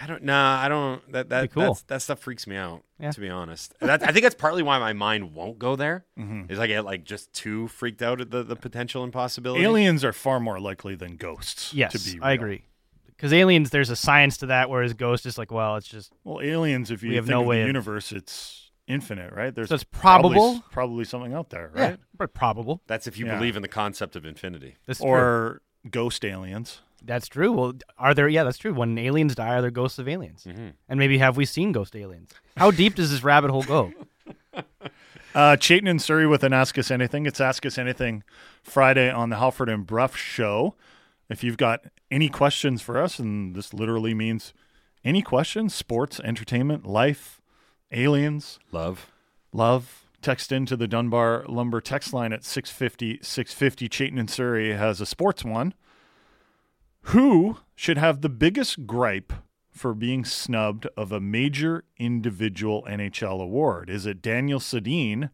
I 0.00 0.06
don't. 0.06 0.22
Nah, 0.22 0.60
I 0.60 0.68
don't. 0.68 1.12
That 1.12 1.28
that 1.30 1.52
cool. 1.52 1.62
that's- 1.62 1.82
that 1.88 2.02
stuff 2.02 2.20
freaks 2.20 2.46
me 2.46 2.56
out. 2.56 2.82
Yeah. 2.98 3.10
To 3.10 3.20
be 3.20 3.28
honest, 3.28 3.74
that, 3.80 4.02
I 4.02 4.12
think 4.12 4.22
that's 4.22 4.34
partly 4.36 4.62
why 4.62 4.78
my 4.78 4.92
mind 4.92 5.34
won't 5.34 5.58
go 5.58 5.74
there. 5.74 6.04
Mm-hmm. 6.18 6.52
Is 6.52 6.58
I 6.58 6.66
get 6.68 6.84
like 6.84 7.04
just 7.04 7.32
too 7.32 7.66
freaked 7.68 8.00
out 8.02 8.20
at 8.20 8.30
the 8.30 8.42
the 8.44 8.54
potential 8.56 9.02
impossibility. 9.04 9.64
aliens 9.64 10.04
are 10.04 10.12
far 10.12 10.38
more 10.40 10.60
likely 10.60 10.94
than 10.94 11.16
ghosts. 11.16 11.74
Yes, 11.74 11.92
to 11.92 11.98
be 12.16 12.22
I 12.22 12.32
agree. 12.32 12.64
Because 13.08 13.32
aliens, 13.32 13.70
there's 13.70 13.90
a 13.90 13.96
science 13.96 14.36
to 14.38 14.46
that, 14.46 14.68
whereas 14.70 14.94
ghosts 14.94 15.26
is 15.26 15.38
like, 15.38 15.50
well, 15.52 15.76
it's 15.76 15.86
just 15.86 16.12
Well, 16.24 16.40
aliens, 16.40 16.90
if 16.90 17.02
you 17.04 17.14
have 17.16 17.26
think 17.26 17.30
no 17.34 17.40
of 17.42 17.46
way 17.46 17.56
the 17.58 17.62
of- 17.62 17.66
universe, 17.68 18.10
it's 18.12 18.70
infinite, 18.88 19.32
right? 19.32 19.54
There's 19.54 19.68
So 19.68 19.76
it's 19.76 19.84
probably- 19.84 20.34
probable? 20.36 20.64
probably, 20.72 21.04
something 21.04 21.32
out 21.32 21.50
there, 21.50 21.70
yeah, 21.76 21.82
right? 21.90 21.98
but 22.16 22.34
probable. 22.34 22.82
That's 22.88 23.06
if 23.06 23.16
you 23.18 23.26
Yeah. 23.26 23.36
believe 23.36 23.54
in 23.54 23.62
the 23.62 23.68
concept 23.68 24.16
of 24.16 24.24
infinity. 24.26 24.76
That's 24.86 24.98
true. 24.98 25.08
Or 25.08 25.62
ghost 25.88 26.24
aliens. 26.24 26.80
That's 27.04 27.28
true. 27.28 27.52
Well, 27.52 27.72
are 27.98 28.14
there? 28.14 28.28
Yeah, 28.28 28.44
that's 28.44 28.58
true. 28.58 28.72
When 28.74 28.96
aliens 28.98 29.34
die, 29.34 29.54
are 29.56 29.60
there 29.60 29.70
ghosts 29.70 29.98
of 29.98 30.08
aliens? 30.08 30.44
Mm-hmm. 30.48 30.68
And 30.88 30.98
maybe 30.98 31.18
have 31.18 31.36
we 31.36 31.44
seen 31.44 31.72
ghost 31.72 31.96
aliens? 31.96 32.30
How 32.56 32.70
deep 32.70 32.94
does 32.94 33.10
this 33.10 33.24
rabbit 33.24 33.50
hole 33.50 33.62
go? 33.64 33.92
Uh, 35.34 35.56
Chayton 35.56 35.88
and 35.88 36.00
Surrey 36.02 36.26
with 36.26 36.44
an 36.44 36.52
Ask 36.52 36.76
Us 36.76 36.90
Anything. 36.90 37.24
It's 37.24 37.40
Ask 37.40 37.64
Us 37.64 37.78
Anything 37.78 38.22
Friday 38.62 39.10
on 39.10 39.30
the 39.30 39.36
Halford 39.36 39.70
and 39.70 39.86
Brough 39.86 40.08
Show. 40.14 40.74
If 41.30 41.42
you've 41.42 41.56
got 41.56 41.80
any 42.10 42.28
questions 42.28 42.82
for 42.82 42.98
us, 42.98 43.18
and 43.18 43.54
this 43.56 43.72
literally 43.72 44.12
means 44.12 44.52
any 45.02 45.22
questions, 45.22 45.74
sports, 45.74 46.20
entertainment, 46.20 46.84
life, 46.84 47.40
aliens, 47.90 48.58
Love. 48.72 49.10
love, 49.54 50.04
text 50.20 50.52
into 50.52 50.76
the 50.76 50.86
Dunbar 50.86 51.46
Lumber 51.48 51.80
text 51.80 52.12
line 52.12 52.34
at 52.34 52.44
650 52.44 53.20
650. 53.22 53.88
Chayton 53.88 54.18
and 54.18 54.28
Surrey 54.28 54.74
has 54.74 55.00
a 55.00 55.06
sports 55.06 55.42
one. 55.42 55.72
Who 57.06 57.58
should 57.74 57.98
have 57.98 58.20
the 58.20 58.28
biggest 58.28 58.86
gripe 58.86 59.32
for 59.70 59.94
being 59.94 60.24
snubbed 60.24 60.86
of 60.96 61.12
a 61.12 61.20
major 61.20 61.84
individual 61.98 62.86
NHL 62.88 63.40
award? 63.40 63.90
Is 63.90 64.06
it 64.06 64.22
Daniel 64.22 64.60
Sedin 64.60 65.30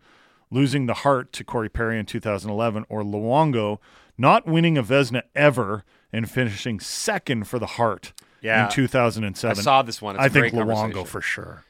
losing 0.51 0.87
the 0.87 0.95
Hart 0.95 1.33
to 1.35 1.45
Corey 1.45 1.69
Perry 1.69 1.99
in 1.99 2.07
2011 2.07 2.87
or 2.89 3.03
Luongo 3.03 3.79
not 4.17 4.47
winning 4.47 4.79
a 4.79 4.83
Vezina 4.83 5.23
ever 5.35 5.85
and 6.13 6.31
finishing 6.31 6.81
second 6.81 7.45
for 7.47 7.59
the 7.59 7.67
Hart 7.67 8.13
Yeah. 8.41 8.65
in 8.65 8.71
2007? 8.73 9.59
I 9.59 9.63
saw 9.63 9.83
this 9.83 10.01
one. 10.01 10.17
It's 10.17 10.25
I 10.25 10.29
think 10.29 10.55
Luongo 10.55 11.07
for 11.07 11.21
sure. 11.21 11.65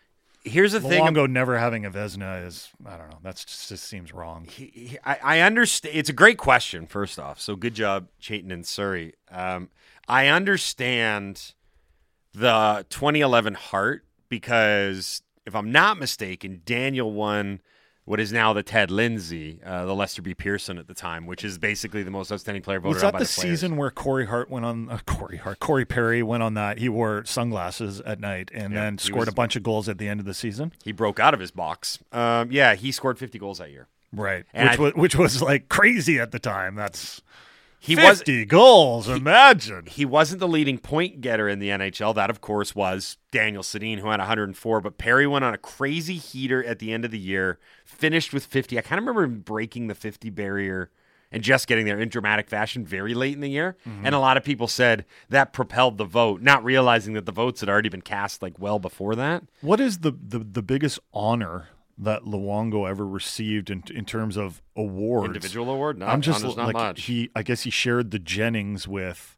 Here's 0.44 0.72
the 0.72 0.80
thing. 0.80 1.02
Luongo 1.02 1.28
never 1.28 1.58
having 1.58 1.84
a 1.84 1.90
Vezina 1.90 2.46
is 2.46 2.70
I 2.86 2.96
don't 2.96 3.10
know. 3.10 3.18
That 3.24 3.34
just, 3.36 3.68
just 3.68 3.84
seems 3.84 4.14
wrong. 4.14 4.46
he- 4.48 4.70
he- 4.72 4.98
I, 5.04 5.18
I 5.22 5.40
understand. 5.40 5.94
It's 5.96 6.08
a 6.08 6.12
great 6.14 6.38
question, 6.38 6.86
first 6.86 7.18
off. 7.18 7.40
So 7.40 7.56
good 7.56 7.74
job, 7.74 8.06
Chayton 8.20 8.52
and 8.52 8.64
Surrey. 8.64 9.14
Um, 9.30 9.68
I 10.08 10.28
understand 10.28 11.54
the 12.32 12.86
2011 12.90 13.54
Hart 13.54 14.04
because, 14.28 15.22
if 15.46 15.54
I'm 15.54 15.70
not 15.72 15.98
mistaken, 15.98 16.62
Daniel 16.64 17.12
won 17.12 17.60
what 18.04 18.20
is 18.20 18.32
now 18.32 18.54
the 18.54 18.62
Ted 18.62 18.90
Lindsay, 18.90 19.60
uh, 19.62 19.84
the 19.84 19.94
Lester 19.94 20.22
B. 20.22 20.32
Pearson 20.32 20.78
at 20.78 20.86
the 20.86 20.94
time, 20.94 21.26
which 21.26 21.44
is 21.44 21.58
basically 21.58 22.02
the 22.02 22.10
most 22.10 22.32
outstanding 22.32 22.62
player 22.62 22.80
voted 22.80 22.94
Was 22.94 23.02
that 23.02 23.12
the, 23.12 23.18
the, 23.18 23.24
season 23.26 23.76
where 23.76 23.90
Corey 23.90 24.24
Hart 24.26 24.48
went 24.48 24.64
on? 24.64 24.88
Uh, 24.88 24.98
Corey 25.04 25.36
Hart, 25.36 25.58
Corey 25.60 25.84
Perry 25.84 26.22
went 26.22 26.42
on 26.42 26.54
that. 26.54 26.78
He 26.78 26.88
wore 26.88 27.22
sunglasses 27.26 28.00
at 28.00 28.18
night 28.18 28.50
and 28.54 28.72
Yeah, 28.72 28.80
then 28.84 28.98
scored 28.98 29.26
was- 29.26 29.28
a 29.28 29.32
bunch 29.32 29.56
of 29.56 29.62
goals 29.62 29.90
at 29.90 29.98
the 29.98 30.08
end 30.08 30.20
of 30.20 30.26
the 30.26 30.32
season. 30.32 30.72
He 30.82 30.92
broke 30.92 31.20
out 31.20 31.34
of 31.34 31.40
his 31.40 31.50
box. 31.50 31.98
Um, 32.10 32.50
yeah, 32.50 32.74
he 32.76 32.92
scored 32.92 33.18
50 33.18 33.38
goals 33.38 33.58
that 33.58 33.70
year. 33.70 33.88
Right, 34.10 34.46
And 34.54 34.70
which 34.70 34.78
I- 34.78 34.82
was 34.82 34.94
which 34.94 35.16
was 35.16 35.42
like 35.42 35.68
crazy 35.68 36.18
at 36.18 36.30
the 36.32 36.38
time. 36.38 36.76
That's 36.76 37.20
He 37.80 37.94
was 37.96 38.18
fifty 38.18 38.44
goals. 38.44 39.08
imagine. 39.08 39.86
he 39.86 40.04
wasn't 40.04 40.40
the 40.40 40.48
leading 40.48 40.78
point 40.78 41.20
getter 41.20 41.48
in 41.48 41.58
the 41.58 41.68
NHL. 41.68 42.14
That, 42.14 42.30
of 42.30 42.40
course, 42.40 42.74
was 42.74 43.18
Daniel 43.30 43.62
Sedin, 43.62 43.98
who 43.98 44.08
had 44.08 44.18
104. 44.20 44.80
But 44.80 44.98
Perry 44.98 45.26
went 45.26 45.44
on 45.44 45.54
a 45.54 45.58
crazy 45.58 46.16
heater 46.16 46.64
at 46.64 46.80
the 46.80 46.92
end 46.92 47.04
of 47.04 47.10
the 47.10 47.18
year, 47.18 47.58
finished 47.84 48.32
with 48.32 48.44
50. 48.44 48.78
I 48.78 48.82
kind 48.82 48.98
of 48.98 49.04
remember 49.04 49.22
him 49.22 49.40
breaking 49.40 49.86
the 49.86 49.94
50 49.94 50.30
barrier 50.30 50.90
and 51.30 51.42
just 51.42 51.66
getting 51.66 51.84
there 51.84 52.00
in 52.00 52.08
dramatic 52.08 52.48
fashion 52.48 52.84
very 52.84 53.14
late 53.14 53.34
in 53.34 53.40
the 53.40 53.50
year. 53.50 53.76
Mm-hmm. 53.86 54.06
And 54.06 54.14
a 54.14 54.18
lot 54.18 54.36
of 54.36 54.44
people 54.44 54.66
said 54.66 55.04
that 55.28 55.52
propelled 55.52 55.98
the 55.98 56.04
vote, 56.04 56.40
not 56.40 56.64
realizing 56.64 57.14
that 57.14 57.26
the 57.26 57.32
votes 57.32 57.60
had 57.60 57.68
already 57.68 57.88
been 57.90 58.02
cast 58.02 58.42
like 58.42 58.58
well 58.58 58.78
before 58.78 59.14
that. 59.16 59.44
What 59.60 59.80
is 59.80 59.98
the, 59.98 60.12
the 60.12 60.38
the 60.38 60.62
biggest 60.62 60.98
honor 61.12 61.68
that 61.98 62.22
Luongo 62.22 62.88
ever 62.88 63.06
received 63.06 63.70
in 63.70 63.82
in 63.92 64.04
terms 64.04 64.36
of 64.36 64.62
awards? 64.76 65.26
Individual 65.26 65.70
award? 65.70 65.98
Not, 65.98 66.08
I'm 66.08 66.20
just 66.20 66.42
not 66.42 66.56
like 66.56 66.72
much. 66.74 67.04
he. 67.04 67.30
I 67.34 67.42
guess 67.42 67.62
he 67.62 67.70
shared 67.70 68.10
the 68.10 68.18
Jennings 68.18 68.86
with 68.86 69.36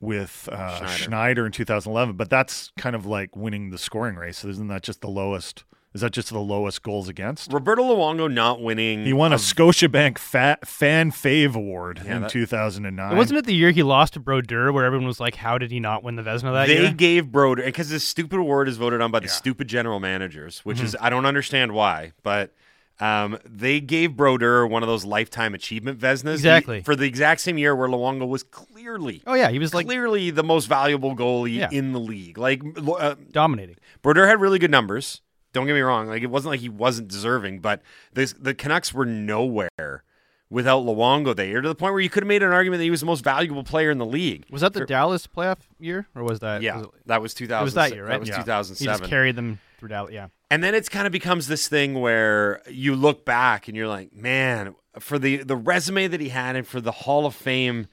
with 0.00 0.48
uh, 0.50 0.76
Schneider. 0.76 0.92
Schneider. 0.92 1.46
in 1.46 1.52
2011, 1.52 2.16
but 2.16 2.30
that's 2.30 2.72
kind 2.78 2.96
of 2.96 3.04
like 3.04 3.36
winning 3.36 3.70
the 3.70 3.78
scoring 3.78 4.16
race. 4.16 4.44
Isn't 4.44 4.68
that 4.68 4.82
just 4.82 5.00
the 5.00 5.10
lowest? 5.10 5.64
Is 5.92 6.02
that 6.02 6.12
just 6.12 6.28
the 6.30 6.38
lowest 6.38 6.84
goals 6.84 7.08
against? 7.08 7.52
Roberto 7.52 7.82
Luongo 7.82 8.32
not 8.32 8.60
winning. 8.62 9.04
He 9.04 9.12
won 9.12 9.32
a 9.32 9.36
Scotiabank 9.36 10.18
Fat 10.18 10.66
Fan 10.68 11.10
Fave 11.10 11.56
Award 11.56 12.02
Yeah, 12.04 12.16
in 12.16 12.22
that- 12.22 12.30
2009. 12.30 13.16
Wasn't 13.16 13.36
it 13.36 13.44
the 13.44 13.54
year 13.54 13.72
he 13.72 13.82
lost 13.82 14.12
to 14.14 14.20
Brodeur, 14.20 14.70
where 14.70 14.84
everyone 14.84 15.08
was 15.08 15.18
like, 15.18 15.34
"How 15.34 15.58
did 15.58 15.72
he 15.72 15.80
not 15.80 16.04
win 16.04 16.14
the 16.14 16.22
Vezina 16.22 16.52
that 16.52 16.68
they 16.68 16.80
year?" 16.82 16.92
gave 16.92 17.32
Brodeur 17.32 17.64
because 17.64 17.88
this 17.90 18.04
stupid 18.04 18.38
award 18.38 18.68
is 18.68 18.76
voted 18.76 19.00
on 19.00 19.10
by 19.10 19.18
the 19.18 19.26
Yeah. 19.26 19.32
stupid 19.32 19.66
general 19.66 19.98
managers, 19.98 20.60
which 20.60 20.76
Mm-hmm. 20.76 20.86
is 20.86 20.96
I 21.00 21.10
don't 21.10 21.26
understand 21.26 21.72
why, 21.72 22.12
but 22.22 22.52
um, 23.00 23.38
they 23.44 23.80
gave 23.80 24.14
Brodeur 24.14 24.66
one 24.66 24.82
of 24.84 24.88
those 24.88 25.04
lifetime 25.06 25.54
achievement 25.54 25.98
Vezinas 25.98 26.34
Exactly. 26.34 26.82
for 26.82 26.94
the 26.94 27.06
exact 27.06 27.40
same 27.40 27.56
year 27.58 27.74
where 27.74 27.88
Luongo 27.88 28.28
was 28.28 28.42
clearly. 28.44 29.22
Oh 29.26 29.34
yeah, 29.34 29.50
he 29.50 29.58
was 29.58 29.74
like 29.74 29.86
clearly 29.86 30.30
the 30.30 30.44
most 30.44 30.66
valuable 30.66 31.16
goalie 31.16 31.56
Yeah. 31.56 31.68
in 31.72 31.92
the 31.94 31.98
league. 31.98 32.38
Like 32.38 32.62
uh, 32.76 33.16
dominating. 33.32 33.76
Brodeur 34.02 34.28
had 34.28 34.40
really 34.40 34.58
good 34.60 34.70
numbers. 34.70 35.20
Don't 35.52 35.66
get 35.66 35.74
me 35.74 35.80
wrong. 35.80 36.06
Like 36.06 36.22
it 36.22 36.30
wasn't 36.30 36.50
like 36.50 36.60
he 36.60 36.68
wasn't 36.68 37.08
deserving, 37.08 37.60
but 37.60 37.82
this, 38.12 38.32
the 38.34 38.54
Canucks 38.54 38.94
were 38.94 39.06
nowhere 39.06 40.04
without 40.48 40.84
Luongo 40.84 41.34
there 41.34 41.60
to 41.60 41.68
the 41.68 41.74
point 41.74 41.92
where 41.92 42.00
you 42.00 42.10
could 42.10 42.22
have 42.24 42.28
made 42.28 42.42
an 42.42 42.52
argument 42.52 42.80
that 42.80 42.84
he 42.84 42.90
was 42.90 43.00
the 43.00 43.06
most 43.06 43.22
valuable 43.24 43.64
player 43.64 43.90
in 43.90 43.98
the 43.98 44.06
league. 44.06 44.44
Was 44.50 44.62
that 44.62 44.72
the 44.72 44.84
Dallas 44.84 45.26
playoff 45.26 45.58
year, 45.78 46.08
or 46.14 46.24
was 46.24 46.40
that? 46.40 46.62
Yeah, 46.62 46.78
was 46.78 46.86
it, 46.86 46.92
that 47.06 47.22
was 47.22 47.34
2000. 47.34 47.60
it 47.60 47.64
was 47.64 47.74
that 47.74 47.92
year, 47.92 48.04
right? 48.04 48.10
That 48.12 48.20
was 48.20 48.28
Yeah. 48.28 48.36
He 48.36 48.42
2007. 48.42 48.98
just 49.00 49.10
carried 49.10 49.36
them 49.36 49.60
through 49.78 49.90
Dallas. 49.90 50.12
Yeah. 50.12 50.28
And 50.50 50.62
then 50.64 50.74
it's 50.74 50.88
kind 50.88 51.06
of 51.06 51.12
becomes 51.12 51.46
this 51.46 51.68
thing 51.68 51.94
where 52.00 52.60
you 52.68 52.96
look 52.96 53.24
back 53.24 53.68
and 53.68 53.76
you're 53.76 53.88
like, 53.88 54.12
man, 54.12 54.74
for 54.98 55.18
the 55.18 55.38
the 55.38 55.56
resume 55.56 56.08
that 56.08 56.20
he 56.20 56.30
had 56.30 56.56
and 56.56 56.66
for 56.66 56.80
the 56.80 56.92
Hall 56.92 57.26
of 57.26 57.34
Fame 57.34 57.86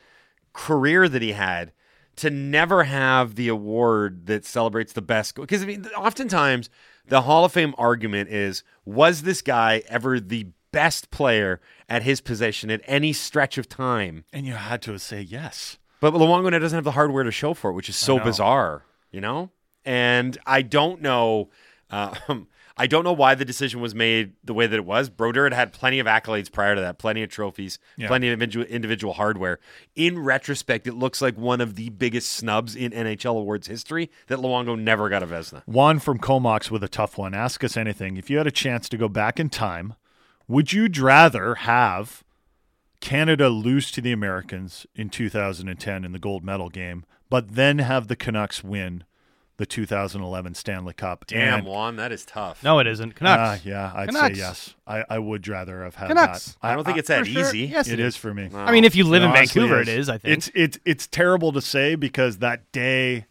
career 0.53 1.07
that 1.07 1.21
he 1.21 1.33
had, 1.33 1.71
to 2.15 2.31
never 2.31 2.85
have 2.85 3.35
the 3.35 3.47
award 3.47 4.25
that 4.25 4.43
celebrates 4.43 4.93
the 4.93 5.01
best. 5.03 5.35
Because 5.35 5.61
I 5.61 5.65
mean, 5.67 5.85
oftentimes 5.95 6.69
the 7.07 7.21
Hall 7.21 7.45
of 7.45 7.51
Fame 7.51 7.73
argument 7.77 8.29
is 8.29 8.63
was 8.85 9.23
this 9.23 9.41
guy 9.41 9.83
ever 9.87 10.19
the 10.19 10.47
best 10.71 11.09
player 11.09 11.59
at 11.89 12.03
his 12.03 12.21
position 12.21 12.69
at 12.69 12.81
any 12.85 13.13
stretch 13.13 13.57
of 13.57 13.69
time? 13.69 14.25
And 14.31 14.45
you 14.45 14.53
had 14.53 14.81
to 14.83 14.97
say 14.99 15.21
yes. 15.21 15.77
But 15.99 16.13
Luongo 16.13 16.51
now 16.51 16.59
doesn't 16.59 16.77
have 16.77 16.83
the 16.83 16.91
hardware 16.91 17.23
to 17.23 17.31
show 17.31 17.53
for 17.53 17.71
it, 17.71 17.73
which 17.73 17.89
is 17.89 17.95
so 17.95 18.19
bizarre, 18.19 18.83
you 19.11 19.19
know? 19.19 19.49
And 19.83 20.37
I 20.45 20.61
don't 20.61 21.01
know. 21.01 21.49
Um, 21.89 22.47
I 22.78 22.86
don't 22.88 23.03
know 23.03 23.13
why 23.13 23.34
the 23.36 23.43
decision 23.45 23.82
was 23.82 23.95
made 23.95 24.34
the 24.43 24.53
way 24.53 24.67
that 24.67 24.75
it 24.75 24.86
was. 24.86 25.09
Brodeur 25.09 25.45
had 25.45 25.53
had 25.53 25.73
plenty 25.73 25.97
of 25.99 26.05
accolades 26.05 26.51
prior 26.51 26.75
to 26.75 26.82
that, 26.82 26.99
plenty 26.99 27.23
of 27.23 27.30
trophies, 27.30 27.80
Yeah. 27.97 28.07
plenty 28.07 28.28
of 28.30 28.34
individual, 28.34 28.65
individual 28.67 29.13
hardware. 29.13 29.59
In 29.95 30.19
retrospect, 30.19 30.86
it 30.86 30.93
looks 30.93 31.21
like 31.21 31.36
one 31.38 31.59
of 31.59 31.75
the 31.75 31.89
biggest 31.89 32.30
snubs 32.30 32.75
in 32.75 32.91
NHL 32.93 33.38
awards 33.38 33.67
history 33.67 34.11
that 34.28 34.38
Luongo 34.39 34.78
never 34.80 35.09
got 35.09 35.23
a 35.23 35.28
Vezina. 35.28 35.63
Juan 35.65 35.99
from 35.99 36.19
Comox 36.19 36.69
with 36.69 36.84
a 36.84 36.88
tough 36.88 37.17
one. 37.17 37.34
Ask 37.34 37.63
us 37.63 37.75
anything. 37.75 38.15
If 38.17 38.30
you 38.30 38.38
had 38.38 38.47
a 38.47 38.51
chance 38.51 38.88
to 38.89 38.97
go 38.97 39.07
back 39.09 39.39
in 39.39 39.49
time, 39.49 39.95
would 40.47 40.71
you 40.71 40.88
rather 40.99 41.55
have 41.55 42.23
Canada 42.99 43.49
lose 43.49 43.91
to 43.91 44.01
the 44.01 44.11
Americans 44.11 44.86
in 44.95 45.09
2010 45.09 46.03
in 46.03 46.11
the 46.11 46.19
gold 46.19 46.43
medal 46.43 46.69
game, 46.69 47.05
but 47.30 47.55
then 47.55 47.80
have 47.80 48.07
the 48.07 48.15
Canucks 48.15 48.63
win 48.63 49.03
the 49.57 49.65
2011 49.65 50.53
Stanley 50.55 50.93
Cup? 50.93 51.25
Damn, 51.27 51.59
And- 51.59 51.67
Juan, 51.67 51.95
that 51.97 52.11
is 52.11 52.25
tough. 52.25 52.63
No, 52.63 52.79
it 52.79 52.87
isn't. 52.87 53.15
Canucks. 53.15 53.61
Ah, 53.61 53.67
yeah, 53.67 53.91
I'd 53.95 54.07
Canucks. 54.09 54.35
say 54.35 54.39
yes. 54.39 54.75
I, 54.85 55.03
I 55.09 55.19
would 55.19 55.47
rather 55.47 55.83
have 55.83 55.95
had 55.95 56.07
Canucks. 56.09 56.53
that. 56.53 56.57
I 56.67 56.75
don't 56.75 56.83
think 56.83 56.97
it's 56.97 57.07
that 57.09 57.19
For 57.19 57.25
sure. 57.31 57.41
easy. 57.49 57.59
Yes, 57.65 57.87
It 57.87 57.99
is 57.99 58.15
for 58.15 58.33
me. 58.33 58.49
I 58.53 58.71
mean, 58.71 58.85
if 58.85 58.95
you 58.95 59.03
live 59.03 59.23
It 59.23 59.27
in 59.27 59.31
Vancouver, 59.33 59.81
is. 59.81 59.87
it 59.87 59.97
is. 59.99 60.09
I 60.09 60.17
think 60.17 60.37
it's 60.37 60.51
it's 60.55 60.79
it's 60.85 61.07
terrible 61.07 61.51
to 61.51 61.61
say 61.61 61.95
because 61.95 62.37
that 62.39 62.71
day 62.71 63.25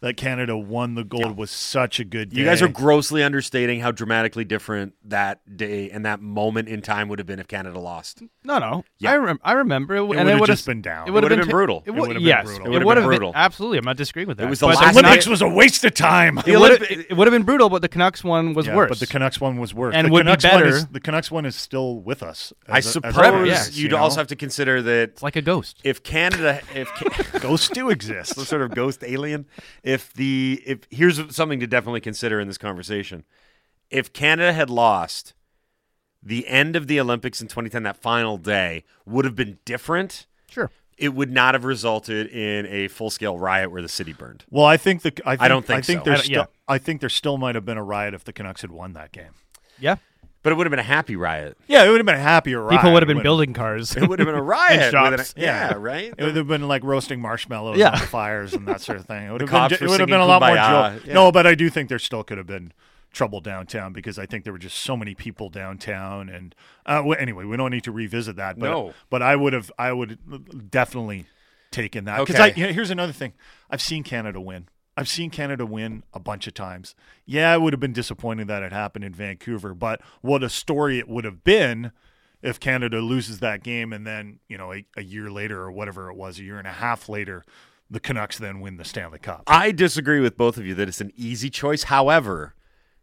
that 0.00 0.16
Canada 0.16 0.56
won 0.56 0.94
the 0.94 1.04
gold 1.04 1.36
was 1.36 1.50
such 1.50 1.98
a 2.00 2.04
good 2.04 2.30
day. 2.30 2.40
You 2.40 2.44
guys 2.44 2.60
are 2.62 2.68
grossly 2.68 3.22
understating 3.22 3.80
how 3.80 3.90
dramatically 3.92 4.44
different 4.44 4.94
that 5.04 5.56
day 5.56 5.90
and 5.90 6.04
that 6.04 6.20
moment 6.20 6.68
in 6.68 6.82
time 6.82 7.08
would 7.08 7.18
have 7.18 7.26
been 7.26 7.38
if 7.38 7.48
Canada 7.48 7.78
lost. 7.78 8.22
no, 8.44 8.58
no. 8.58 8.84
Yeah. 8.98 9.12
I, 9.12 9.16
rem- 9.16 9.40
I 9.42 9.52
remember 9.52 9.96
it, 9.96 10.00
and 10.02 10.28
would've 10.28 10.46
just 10.46 10.66
been 10.66 10.82
down. 10.82 11.06
It 11.06 11.08
It 11.08 11.12
would 11.12 11.22
have 11.24 11.30
would've 11.30 11.46
been 11.46 11.50
brutal. 11.50 11.82
It 11.84 11.88
It 11.88 11.90
would 11.92 12.00
would've 12.08 12.14
been 12.16 12.22
yes, 12.22 12.44
brutal. 12.46 12.66
It 12.66 12.68
It 12.68 12.84
would've 12.84 12.86
been 12.88 12.96
have 12.96 13.04
brutal. 13.06 13.32
Absolutely, 13.34 13.78
I'm 13.78 13.84
not 13.84 13.96
disagreeing 13.96 14.28
with 14.28 14.38
that. 14.38 14.44
It 14.44 14.50
was 14.50 14.60
the 14.60 14.66
But 14.66 14.76
last 14.76 14.96
Olympics 14.96 15.24
day- 15.24 15.30
was 15.30 15.42
a 15.42 15.48
waste 15.48 15.84
of 15.84 15.94
time. 15.94 16.36
The 16.44 16.52
it, 16.52 17.16
would 17.16 17.26
have 17.26 17.32
been 17.32 17.42
brutal, 17.44 17.68
but 17.70 17.82
the 17.82 17.88
Canucks 17.88 18.22
one 18.24 18.54
was 18.54 18.66
Yeah, 18.66 18.76
worse. 18.76 18.88
But 18.90 18.98
the 19.00 19.06
Canucks 19.06 19.40
one 19.40 19.56
was 19.58 19.72
worse. 19.74 19.94
And 19.94 20.06
the 20.08 20.12
would 20.12 20.20
be 20.26 20.32
Canucks 20.32 20.44
One 20.44 20.52
better- 20.52 20.66
is, 20.76 20.86
the 20.88 21.00
Canucks 21.00 21.30
one 21.30 21.46
is 21.46 21.56
still 21.56 22.00
with 22.00 22.22
us. 22.22 22.52
I 22.68 22.78
as 22.78 22.86
a- 22.86 22.88
as 22.88 22.92
suppose 22.92 23.16
always, 23.16 23.78
you'd 23.80 23.90
you 23.92 23.96
know? 23.96 24.02
also 24.02 24.20
have 24.20 24.26
to 24.28 24.36
consider 24.36 24.82
that 24.82 25.02
it's 25.10 25.22
like 25.22 25.36
a 25.36 25.42
ghost. 25.42 25.80
if 25.84 26.02
Canada, 26.02 26.60
if 26.74 26.90
ghosts 27.40 27.68
do 27.70 27.90
exist. 27.90 28.34
some 28.34 28.44
sort 28.44 28.62
of 28.62 28.74
ghost 28.74 29.02
alien, 29.06 29.46
if 29.86 30.12
the 30.12 30.62
if 30.66 30.80
here's 30.90 31.34
something 31.34 31.60
to 31.60 31.66
definitely 31.66 32.00
consider 32.00 32.40
in 32.40 32.48
this 32.48 32.58
conversation, 32.58 33.24
if 33.88 34.12
Canada 34.12 34.52
had 34.52 34.68
lost, 34.68 35.32
the 36.22 36.46
end 36.48 36.74
of 36.74 36.88
the 36.88 36.98
Olympics 37.00 37.40
in 37.40 37.46
2010, 37.46 37.84
that 37.84 37.96
final 37.96 38.36
day 38.36 38.82
would 39.06 39.24
have 39.24 39.36
been 39.36 39.58
different. 39.64 40.26
Sure. 40.50 40.70
It 40.98 41.10
would 41.14 41.30
not 41.30 41.54
have 41.54 41.64
resulted 41.64 42.26
in 42.28 42.66
a 42.66 42.88
full 42.88 43.10
scale 43.10 43.38
riot 43.38 43.70
where 43.70 43.82
the 43.82 43.88
city 43.88 44.12
burned. 44.12 44.44
Well, 44.50 44.64
I 44.64 44.76
think 44.76 45.02
the 45.02 45.12
I, 45.24 45.36
think, 45.36 45.48
don't 45.48 45.64
think 45.64 45.78
I 45.78 45.82
think 45.82 46.00
so. 46.00 46.04
there's 46.04 46.20
I 46.20 46.22
don't- 46.22 46.44
still. 46.44 46.46
I 46.68 46.78
think 46.78 47.00
there 47.00 47.08
still 47.10 47.38
might 47.38 47.54
have 47.54 47.64
been 47.64 47.76
a 47.78 47.84
riot 47.84 48.12
if 48.14 48.24
the 48.24 48.32
Canucks 48.32 48.62
had 48.62 48.72
won 48.72 48.92
that 48.94 49.12
game. 49.12 49.34
Yeah. 49.78 49.96
But 50.46 50.52
it 50.52 50.56
would 50.58 50.66
have 50.68 50.70
been 50.70 50.78
a 50.78 50.82
happy 50.84 51.16
riot. 51.16 51.58
Yeah, 51.66 51.82
it 51.84 51.88
would 51.88 51.96
have 51.98 52.06
been 52.06 52.14
a 52.14 52.18
happier 52.18 52.62
riot. 52.62 52.78
People 52.78 52.92
would 52.92 53.02
have 53.02 53.08
been 53.08 53.20
building 53.20 53.52
cars. 53.52 53.96
It 53.96 54.08
would 54.08 54.20
have 54.20 54.26
been 54.26 54.36
a 54.36 54.42
riot. 54.56 54.80
And 54.80 54.92
shops. 54.92 55.32
an- 55.36 55.42
yeah, 55.42 55.74
right. 55.74 56.14
It 56.16 56.22
would 56.24 56.36
have 56.36 56.46
been 56.46 56.68
like 56.68 56.84
roasting 56.84 57.20
marshmallows 57.20 57.78
Yeah. 57.78 57.88
on 57.90 57.98
the 57.98 58.06
fires 58.06 58.54
and 58.54 58.64
that 58.68 58.80
sort 58.80 58.98
of 58.98 59.06
thing. 59.06 59.26
It 59.26 59.32
would 59.32 59.40
have 59.40 59.50
cops 59.50 59.76
been, 59.76 59.80
were 59.80 59.86
it 59.86 59.90
would 59.90 60.00
have 60.02 60.08
been 60.08 60.20
a 60.20 60.24
lot 60.24 60.40
more 60.42 60.50
Kumbaya. 60.56 60.94
joke. 60.94 61.06
Yeah. 61.06 61.14
No, 61.14 61.32
but 61.32 61.48
I 61.48 61.56
do 61.56 61.68
think 61.68 61.88
there 61.88 61.98
still 61.98 62.22
could 62.22 62.38
have 62.38 62.46
been 62.46 62.72
trouble 63.12 63.40
downtown 63.40 63.92
because 63.92 64.20
I 64.20 64.26
think 64.26 64.44
there 64.44 64.52
were 64.52 64.58
just 64.60 64.78
so 64.78 64.96
many 64.96 65.16
people 65.16 65.48
downtown. 65.50 66.28
And 66.28 66.54
uh, 66.86 67.02
well, 67.04 67.18
anyway, 67.18 67.44
we 67.44 67.56
don't 67.56 67.72
need 67.72 67.82
to 67.84 67.90
revisit 67.92 68.36
that. 68.36 68.56
But, 68.56 68.70
No. 68.70 68.94
but 69.10 69.22
I 69.22 69.34
would 69.34 69.52
have, 69.52 69.72
I 69.78 69.92
would 69.92 70.70
definitely 70.70 71.26
taken 71.72 72.04
that 72.04 72.20
because 72.20 72.36
Okay. 72.36 72.44
I. 72.44 72.54
You 72.54 72.66
know, 72.68 72.72
here's 72.72 72.90
another 72.90 73.12
thing: 73.12 73.32
I've 73.68 73.82
seen 73.82 74.04
Canada 74.04 74.40
win. 74.40 74.68
I've 74.96 75.08
seen 75.08 75.30
Canada 75.30 75.66
win 75.66 76.04
a 76.14 76.20
bunch 76.20 76.46
of 76.46 76.54
times. 76.54 76.94
Yeah, 77.26 77.54
it 77.54 77.60
would 77.60 77.72
have 77.72 77.80
been 77.80 77.92
disappointing 77.92 78.46
that 78.46 78.62
it 78.62 78.72
happened 78.72 79.04
in 79.04 79.12
Vancouver, 79.12 79.74
but 79.74 80.00
what 80.22 80.42
a 80.42 80.48
story 80.48 80.98
it 80.98 81.08
would 81.08 81.24
have 81.24 81.44
been 81.44 81.92
if 82.42 82.58
Canada 82.58 83.00
loses 83.00 83.40
that 83.40 83.62
game 83.62 83.92
and 83.92 84.06
then, 84.06 84.38
you 84.48 84.56
know, 84.56 84.72
a, 84.72 84.86
a 84.96 85.02
year 85.02 85.30
later 85.30 85.60
or 85.60 85.70
whatever 85.70 86.10
it 86.10 86.16
was, 86.16 86.38
a 86.38 86.44
year 86.44 86.58
and 86.58 86.66
a 86.66 86.72
half 86.72 87.08
later, 87.08 87.44
the 87.90 88.00
Canucks 88.00 88.38
then 88.38 88.60
win 88.60 88.76
the 88.76 88.84
Stanley 88.84 89.18
Cup. 89.18 89.44
I 89.46 89.70
disagree 89.70 90.20
with 90.20 90.36
both 90.36 90.56
of 90.56 90.66
you 90.66 90.74
that 90.74 90.88
it's 90.88 91.00
an 91.00 91.12
easy 91.14 91.50
choice. 91.50 91.84
However, 91.84 92.54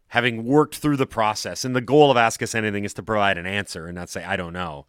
having 0.08 0.44
worked 0.44 0.76
through 0.76 0.96
the 0.96 1.06
process, 1.06 1.64
and 1.64 1.74
the 1.74 1.80
goal 1.80 2.10
of 2.10 2.16
Ask 2.16 2.42
Us 2.42 2.54
Anything 2.54 2.84
is 2.84 2.94
to 2.94 3.02
provide 3.02 3.38
an 3.38 3.46
answer 3.46 3.86
and 3.86 3.94
not 3.94 4.10
say, 4.10 4.24
I 4.24 4.36
don't 4.36 4.52
know, 4.52 4.86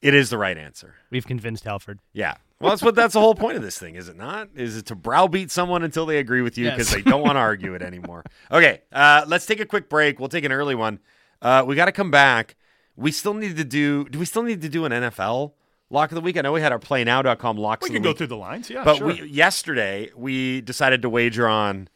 it 0.00 0.14
is 0.14 0.30
the 0.30 0.38
right 0.38 0.56
answer. 0.56 0.96
We've 1.10 1.26
convinced 1.26 1.64
Halford. 1.64 2.00
Yeah. 2.12 2.36
Well, 2.64 2.72
that's 2.72 2.82
what 2.82 2.94
that's 2.94 3.14
the 3.14 3.20
whole 3.20 3.34
point 3.34 3.56
of 3.56 3.62
this 3.62 3.78
thing, 3.78 3.94
is 3.94 4.08
it 4.08 4.16
not? 4.16 4.48
Is 4.54 4.76
it 4.76 4.86
to 4.86 4.94
browbeat 4.94 5.50
someone 5.50 5.82
until 5.82 6.06
they 6.06 6.18
agree 6.18 6.42
with 6.42 6.56
you 6.58 6.64
Yes. 6.66 6.74
because 6.76 6.90
they 6.92 7.02
don't 7.02 7.22
want 7.22 7.36
to 7.36 7.40
argue 7.40 7.74
it 7.74 7.82
anymore? 7.82 8.24
Okay, 8.50 8.80
uh, 8.92 9.24
let's 9.26 9.46
take 9.46 9.60
a 9.60 9.66
quick 9.66 9.88
break. 9.88 10.18
We'll 10.18 10.28
take 10.28 10.44
an 10.44 10.52
early 10.52 10.74
one. 10.74 10.98
Uh, 11.42 11.62
we 11.66 11.74
got 11.76 11.86
to 11.86 11.92
come 11.92 12.10
back. 12.10 12.56
We 12.96 13.10
still 13.12 13.34
need 13.34 13.56
to 13.56 13.64
do. 13.64 14.04
Do 14.08 14.18
we 14.18 14.24
still 14.24 14.42
need 14.44 14.62
to 14.62 14.68
do 14.68 14.84
an 14.84 14.92
NFL 14.92 15.52
lock 15.90 16.10
of 16.12 16.14
the 16.14 16.20
week? 16.20 16.36
I 16.36 16.42
know 16.42 16.52
we 16.52 16.60
had 16.60 16.70
our 16.72 16.78
PlayNow.com 16.78 17.56
locks. 17.58 17.82
We 17.88 17.92
can 17.92 18.02
go 18.02 18.10
week. 18.10 18.18
through 18.18 18.28
the 18.28 18.36
lines. 18.36 18.70
Yeah, 18.70 18.84
But 18.84 18.98
sure. 18.98 19.08
we, 19.08 19.22
yesterday 19.24 20.10
we 20.16 20.60
decided 20.60 21.02
to 21.02 21.10
wager 21.10 21.48
on 21.48 21.88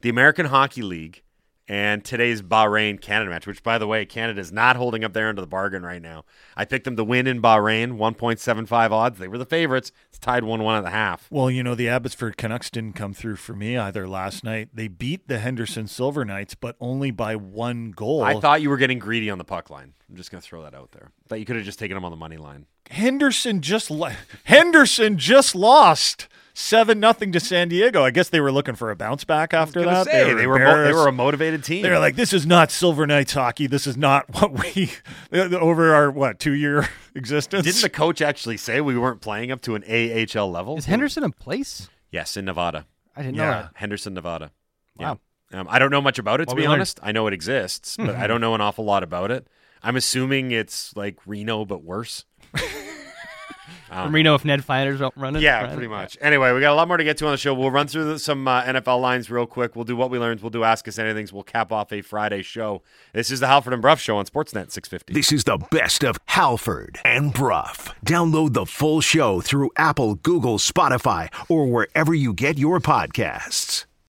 the 0.00 0.08
American 0.08 0.46
Hockey 0.46 0.82
League 0.82 1.22
and 1.66 2.04
today's 2.04 2.42
Bahrain 2.42 3.00
Canada 3.00 3.30
match, 3.30 3.46
which 3.46 3.62
by 3.62 3.78
the 3.78 3.86
way, 3.86 4.04
Canada 4.04 4.40
is 4.40 4.52
not 4.52 4.76
holding 4.76 5.02
up 5.04 5.12
their 5.12 5.28
end 5.28 5.38
of 5.38 5.42
the 5.42 5.48
bargain 5.48 5.82
right 5.82 6.02
now. 6.02 6.24
I 6.56 6.64
picked 6.64 6.84
them 6.84 6.96
to 6.96 7.04
win 7.04 7.26
in 7.26 7.40
Bahrain, 7.40 7.96
1.75 7.96 8.90
odds. 8.90 9.18
They 9.18 9.28
were 9.28 9.38
the 9.38 9.46
favorites. 9.46 9.90
It's 10.08 10.18
tied 10.18 10.44
1 10.44 10.62
1 10.62 10.76
at 10.76 10.84
the 10.84 10.90
half. 10.90 11.26
Well, 11.30 11.50
you 11.50 11.62
know, 11.62 11.74
the 11.74 11.88
Abbotsford 11.88 12.36
Canucks 12.36 12.70
didn't 12.70 12.94
come 12.94 13.14
through 13.14 13.36
for 13.36 13.54
me 13.54 13.78
either 13.78 14.06
last 14.06 14.44
night. 14.44 14.68
They 14.74 14.88
beat 14.88 15.28
the 15.28 15.38
Henderson 15.38 15.86
Silver 15.86 16.24
Knights, 16.24 16.54
but 16.54 16.76
only 16.80 17.10
by 17.10 17.36
one 17.36 17.92
goal. 17.92 18.22
I 18.22 18.38
thought 18.40 18.60
you 18.62 18.70
were 18.70 18.76
getting 18.76 18.98
greedy 18.98 19.30
on 19.30 19.38
the 19.38 19.44
puck 19.44 19.70
line. 19.70 19.94
I'm 20.08 20.16
just 20.16 20.30
going 20.30 20.42
to 20.42 20.46
throw 20.46 20.62
that 20.62 20.74
out 20.74 20.92
there. 20.92 21.10
I 21.24 21.28
Thought 21.28 21.38
you 21.40 21.44
could 21.46 21.56
have 21.56 21.64
just 21.64 21.78
taken 21.78 21.94
them 21.94 22.04
on 22.04 22.10
the 22.10 22.16
money 22.16 22.36
line. 22.36 22.66
Henderson 22.90 23.62
just 23.62 23.90
lo- 23.90 24.12
Henderson 24.44 25.16
just 25.16 25.54
lost 25.54 26.28
seven 26.54 27.00
nothing 27.00 27.32
to 27.32 27.40
San 27.40 27.68
Diego. 27.68 28.02
I 28.04 28.10
guess 28.10 28.28
they 28.30 28.40
were 28.40 28.52
looking 28.52 28.74
for 28.74 28.90
a 28.90 28.96
bounce 28.96 29.24
back 29.24 29.52
after 29.52 29.80
Gonna 29.80 30.04
that. 30.04 30.06
say, 30.06 30.32
they, 30.32 30.46
were 30.46 30.58
mo- 30.58 30.84
they 30.84 30.92
were 30.92 31.08
a 31.08 31.12
motivated 31.12 31.62
team. 31.64 31.82
They 31.82 31.90
were 31.90 31.98
like, 31.98 32.16
"This 32.16 32.32
is 32.32 32.46
not 32.46 32.70
Silver 32.70 33.06
Knights 33.06 33.32
hockey. 33.34 33.66
This 33.66 33.86
is 33.86 33.96
not 33.96 34.24
what 34.40 34.52
we 34.52 34.90
over 35.32 35.94
our 35.94 36.10
what 36.10 36.38
two 36.38 36.52
year 36.52 36.88
existence." 37.14 37.64
Didn't 37.66 37.82
the 37.82 37.90
coach 37.90 38.22
actually 38.22 38.56
say 38.56 38.80
we 38.80 38.96
weren't 38.96 39.20
playing 39.20 39.50
up 39.50 39.60
to 39.62 39.74
an 39.74 39.82
AHL 39.84 40.50
level? 40.50 40.76
Is 40.78 40.86
Henderson 40.86 41.24
in 41.24 41.32
place? 41.32 41.88
Yes, 42.10 42.36
in 42.36 42.44
Nevada. 42.44 42.86
I 43.16 43.22
didn't 43.22 43.34
Yeah. 43.36 43.44
know 43.44 43.50
that. 43.50 43.70
Henderson, 43.74 44.14
Nevada. 44.14 44.52
Wow. 44.96 45.18
Yeah. 45.52 45.60
Um, 45.60 45.66
I 45.70 45.78
don't 45.78 45.90
know 45.90 46.00
much 46.00 46.18
about 46.18 46.40
it, 46.40 46.46
to 46.46 46.50
Well, 46.50 46.56
be 46.56 46.62
we 46.62 46.68
learned. 46.68 46.78
honest. 46.80 47.00
I 47.02 47.12
know 47.12 47.26
it 47.28 47.32
exists, 47.34 47.96
but 47.96 48.16
I 48.16 48.26
don't 48.26 48.40
know 48.40 48.54
an 48.54 48.60
awful 48.60 48.84
lot 48.84 49.02
about 49.04 49.30
it. 49.30 49.46
I'm 49.84 49.94
assuming 49.94 50.50
it's 50.50 50.96
like 50.96 51.18
Reno, 51.26 51.64
but 51.64 51.82
worse. 51.84 52.24
From 53.88 54.14
Reno, 54.14 54.34
if 54.34 54.44
Ned 54.44 54.64
Flanders 54.64 54.98
don't 54.98 55.14
run 55.16 55.36
it. 55.36 55.42
Yeah, 55.42 55.62
run 55.62 55.72
pretty 55.74 55.88
much. 55.88 56.18
Anyway, 56.20 56.52
we 56.52 56.60
got 56.60 56.72
a 56.72 56.74
lot 56.74 56.88
more 56.88 56.96
to 56.96 57.04
get 57.04 57.16
to 57.18 57.26
on 57.26 57.32
the 57.32 57.38
show. 57.38 57.54
We'll 57.54 57.70
run 57.70 57.86
through 57.86 58.18
some 58.18 58.46
uh, 58.48 58.62
NFL 58.64 59.00
lines 59.00 59.30
real 59.30 59.46
quick. 59.46 59.76
We'll 59.76 59.84
do 59.84 59.96
what 59.96 60.10
we 60.10 60.18
learned. 60.18 60.40
We'll 60.40 60.50
do 60.50 60.64
Ask 60.64 60.88
Us 60.88 60.98
Anything. 60.98 61.28
We'll 61.32 61.42
cap 61.42 61.72
off 61.72 61.92
a 61.92 62.00
Friday 62.02 62.42
show. 62.42 62.82
This 63.12 63.30
is 63.30 63.40
the 63.40 63.46
Halford 63.46 63.72
and 63.72 63.82
Brough 63.82 63.94
Show 63.96 64.16
on 64.16 64.26
Sportsnet 64.26 64.70
650. 64.72 65.12
This 65.12 65.32
is 65.32 65.44
the 65.44 65.58
best 65.70 66.04
of 66.04 66.18
Halford 66.26 66.98
and 67.04 67.32
Brough. 67.32 67.72
Download 68.04 68.52
the 68.52 68.66
full 68.66 69.00
show 69.00 69.40
through 69.40 69.70
Apple, 69.76 70.16
Google, 70.16 70.58
Spotify, 70.58 71.28
or 71.48 71.66
wherever 71.66 72.14
you 72.14 72.32
get 72.32 72.58
your 72.58 72.80
podcasts. 72.80 73.86